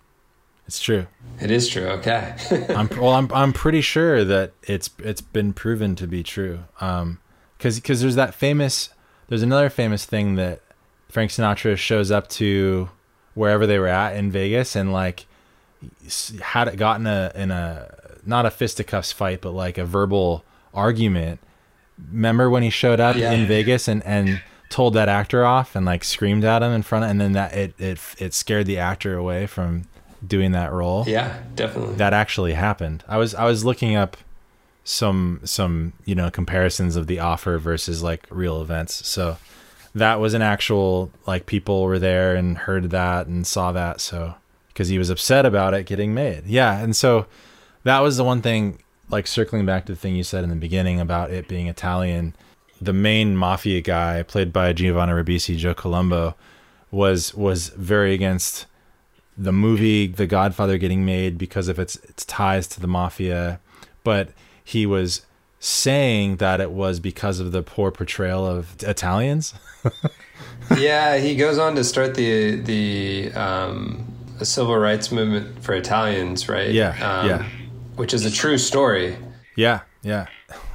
It's 0.67 0.79
true. 0.81 1.07
it 1.39 1.49
is 1.49 1.67
true. 1.69 1.87
Okay. 1.87 2.35
I'm 2.69 2.89
well. 2.89 3.13
I'm 3.13 3.31
I'm 3.33 3.53
pretty 3.53 3.81
sure 3.81 4.23
that 4.25 4.51
it's 4.63 4.89
it's 4.99 5.21
been 5.21 5.53
proven 5.53 5.95
to 5.95 6.05
be 6.07 6.23
true. 6.23 6.59
Um, 6.81 7.19
because 7.57 7.77
because 7.79 8.01
there's 8.01 8.15
that 8.15 8.33
famous 8.35 8.89
there's 9.29 9.43
another 9.43 9.69
famous 9.69 10.05
thing 10.05 10.35
that 10.35 10.61
Frank 11.09 11.31
Sinatra 11.31 11.75
shows 11.77 12.11
up 12.11 12.27
to 12.31 12.89
wherever 13.33 13.65
they 13.65 13.79
were 13.79 13.87
at 13.87 14.15
in 14.15 14.29
Vegas 14.31 14.75
and 14.75 14.91
like 14.91 15.25
had 16.41 16.67
it 16.67 16.75
gotten 16.77 17.07
a 17.07 17.31
in 17.35 17.51
a 17.51 17.93
not 18.25 18.45
a 18.45 18.51
fisticuffs 18.51 19.11
fight 19.11 19.41
but 19.41 19.51
like 19.51 19.77
a 19.77 19.85
verbal 19.85 20.43
argument. 20.73 21.39
Remember 22.11 22.49
when 22.49 22.63
he 22.63 22.69
showed 22.69 22.99
up 22.99 23.15
Yeah. 23.15 23.31
in 23.31 23.47
Vegas 23.47 23.87
and 23.87 24.03
and 24.05 24.41
told 24.69 24.93
that 24.95 25.07
actor 25.07 25.45
off 25.45 25.75
and 25.75 25.85
like 25.85 26.03
screamed 26.03 26.43
at 26.43 26.61
him 26.61 26.71
in 26.73 26.81
front 26.83 27.05
of 27.05 27.11
and 27.11 27.21
then 27.21 27.31
that 27.33 27.53
it 27.53 27.73
it 27.79 27.99
it 28.19 28.33
scared 28.33 28.65
the 28.65 28.77
actor 28.77 29.15
away 29.15 29.47
from 29.47 29.83
doing 30.25 30.51
that 30.51 30.71
role 30.71 31.03
yeah, 31.07 31.37
definitely. 31.55 31.95
that 31.95 32.13
actually 32.13 32.53
happened. 32.53 33.03
I 33.07 33.17
was 33.17 33.35
I 33.35 33.45
was 33.45 33.63
looking 33.63 33.95
up 33.95 34.17
some 34.83 35.41
some 35.43 35.91
you 36.05 36.15
know 36.15 36.31
comparisons 36.31 36.95
of 36.95 37.07
the 37.07 37.19
offer 37.19 37.57
versus 37.57 38.01
like 38.01 38.25
real 38.29 38.61
events. 38.61 39.05
So 39.05 39.37
that 39.93 40.19
was 40.19 40.33
an 40.33 40.41
actual 40.41 41.11
like 41.25 41.45
people 41.45 41.83
were 41.83 41.99
there 41.99 42.35
and 42.35 42.57
heard 42.57 42.89
that 42.91 43.27
and 43.27 43.45
saw 43.45 43.71
that. 43.73 43.99
So 43.99 44.35
because 44.69 44.87
he 44.87 44.97
was 44.97 45.09
upset 45.09 45.45
about 45.45 45.73
it 45.73 45.85
getting 45.85 46.13
made, 46.13 46.45
yeah. 46.45 46.79
And 46.79 46.95
so 46.95 47.25
that 47.83 47.99
was 47.99 48.17
the 48.17 48.23
one 48.23 48.41
thing. 48.41 48.81
Like 49.09 49.25
circling 49.27 49.65
back 49.65 49.85
to 49.85 49.93
the 49.93 49.97
thing 49.97 50.15
you 50.15 50.23
said 50.23 50.43
in 50.43 50.49
the 50.49 50.55
beginning 50.57 50.99
about 50.99 51.31
it 51.31 51.47
being 51.47 51.67
Italian, 51.67 52.35
the 52.81 52.91
main 52.91 53.37
mafia 53.37 53.79
guy 53.79 54.21
played 54.23 54.51
by 54.51 54.73
Giovanni 54.73 55.13
Ribisi, 55.13 55.57
Joe 55.57 55.73
Colombo, 55.73 56.35
was 56.91 57.33
was 57.33 57.69
very 57.69 58.13
against 58.13 58.65
the 59.37 59.53
movie 59.53 60.07
The 60.07 60.27
Godfather 60.27 60.77
getting 60.77 61.05
made 61.05 61.37
because 61.37 61.67
of 61.67 61.77
its 61.77 61.97
its 61.97 62.25
ties 62.25 62.67
to 62.69 62.79
the 62.79 62.87
mafia, 62.87 63.59
but 64.03 64.29
he 64.63 64.85
was 64.85 65.21
saying 65.59 66.37
that 66.37 66.61
it 66.61 66.71
was 66.71 66.99
because 66.99 67.39
of 67.39 67.51
the 67.51 67.63
poor 67.63 67.91
portrayal 67.91 68.45
of 68.45 68.75
Italians. 68.83 69.53
yeah, 70.77 71.17
he 71.17 71.35
goes 71.35 71.57
on 71.57 71.75
to 71.75 71.83
start 71.83 72.15
the 72.15 72.55
the 72.55 73.31
um, 73.33 74.05
civil 74.41 74.77
rights 74.77 75.11
movement 75.11 75.63
for 75.63 75.73
Italians, 75.73 76.49
right? 76.49 76.71
Yeah, 76.71 76.89
um, 77.01 77.29
yeah. 77.29 77.49
Which 77.95 78.13
is 78.13 78.25
a 78.25 78.31
true 78.31 78.57
story. 78.57 79.17
Yeah, 79.55 79.81
yeah. 80.03 80.27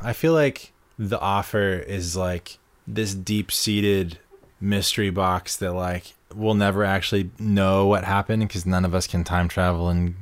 I 0.02 0.12
feel 0.12 0.32
like 0.32 0.72
the 0.98 1.20
offer 1.20 1.74
is 1.74 2.16
like 2.16 2.58
this 2.86 3.14
deep-seated 3.14 4.18
mystery 4.60 5.10
box 5.10 5.56
that 5.56 5.72
like 5.72 6.14
we'll 6.34 6.54
never 6.54 6.84
actually 6.84 7.30
know 7.38 7.86
what 7.86 8.04
happened 8.04 8.46
because 8.48 8.66
none 8.66 8.84
of 8.84 8.94
us 8.94 9.06
can 9.06 9.24
time 9.24 9.48
travel 9.48 9.88
and 9.88 10.14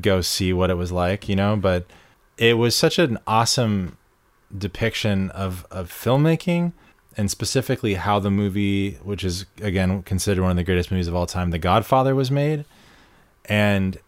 go 0.00 0.20
see 0.20 0.52
what 0.52 0.70
it 0.70 0.74
was 0.74 0.92
like, 0.92 1.28
you 1.28 1.36
know, 1.36 1.56
but 1.56 1.86
it 2.38 2.54
was 2.54 2.74
such 2.74 2.98
an 2.98 3.18
awesome 3.26 3.96
depiction 4.56 5.30
of 5.30 5.66
of 5.70 5.90
filmmaking 5.90 6.72
and 7.16 7.30
specifically 7.30 7.94
how 7.94 8.18
the 8.18 8.30
movie 8.30 8.92
which 9.02 9.24
is 9.24 9.46
again 9.62 10.02
considered 10.02 10.42
one 10.42 10.50
of 10.50 10.56
the 10.58 10.64
greatest 10.64 10.90
movies 10.90 11.08
of 11.08 11.14
all 11.14 11.26
time 11.26 11.50
The 11.50 11.58
Godfather 11.58 12.14
was 12.14 12.30
made 12.30 12.66
and 13.46 13.98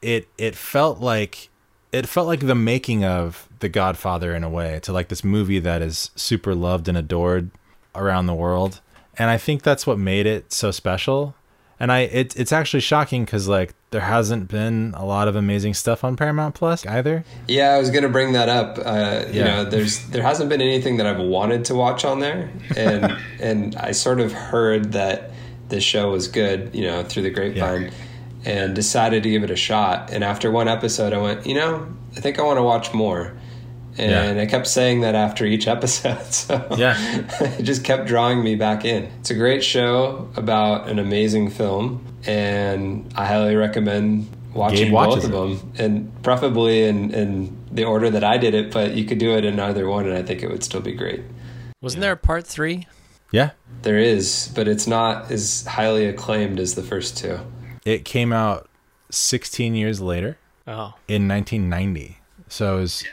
it 0.00 0.28
it 0.36 0.56
felt 0.56 0.98
like 0.98 1.50
it 1.92 2.08
felt 2.08 2.26
like 2.26 2.40
the 2.40 2.54
making 2.54 3.04
of 3.04 3.48
The 3.60 3.68
Godfather 3.68 4.34
in 4.34 4.42
a 4.42 4.50
way 4.50 4.80
to 4.82 4.92
like 4.92 5.08
this 5.08 5.22
movie 5.22 5.60
that 5.60 5.82
is 5.82 6.10
super 6.16 6.54
loved 6.54 6.88
and 6.88 6.98
adored 6.98 7.50
around 7.94 8.26
the 8.26 8.34
world. 8.34 8.80
And 9.18 9.30
I 9.30 9.36
think 9.38 9.62
that's 9.62 9.86
what 9.86 9.98
made 9.98 10.26
it 10.26 10.52
so 10.52 10.70
special. 10.70 11.34
And 11.80 11.90
I 11.90 12.00
it, 12.00 12.36
it's 12.38 12.52
actually 12.52 12.80
shocking 12.80 13.26
cuz 13.26 13.48
like 13.48 13.74
there 13.90 14.00
hasn't 14.02 14.48
been 14.48 14.94
a 14.96 15.04
lot 15.04 15.28
of 15.28 15.36
amazing 15.36 15.74
stuff 15.74 16.02
on 16.04 16.16
Paramount 16.16 16.54
Plus 16.54 16.86
either. 16.86 17.24
Yeah, 17.48 17.70
I 17.74 17.78
was 17.78 17.90
going 17.90 18.04
to 18.04 18.08
bring 18.08 18.32
that 18.32 18.48
up. 18.48 18.78
Uh, 18.78 19.24
you 19.30 19.40
Yeah. 19.40 19.44
know, 19.44 19.64
there's 19.64 19.98
there 20.08 20.22
hasn't 20.22 20.48
been 20.48 20.62
anything 20.62 20.96
that 20.98 21.06
I've 21.06 21.18
wanted 21.20 21.64
to 21.66 21.74
watch 21.74 22.04
on 22.04 22.20
there, 22.20 22.50
and 22.76 23.16
and 23.40 23.74
I 23.76 23.90
sort 23.92 24.20
of 24.20 24.32
heard 24.32 24.92
that 24.92 25.30
this 25.68 25.82
show 25.84 26.10
was 26.12 26.28
good, 26.28 26.70
you 26.74 26.86
know, 26.86 27.02
through 27.02 27.22
the 27.24 27.30
grapevine, 27.30 27.90
and 28.44 28.74
decided 28.74 29.22
to 29.24 29.30
give 29.30 29.42
it 29.42 29.50
a 29.50 29.56
shot. 29.56 30.10
And 30.12 30.22
after 30.24 30.50
one 30.50 30.68
episode, 30.68 31.12
I 31.12 31.18
went, 31.18 31.46
you 31.46 31.54
know, 31.54 31.86
I 32.16 32.20
think 32.20 32.38
I 32.38 32.42
want 32.42 32.58
to 32.58 32.62
watch 32.62 32.92
more. 32.94 33.32
And 33.98 34.36
Yeah. 34.36 34.42
I 34.42 34.46
kept 34.46 34.66
saying 34.66 35.02
that 35.02 35.14
after 35.14 35.44
each 35.44 35.66
episode, 35.76 36.22
so 36.32 36.66
Yeah. 36.78 36.96
it 37.40 37.62
just 37.62 37.84
kept 37.84 38.06
drawing 38.06 38.42
me 38.42 38.54
back 38.54 38.84
in. 38.84 39.04
It's 39.20 39.30
a 39.30 39.34
great 39.34 39.62
show 39.62 40.28
about 40.36 40.88
an 40.88 40.98
amazing 40.98 41.50
film, 41.50 42.04
and 42.26 43.12
I 43.16 43.26
highly 43.26 43.54
recommend 43.56 44.28
watching 44.54 44.90
both 44.90 45.08
watches 45.08 45.24
of 45.24 45.30
it. 45.30 45.34
them, 45.34 45.72
and 45.78 46.22
preferably 46.22 46.84
in, 46.84 47.12
in 47.14 47.56
the 47.70 47.84
order 47.84 48.10
that 48.10 48.24
I 48.24 48.38
did 48.38 48.54
it. 48.54 48.70
But 48.72 48.92
you 48.94 49.04
could 49.04 49.18
do 49.18 49.36
it 49.36 49.44
in 49.44 49.58
either 49.60 49.88
one, 49.88 50.06
and 50.06 50.16
I 50.16 50.22
think 50.22 50.42
it 50.42 50.50
would 50.50 50.62
still 50.64 50.80
be 50.80 50.92
great. 50.92 51.22
Wasn't 51.80 52.00
there 52.00 52.12
a 52.12 52.16
part 52.16 52.46
three? 52.46 52.86
Yeah. 53.30 53.50
There 53.82 53.98
is, 53.98 54.50
but 54.54 54.68
it's 54.68 54.86
not 54.86 55.30
as 55.30 55.66
highly 55.66 56.06
acclaimed 56.06 56.60
as 56.60 56.74
the 56.76 56.82
first 56.82 57.16
two. 57.18 57.40
It 57.84 58.04
came 58.04 58.32
out 58.32 58.68
16 59.10 59.74
years 59.74 60.00
later 60.00 60.38
Oh, 60.66 60.94
in 61.08 61.26
1990. 61.26 62.18
So 62.48 62.76
it 62.76 62.80
was 62.80 63.04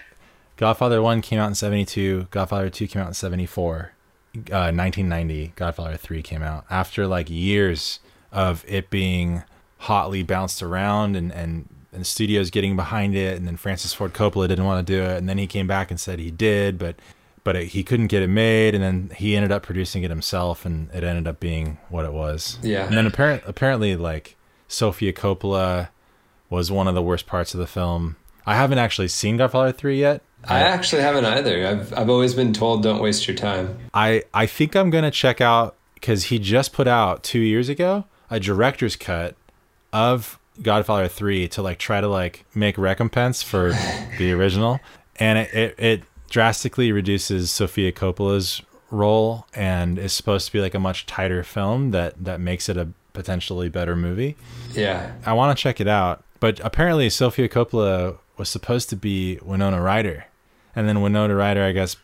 Godfather 0.59 1.01
1 1.01 1.21
came 1.21 1.39
out 1.39 1.47
in 1.47 1.55
72, 1.55 2.27
Godfather 2.31 2.69
2 2.69 2.85
came 2.87 3.01
out 3.01 3.07
in 3.07 3.13
74. 3.13 3.93
Uh, 4.35 4.75
1990, 4.75 5.53
Godfather 5.55 5.95
3 5.95 6.21
came 6.21 6.43
out 6.43 6.65
after 6.69 7.07
like 7.07 7.29
years 7.29 8.01
of 8.33 8.65
it 8.67 8.89
being 8.89 9.43
hotly 9.77 10.21
bounced 10.21 10.61
around 10.61 11.15
and, 11.15 11.31
and, 11.31 11.69
and 11.93 12.05
studios 12.05 12.49
getting 12.49 12.75
behind 12.75 13.15
it. 13.15 13.37
And 13.37 13.47
then 13.47 13.55
Francis 13.55 13.93
Ford 13.93 14.13
Coppola 14.13 14.49
didn't 14.49 14.65
want 14.65 14.85
to 14.85 14.93
do 14.93 15.01
it. 15.01 15.15
And 15.15 15.29
then 15.29 15.37
he 15.37 15.47
came 15.47 15.65
back 15.65 15.91
and 15.91 15.97
said 15.99 16.19
he 16.19 16.29
did, 16.29 16.77
but, 16.77 16.97
but 17.45 17.55
it, 17.55 17.67
he 17.67 17.81
couldn't 17.81 18.07
get 18.07 18.21
it 18.21 18.27
made. 18.27 18.75
And 18.75 18.83
then 18.83 19.15
he 19.15 19.37
ended 19.37 19.53
up 19.53 19.63
producing 19.63 20.03
it 20.03 20.09
himself 20.09 20.65
and 20.65 20.89
it 20.93 21.05
ended 21.05 21.25
up 21.25 21.39
being 21.39 21.77
what 21.87 22.03
it 22.03 22.11
was. 22.11 22.59
Yeah. 22.61 22.85
And 22.85 22.97
then 22.97 23.05
apparent, 23.07 23.43
apparently 23.47 23.95
like 23.95 24.35
Sofia 24.67 25.13
Coppola 25.13 25.87
was 26.49 26.69
one 26.69 26.89
of 26.89 26.95
the 26.95 27.01
worst 27.01 27.27
parts 27.27 27.53
of 27.53 27.61
the 27.61 27.67
film. 27.67 28.17
I 28.45 28.55
haven't 28.55 28.79
actually 28.79 29.07
seen 29.07 29.37
Godfather 29.37 29.71
3 29.71 29.97
yet. 29.97 30.21
I 30.45 30.61
actually 30.61 31.01
haven't 31.01 31.25
either. 31.25 31.67
I've 31.67 31.93
I've 31.97 32.09
always 32.09 32.33
been 32.33 32.53
told 32.53 32.83
don't 32.83 33.01
waste 33.01 33.27
your 33.27 33.37
time. 33.37 33.77
I 33.93 34.23
I 34.33 34.45
think 34.45 34.75
I'm 34.75 34.89
gonna 34.89 35.11
check 35.11 35.41
out 35.41 35.75
because 35.95 36.25
he 36.25 36.39
just 36.39 36.73
put 36.73 36.87
out 36.87 37.23
two 37.23 37.39
years 37.39 37.69
ago 37.69 38.05
a 38.29 38.39
director's 38.39 38.95
cut 38.95 39.35
of 39.91 40.39
Godfather 40.61 41.07
Three 41.07 41.47
to 41.49 41.61
like 41.61 41.77
try 41.77 42.01
to 42.01 42.07
like 42.07 42.45
make 42.55 42.77
recompense 42.77 43.43
for 43.43 43.71
the 44.17 44.31
original, 44.31 44.79
and 45.17 45.39
it, 45.39 45.53
it 45.53 45.75
it 45.77 46.03
drastically 46.29 46.91
reduces 46.91 47.51
Sofia 47.51 47.91
Coppola's 47.91 48.61
role 48.91 49.45
and 49.53 49.99
is 49.99 50.13
supposed 50.13 50.47
to 50.47 50.51
be 50.51 50.61
like 50.61 50.73
a 50.73 50.79
much 50.79 51.05
tighter 51.05 51.43
film 51.43 51.91
that 51.91 52.23
that 52.23 52.39
makes 52.39 52.69
it 52.69 52.77
a 52.77 52.87
potentially 53.13 53.69
better 53.69 53.95
movie. 53.95 54.35
Yeah. 54.71 55.13
I 55.25 55.33
want 55.33 55.57
to 55.57 55.61
check 55.61 55.81
it 55.81 55.87
out, 55.87 56.23
but 56.39 56.59
apparently 56.63 57.09
Sofia 57.09 57.49
Coppola 57.49 58.17
was 58.37 58.49
supposed 58.49 58.89
to 58.89 58.95
be 58.95 59.37
Winona 59.41 59.81
Ryder, 59.81 60.25
and 60.75 60.87
then 60.87 61.01
Winona 61.01 61.35
Ryder, 61.35 61.63
I 61.63 61.71
guess, 61.71 61.95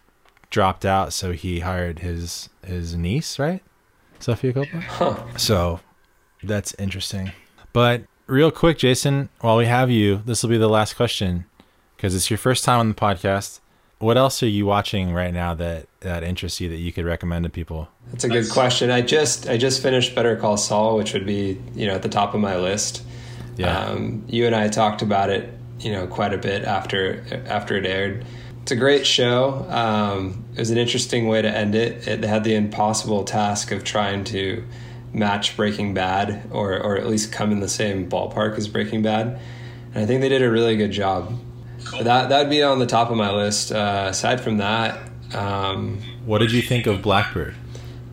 dropped 0.49 0.85
out, 0.85 1.13
so 1.13 1.31
he 1.31 1.59
hired 1.59 1.99
his 1.99 2.49
his 2.65 2.95
niece, 2.95 3.37
right? 3.39 3.61
Sofia 4.19 4.53
Coppola. 4.53 4.81
Huh. 4.83 5.37
So 5.37 5.79
that's 6.43 6.73
interesting. 6.75 7.31
But 7.73 8.03
real 8.27 8.51
quick, 8.51 8.77
Jason, 8.77 9.29
while 9.41 9.57
we 9.57 9.65
have 9.65 9.91
you, 9.91 10.21
this 10.25 10.41
will 10.41 10.49
be 10.49 10.57
the 10.57 10.69
last 10.69 10.95
question 10.95 11.45
because 11.95 12.15
it's 12.15 12.29
your 12.29 12.37
first 12.37 12.63
time 12.63 12.79
on 12.79 12.89
the 12.89 12.95
podcast. 12.95 13.59
What 13.99 14.17
else 14.17 14.43
are 14.43 14.47
you 14.47 14.65
watching 14.65 15.13
right 15.13 15.33
now 15.33 15.53
that 15.55 15.87
that 16.01 16.23
interests 16.23 16.59
you 16.59 16.69
that 16.69 16.77
you 16.77 16.91
could 16.91 17.05
recommend 17.05 17.43
to 17.45 17.49
people? 17.49 17.87
That's 18.11 18.23
a 18.23 18.29
good 18.29 18.49
question. 18.49 18.91
I 18.91 19.01
just 19.01 19.49
I 19.49 19.57
just 19.57 19.81
finished 19.81 20.13
Better 20.15 20.35
Call 20.35 20.57
Saul, 20.57 20.97
which 20.97 21.13
would 21.13 21.25
be 21.25 21.59
you 21.73 21.87
know 21.87 21.95
at 21.95 22.01
the 22.01 22.09
top 22.09 22.33
of 22.33 22.41
my 22.41 22.57
list. 22.57 23.03
Yeah. 23.57 23.79
Um, 23.79 24.23
you 24.27 24.45
and 24.45 24.55
I 24.55 24.67
talked 24.67 25.01
about 25.01 25.29
it, 25.29 25.49
you 25.79 25.91
know, 25.91 26.07
quite 26.07 26.33
a 26.33 26.37
bit 26.37 26.65
after 26.65 27.23
after 27.47 27.77
it 27.77 27.85
aired. 27.85 28.25
It's 28.65 28.71
a 28.71 28.75
great 28.75 29.05
show. 29.05 29.63
Um, 29.69 30.43
it 30.53 30.57
was 30.57 30.71
an 30.71 30.79
interesting 30.79 31.27
way 31.27 31.39
to 31.39 31.47
end 31.47 31.75
it. 31.75 32.07
It 32.07 32.23
had 32.23 32.43
the 32.43 32.55
impossible 32.55 33.23
task 33.23 33.71
of 33.71 33.83
trying 33.83 34.23
to 34.23 34.63
match 35.13 35.55
Breaking 35.55 35.93
Bad, 35.93 36.49
or 36.51 36.75
or 36.81 36.97
at 36.97 37.05
least 37.05 37.31
come 37.31 37.51
in 37.51 37.59
the 37.59 37.67
same 37.69 38.09
ballpark 38.09 38.57
as 38.57 38.67
Breaking 38.67 39.03
Bad. 39.03 39.39
And 39.93 40.03
I 40.03 40.07
think 40.07 40.21
they 40.21 40.29
did 40.29 40.41
a 40.41 40.49
really 40.49 40.77
good 40.77 40.89
job. 40.89 41.37
That 42.01 42.29
that'd 42.29 42.49
be 42.49 42.63
on 42.63 42.79
the 42.79 42.87
top 42.87 43.11
of 43.11 43.17
my 43.17 43.31
list. 43.31 43.71
Uh, 43.71 44.07
aside 44.09 44.41
from 44.41 44.57
that, 44.57 44.97
um, 45.35 45.99
What 46.25 46.39
did 46.39 46.51
you 46.51 46.63
think 46.63 46.87
of 46.87 47.03
Blackbird? 47.03 47.53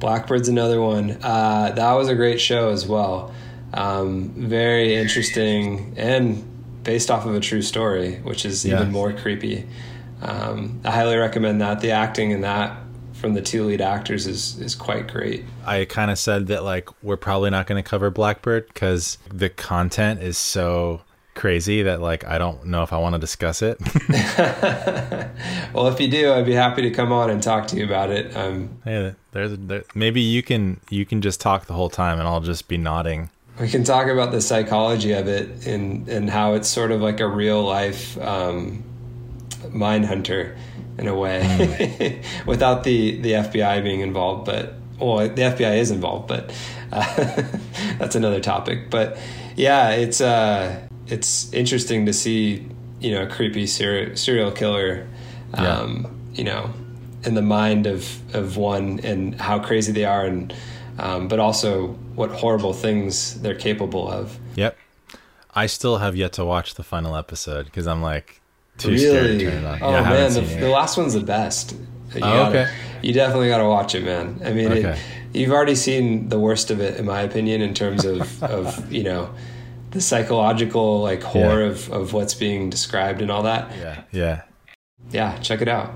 Blackbird's 0.01 0.49
another 0.49 0.83
one. 0.83 1.17
Uh, 1.23 1.73
that 1.75 1.93
was 1.95 2.11
a 2.11 2.15
great 2.15 2.43
show 2.43 2.69
as 2.69 2.87
well. 2.87 3.33
Um, 3.73 4.35
very 4.37 4.97
interesting 4.97 5.95
and 5.97 6.45
based 6.85 7.11
off 7.11 7.25
of 7.25 7.35
a 7.35 7.41
true 7.41 7.63
story, 7.63 8.17
which 8.17 8.45
is 8.45 8.67
Yeah. 8.67 8.75
even 8.83 8.93
more 8.93 9.15
creepy. 9.15 9.65
Um, 10.23 10.81
I 10.85 10.91
highly 10.91 11.17
recommend 11.17 11.61
that. 11.61 11.81
The 11.81 11.91
acting 11.91 12.31
in 12.31 12.41
that 12.43 12.77
from 13.15 13.35
the 13.35 13.43
two 13.43 13.65
lead 13.65 13.81
actors 13.81 14.27
is 14.27 14.59
is 14.61 14.75
quite 14.75 15.09
great. 15.09 15.45
I 15.67 15.85
kind 15.85 16.11
of 16.11 16.19
said 16.19 16.47
that 16.49 16.65
like 16.65 16.89
we're 17.03 17.17
probably 17.17 17.51
not 17.51 17.67
going 17.67 17.83
to 17.83 17.89
cover 17.89 18.11
Blackbird 18.11 18.69
because 18.69 19.19
the 19.33 19.49
content 19.49 20.23
is 20.23 20.37
so 20.39 21.03
crazy 21.35 21.83
that 21.83 22.01
like 22.01 22.25
I 22.25 22.37
don't 22.39 22.67
know 22.67 22.83
if 22.83 22.93
I 22.93 22.99
want 22.99 23.15
to 23.15 23.19
discuss 23.19 23.63
it. 23.63 23.79
Well, 25.73 25.89
if 25.89 25.99
you 26.01 26.09
do, 26.09 26.33
I'd 26.33 26.45
be 26.45 26.53
happy 26.53 26.83
to 26.83 26.91
come 26.91 27.13
on 27.13 27.31
and 27.31 27.43
talk 27.43 27.67
to 27.69 27.77
you 27.77 27.85
about 27.85 28.11
it. 28.11 28.37
Um, 28.37 28.69
hey, 28.85 29.15
there's 29.33 29.57
there, 29.57 29.85
maybe 29.95 30.21
you 30.21 30.43
can 30.43 30.81
you 30.91 31.07
can 31.07 31.23
just 31.23 31.41
talk 31.41 31.65
the 31.67 31.73
whole 31.73 31.89
time 31.89 32.19
and 32.19 32.29
I'll 32.29 32.41
just 32.43 32.69
be 32.69 32.77
nodding. 32.77 33.31
we 33.59 33.69
can 33.69 33.83
talk 33.85 34.07
about 34.07 34.33
the 34.33 34.41
psychology 34.41 35.13
of 35.13 35.29
it 35.29 35.67
and 35.67 36.07
and 36.09 36.29
how 36.29 36.55
it's 36.55 36.69
sort 36.69 36.91
of 36.91 37.01
like 37.01 37.21
a 37.21 37.27
real 37.27 37.63
life 37.65 38.19
um, 38.19 38.85
Mindhunter 39.71 40.57
in 40.99 41.09
a 41.09 41.15
way, 41.17 42.23
without 42.47 42.85
the 42.85 43.21
the 43.21 43.33
FBI 43.33 43.83
being 43.83 44.01
involved. 44.01 44.45
But 44.47 44.75
well, 44.99 45.19
the 45.19 45.43
FBI 45.43 45.79
is 45.79 45.91
involved, 45.91 46.29
but 46.29 46.53
uh, 46.93 47.43
that's 47.99 48.15
another 48.15 48.41
topic. 48.41 48.91
But 48.91 49.19
yeah, 49.57 49.91
it's 49.91 50.21
uh, 50.21 50.81
it's 51.07 51.53
interesting 51.53 52.07
to 52.07 52.13
see 52.13 52.67
you 53.01 53.11
know 53.13 53.23
a 53.23 53.27
creepy 53.27 53.67
serial 53.67 54.17
serial 54.17 54.51
killer, 54.53 55.07
Yeah. 55.55 55.79
um, 55.81 56.15
you 56.35 56.45
know, 56.45 56.71
in 57.25 57.35
the 57.35 57.43
mind 57.43 57.87
of 57.87 58.19
of 58.35 58.57
one 58.57 59.01
and 59.03 59.41
how 59.41 59.59
crazy 59.59 59.93
they 59.93 60.05
are 60.05 60.25
and. 60.25 60.55
Um, 60.99 61.27
but 61.27 61.39
also 61.41 61.87
what 62.17 62.31
horrible 62.33 62.75
things 62.75 63.41
they're 63.41 63.55
capable 63.55 64.11
of. 64.11 64.39
Yep. 64.57 64.77
I 65.55 65.65
still 65.65 65.97
have 65.97 66.15
yet 66.15 66.35
to 66.35 66.45
watch 66.45 66.75
the 66.75 66.83
final 66.83 67.17
episode 67.17 67.65
because 67.65 67.87
I'm 67.87 68.03
like 68.03 68.42
too 68.79 68.97
scared 68.99 69.39
to 69.39 69.45
turn 69.51 69.65
it 69.65 69.67
on. 69.67 69.79
Oh 69.83 69.91
Yeah, 69.93 70.03
man, 70.03 70.33
the, 70.33 70.41
the 70.41 70.69
last 70.69 70.97
one's 70.97 71.15
the 71.15 71.21
best. 71.21 71.73
You 71.73 71.79
Oh, 72.17 72.21
gotta- 72.21 72.49
okay. 72.61 72.71
You 73.03 73.13
definitely 73.13 73.49
got 73.49 73.59
to 73.59 73.65
watch 73.67 73.95
it, 73.97 74.05
man. 74.05 74.41
I 74.45 74.53
mean, 74.53 74.71
it, 74.71 74.99
you've 75.35 75.51
already 75.51 75.75
seen 75.75 76.29
the 76.29 76.39
worst 76.39 76.71
of 76.71 76.81
it, 76.81 76.99
in 76.99 77.05
my 77.07 77.23
opinion, 77.23 77.61
in 77.61 77.75
terms 77.75 78.05
of, 78.05 78.43
of 78.45 78.93
you 78.99 79.03
know, 79.03 79.35
the 79.91 80.01
psychological 80.01 81.03
like 81.03 81.23
horror 81.23 81.63
Yeah. 81.63 81.71
of, 81.71 81.91
of 81.93 82.13
what's 82.13 82.35
being 82.35 82.71
described 82.71 83.21
and 83.21 83.31
all 83.31 83.43
that. 83.43 83.77
Yeah. 83.77 84.03
Yeah. 84.13 84.43
Yeah, 85.11 85.37
check 85.39 85.61
it 85.63 85.69
out. 85.69 85.93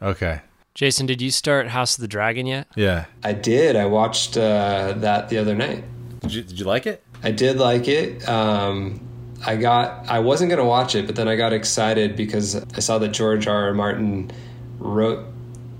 Okay. 0.00 0.40
Jason, 0.74 1.06
did 1.06 1.20
you 1.22 1.30
start 1.30 1.68
House 1.68 1.96
of 1.96 2.02
the 2.02 2.08
Dragon 2.08 2.46
yet? 2.46 2.68
Yeah. 2.74 3.04
I 3.22 3.32
did. 3.34 3.76
I 3.76 3.86
watched 3.86 4.36
uh, 4.36 4.94
that 4.96 5.28
the 5.28 5.38
other 5.38 5.54
night. 5.54 5.84
Did 6.20 6.32
you 6.34 6.42
did 6.42 6.58
you 6.58 6.64
like 6.64 6.86
it? 6.86 7.02
I 7.22 7.30
did 7.30 7.58
like 7.58 7.86
it. 7.88 8.26
Um, 8.28 9.05
I 9.46 9.56
got. 9.56 10.08
I 10.08 10.18
wasn't 10.18 10.50
gonna 10.50 10.64
watch 10.64 10.94
it, 10.94 11.06
but 11.06 11.14
then 11.16 11.28
I 11.28 11.36
got 11.36 11.52
excited 11.52 12.16
because 12.16 12.56
I 12.56 12.80
saw 12.80 12.98
that 12.98 13.08
George 13.08 13.46
R. 13.46 13.68
R. 13.68 13.74
Martin 13.74 14.30
wrote 14.78 15.24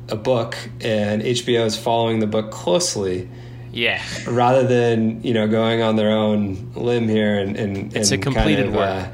a 0.09 0.17
book, 0.17 0.57
and 0.81 1.21
HBO 1.23 1.65
is 1.67 1.77
following 1.77 2.21
the 2.21 2.27
book 2.29 2.51
closely, 2.53 3.29
Yeah. 3.73 4.01
rather 4.29 4.63
than 4.67 5.23
you 5.25 5.35
know 5.35 5.49
going 5.49 5.83
on 5.83 5.97
their 5.97 6.11
own 6.13 6.71
limb 6.77 7.09
here 7.09 7.39
and 7.39 7.57
and, 7.57 7.97
It's 7.97 8.13
a 8.13 8.19
completed 8.19 8.67
kind 8.67 8.69
of, 8.69 8.75
work. 8.75 8.89
Uh, 8.89 9.09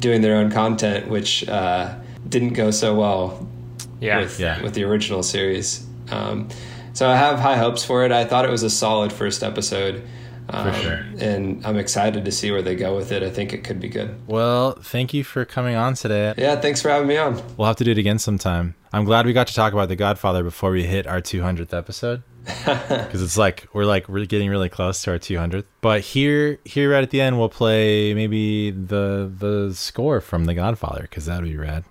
doing 0.00 0.22
their 0.22 0.36
own 0.36 0.50
content, 0.50 1.08
which 1.08 1.46
uh, 1.48 1.94
didn't 2.28 2.54
go 2.54 2.70
so 2.70 2.94
well 2.94 3.46
Yeah. 4.00 4.20
with 4.20 4.40
Yeah. 4.40 4.62
with 4.62 4.72
the 4.74 4.84
original 4.84 5.22
series. 5.22 5.84
Um, 6.10 6.48
so 6.94 7.06
I 7.08 7.16
have 7.16 7.38
high 7.40 7.56
hopes 7.58 7.84
for 7.84 8.04
it. 8.06 8.12
I 8.12 8.24
thought 8.24 8.44
it 8.46 8.50
was 8.50 8.62
a 8.62 8.70
solid 8.70 9.12
first 9.12 9.42
episode. 9.42 10.02
Um, 10.50 10.74
sure. 10.74 11.04
And 11.18 11.64
I'm 11.66 11.76
excited 11.76 12.24
to 12.24 12.32
see 12.32 12.50
where 12.50 12.62
they 12.62 12.74
go 12.74 12.96
with 12.96 13.12
it. 13.12 13.22
I 13.22 13.30
think 13.30 13.52
it 13.52 13.64
could 13.64 13.80
be 13.80 13.88
good. 13.88 14.14
Well, 14.26 14.72
thank 14.82 15.12
you 15.12 15.24
for 15.24 15.44
coming 15.44 15.76
on 15.76 15.94
today. 15.94 16.34
Yeah, 16.38 16.56
thanks 16.56 16.80
for 16.80 16.88
having 16.88 17.08
me 17.08 17.16
on. 17.16 17.40
We'll 17.56 17.66
have 17.66 17.76
to 17.76 17.84
do 17.84 17.90
it 17.90 17.98
again 17.98 18.18
sometime. 18.18 18.74
I'm 18.92 19.04
glad 19.04 19.26
we 19.26 19.32
got 19.32 19.46
to 19.48 19.54
talk 19.54 19.72
about 19.72 19.88
The 19.88 19.96
Godfather 19.96 20.42
before 20.42 20.70
we 20.70 20.84
hit 20.84 21.06
our 21.06 21.20
200th 21.20 21.76
episode. 21.76 22.22
Because 22.64 23.22
it's 23.22 23.36
like 23.36 23.68
we're 23.74 23.84
like 23.84 24.08
we're 24.08 24.24
getting 24.24 24.48
really 24.48 24.70
close 24.70 25.02
to 25.02 25.10
our 25.10 25.18
200th. 25.18 25.64
But 25.82 26.00
here, 26.00 26.58
here 26.64 26.90
right 26.90 27.02
at 27.02 27.10
the 27.10 27.20
end, 27.20 27.38
we'll 27.38 27.50
play 27.50 28.14
maybe 28.14 28.70
the 28.70 29.30
the 29.38 29.74
score 29.74 30.22
from 30.22 30.46
The 30.46 30.54
Godfather 30.54 31.02
because 31.02 31.26
that 31.26 31.42
would 31.42 31.50
be 31.50 31.58
rad. 31.58 31.84